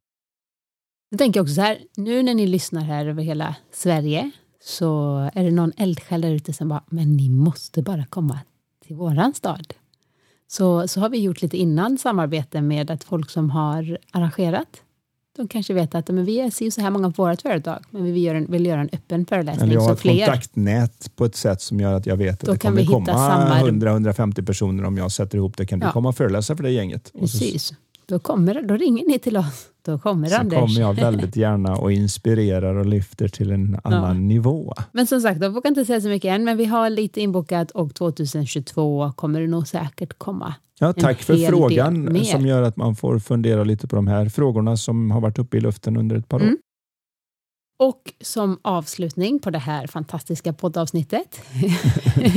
Jag 1.10 1.18
tänker 1.18 1.40
också 1.40 1.54
så 1.54 1.60
här, 1.60 1.78
nu 1.96 2.22
när 2.22 2.34
ni 2.34 2.46
lyssnar 2.46 2.82
här 2.82 3.06
över 3.06 3.22
hela 3.22 3.56
Sverige 3.72 4.30
så 4.60 5.18
är 5.34 5.44
det 5.44 5.50
någon 5.50 5.72
eldsjäl 5.76 6.20
där 6.20 6.30
ute 6.30 6.52
som 6.52 6.68
bara, 6.68 6.84
men 6.86 7.12
ni 7.12 7.28
måste 7.28 7.82
bara 7.82 8.06
komma 8.06 8.38
till 8.86 8.96
våran 8.96 9.34
stad. 9.34 9.74
Så, 10.46 10.88
så 10.88 11.00
har 11.00 11.08
vi 11.08 11.18
gjort 11.18 11.42
lite 11.42 11.56
innan 11.56 11.98
samarbete 11.98 12.60
med 12.60 12.90
att 12.90 13.04
folk 13.04 13.30
som 13.30 13.50
har 13.50 13.98
arrangerat, 14.10 14.82
de 15.36 15.48
kanske 15.48 15.74
vet 15.74 15.94
att 15.94 16.08
men 16.08 16.24
vi 16.24 16.40
är 16.40 16.70
så 16.70 16.80
här 16.80 16.90
många 16.90 17.10
på 17.10 17.24
vårt 17.24 17.42
företag, 17.42 17.84
men 17.90 18.04
vi 18.04 18.12
vill 18.12 18.22
göra 18.24 18.38
en, 18.38 18.50
vill 18.50 18.66
göra 18.66 18.80
en 18.80 18.88
öppen 18.92 19.26
föreläsning 19.26 19.62
Eller 19.64 19.74
jag 19.74 19.80
har 19.80 19.92
ett 19.92 20.00
fler. 20.00 20.26
kontaktnät 20.26 21.16
på 21.16 21.24
ett 21.24 21.36
sätt 21.36 21.60
som 21.62 21.80
gör 21.80 21.92
att 21.94 22.06
jag 22.06 22.16
vet 22.16 22.34
att 22.34 22.40
Då 22.46 22.52
det 22.52 22.58
kan 22.58 22.72
kommer 22.76 22.86
komma 22.86 23.06
samma- 23.06 23.60
100-150 23.60 24.46
personer 24.46 24.84
om 24.84 24.96
jag 24.96 25.12
sätter 25.12 25.38
ihop 25.38 25.56
det. 25.56 25.66
Kan 25.66 25.78
du 25.80 25.86
Ja. 25.86 25.92
komma 25.92 26.08
och 26.08 26.16
föreläsa 26.16 26.56
för 26.56 26.62
det 26.62 26.70
gänget? 26.70 27.10
Och 27.14 27.30
så- 27.30 27.38
Precis. 27.38 27.72
Då, 28.06 28.18
kommer, 28.18 28.62
då 28.62 28.76
ringer 28.76 29.04
ni 29.06 29.18
till 29.18 29.36
oss. 29.36 29.68
Då 29.82 29.98
kommer 29.98 30.28
så 30.28 30.36
Anders. 30.36 30.58
kommer 30.58 30.80
jag 30.80 30.94
väldigt 31.12 31.36
gärna 31.36 31.76
och 31.76 31.92
inspirerar 31.92 32.74
och 32.74 32.86
lyfter 32.86 33.28
till 33.28 33.50
en 33.50 33.80
annan 33.84 34.28
nivå. 34.28 34.74
Men 34.92 35.06
som 35.06 35.20
sagt, 35.20 35.42
jag 35.42 35.50
vågar 35.50 35.68
inte 35.68 35.84
säga 35.84 36.00
så 36.00 36.08
mycket 36.08 36.28
än, 36.34 36.44
men 36.44 36.56
vi 36.56 36.64
har 36.64 36.90
lite 36.90 37.20
inbokat 37.20 37.70
och 37.70 37.94
2022 37.94 39.12
kommer 39.16 39.40
det 39.40 39.46
nog 39.46 39.68
säkert 39.68 40.18
komma. 40.18 40.54
Ja, 40.78 40.92
tack 40.92 41.22
för 41.22 41.36
frågan 41.36 42.24
som 42.24 42.46
gör 42.46 42.62
att 42.62 42.76
man 42.76 42.96
får 42.96 43.18
fundera 43.18 43.64
lite 43.64 43.88
på 43.88 43.96
de 43.96 44.06
här 44.06 44.28
frågorna 44.28 44.76
som 44.76 45.10
har 45.10 45.20
varit 45.20 45.38
uppe 45.38 45.56
i 45.56 45.60
luften 45.60 45.96
under 45.96 46.16
ett 46.16 46.28
par 46.28 46.38
år. 46.38 46.42
Mm. 46.42 46.58
Och 47.78 48.12
som 48.20 48.58
avslutning 48.62 49.38
på 49.38 49.50
det 49.50 49.58
här 49.58 49.86
fantastiska 49.86 50.52
poddavsnittet 50.52 51.40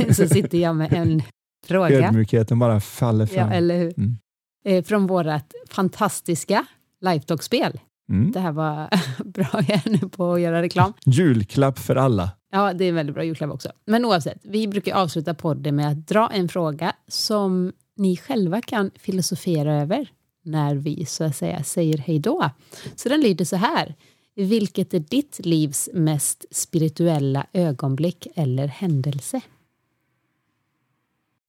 så 0.16 0.28
sitter 0.28 0.58
jag 0.58 0.76
med 0.76 0.92
en 0.92 1.22
fråga. 1.66 2.06
Ödmjukheten 2.06 2.58
bara 2.58 2.80
faller 2.80 3.28
Ja, 3.32 3.40
fram. 3.40 3.52
eller 3.52 3.78
hur? 3.78 3.94
Mm. 3.98 4.18
Eh, 4.66 4.84
Från 4.84 5.06
vårt 5.06 5.26
fantastiska 5.70 6.66
Lifetalk-spel. 7.00 7.80
Mm. 8.08 8.32
Det 8.32 8.40
här 8.40 8.52
var 8.52 8.88
bra, 9.24 9.48
jag 9.52 9.86
är 9.86 9.90
nu 9.90 10.08
på 10.08 10.32
att 10.32 10.40
göra 10.40 10.62
reklam. 10.62 10.92
Julklapp 11.04 11.78
för 11.78 11.96
alla. 11.96 12.30
Ja, 12.50 12.72
det 12.72 12.84
är 12.84 12.88
en 12.88 12.94
väldigt 12.94 13.14
bra 13.14 13.24
julklapp 13.24 13.50
också. 13.50 13.72
Men 13.84 14.04
oavsett, 14.04 14.38
vi 14.42 14.68
brukar 14.68 14.94
avsluta 14.94 15.34
podden 15.34 15.76
med 15.76 15.88
att 15.88 16.08
dra 16.08 16.30
en 16.32 16.48
fråga 16.48 16.92
som 17.08 17.72
ni 17.96 18.16
själva 18.16 18.60
kan 18.60 18.90
filosofera 18.94 19.74
över 19.82 20.08
när 20.42 20.74
vi 20.74 21.06
så 21.06 21.24
att 21.24 21.36
säga 21.36 21.62
säger 21.62 21.98
hej 21.98 22.18
då. 22.18 22.50
Så 22.96 23.08
den 23.08 23.20
lyder 23.20 23.44
så 23.44 23.56
här. 23.56 23.94
Vilket 24.34 24.94
är 24.94 25.00
ditt 25.00 25.40
livs 25.44 25.88
mest 25.92 26.44
spirituella 26.50 27.46
ögonblick 27.52 28.26
eller 28.34 28.66
händelse? 28.66 29.40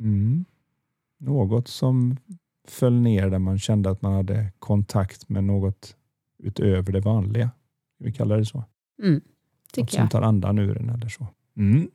Mm. 0.01 0.45
Något 1.19 1.67
som 1.67 2.17
föll 2.71 2.93
ner 2.93 3.29
där 3.29 3.39
man 3.39 3.59
kände 3.59 3.89
att 3.89 4.01
man 4.01 4.13
hade 4.13 4.51
kontakt 4.59 5.29
med 5.29 5.43
något 5.43 5.95
utöver 6.43 6.91
det 6.93 6.99
vanliga. 6.99 7.49
Vi 7.99 8.11
kallar 8.13 8.37
det 8.37 8.45
så. 8.45 8.63
Mm, 9.03 9.13
Något 9.13 9.23
tycker 9.73 9.91
som 9.91 10.01
jag. 10.01 10.11
tar 10.11 10.21
andan 10.21 10.59
ur 10.59 10.77
en 10.77 10.89
eller 10.89 11.07
så. 11.09 11.27
Mm. 11.57 11.87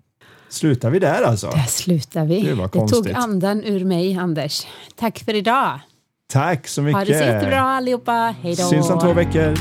Slutar 0.48 0.90
vi 0.90 0.98
där 0.98 1.22
alltså? 1.22 1.46
Där 1.50 1.62
slutar 1.62 2.24
vi. 2.26 2.42
Det 2.42 2.54
var 2.54 2.68
tog 2.68 2.88
konstigt. 2.88 3.16
andan 3.16 3.64
ur 3.64 3.84
mig, 3.84 4.16
Anders. 4.16 4.66
Tack 4.96 5.18
för 5.18 5.34
idag. 5.34 5.80
Tack 6.26 6.68
så 6.68 6.82
mycket. 6.82 6.98
Ha 6.98 7.04
det 7.04 7.18
så 7.18 7.24
jättebra 7.24 7.60
allihopa. 7.60 8.34
Hej 8.42 8.54
då. 8.54 8.62
Syns 8.62 8.90
om 8.90 8.98
två 9.00 9.12
veckor. 9.12 9.54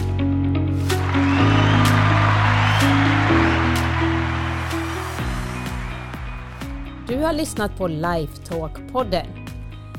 Du 7.07 7.17
har 7.17 7.33
lyssnat 7.33 7.77
på 7.77 7.87
Lifetalk-podden. 7.87 9.25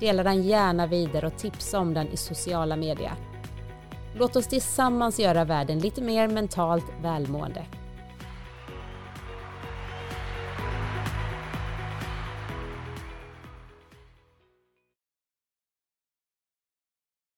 Dela 0.00 0.22
den 0.22 0.42
gärna 0.42 0.86
vidare 0.86 1.26
och 1.26 1.36
tipsa 1.36 1.78
om 1.78 1.94
den 1.94 2.08
i 2.08 2.16
sociala 2.16 2.76
medier. 2.76 3.14
Låt 4.14 4.36
oss 4.36 4.46
tillsammans 4.46 5.20
göra 5.20 5.44
världen 5.44 5.78
lite 5.78 6.02
mer 6.02 6.28
mentalt 6.28 6.84
välmående. 7.02 7.66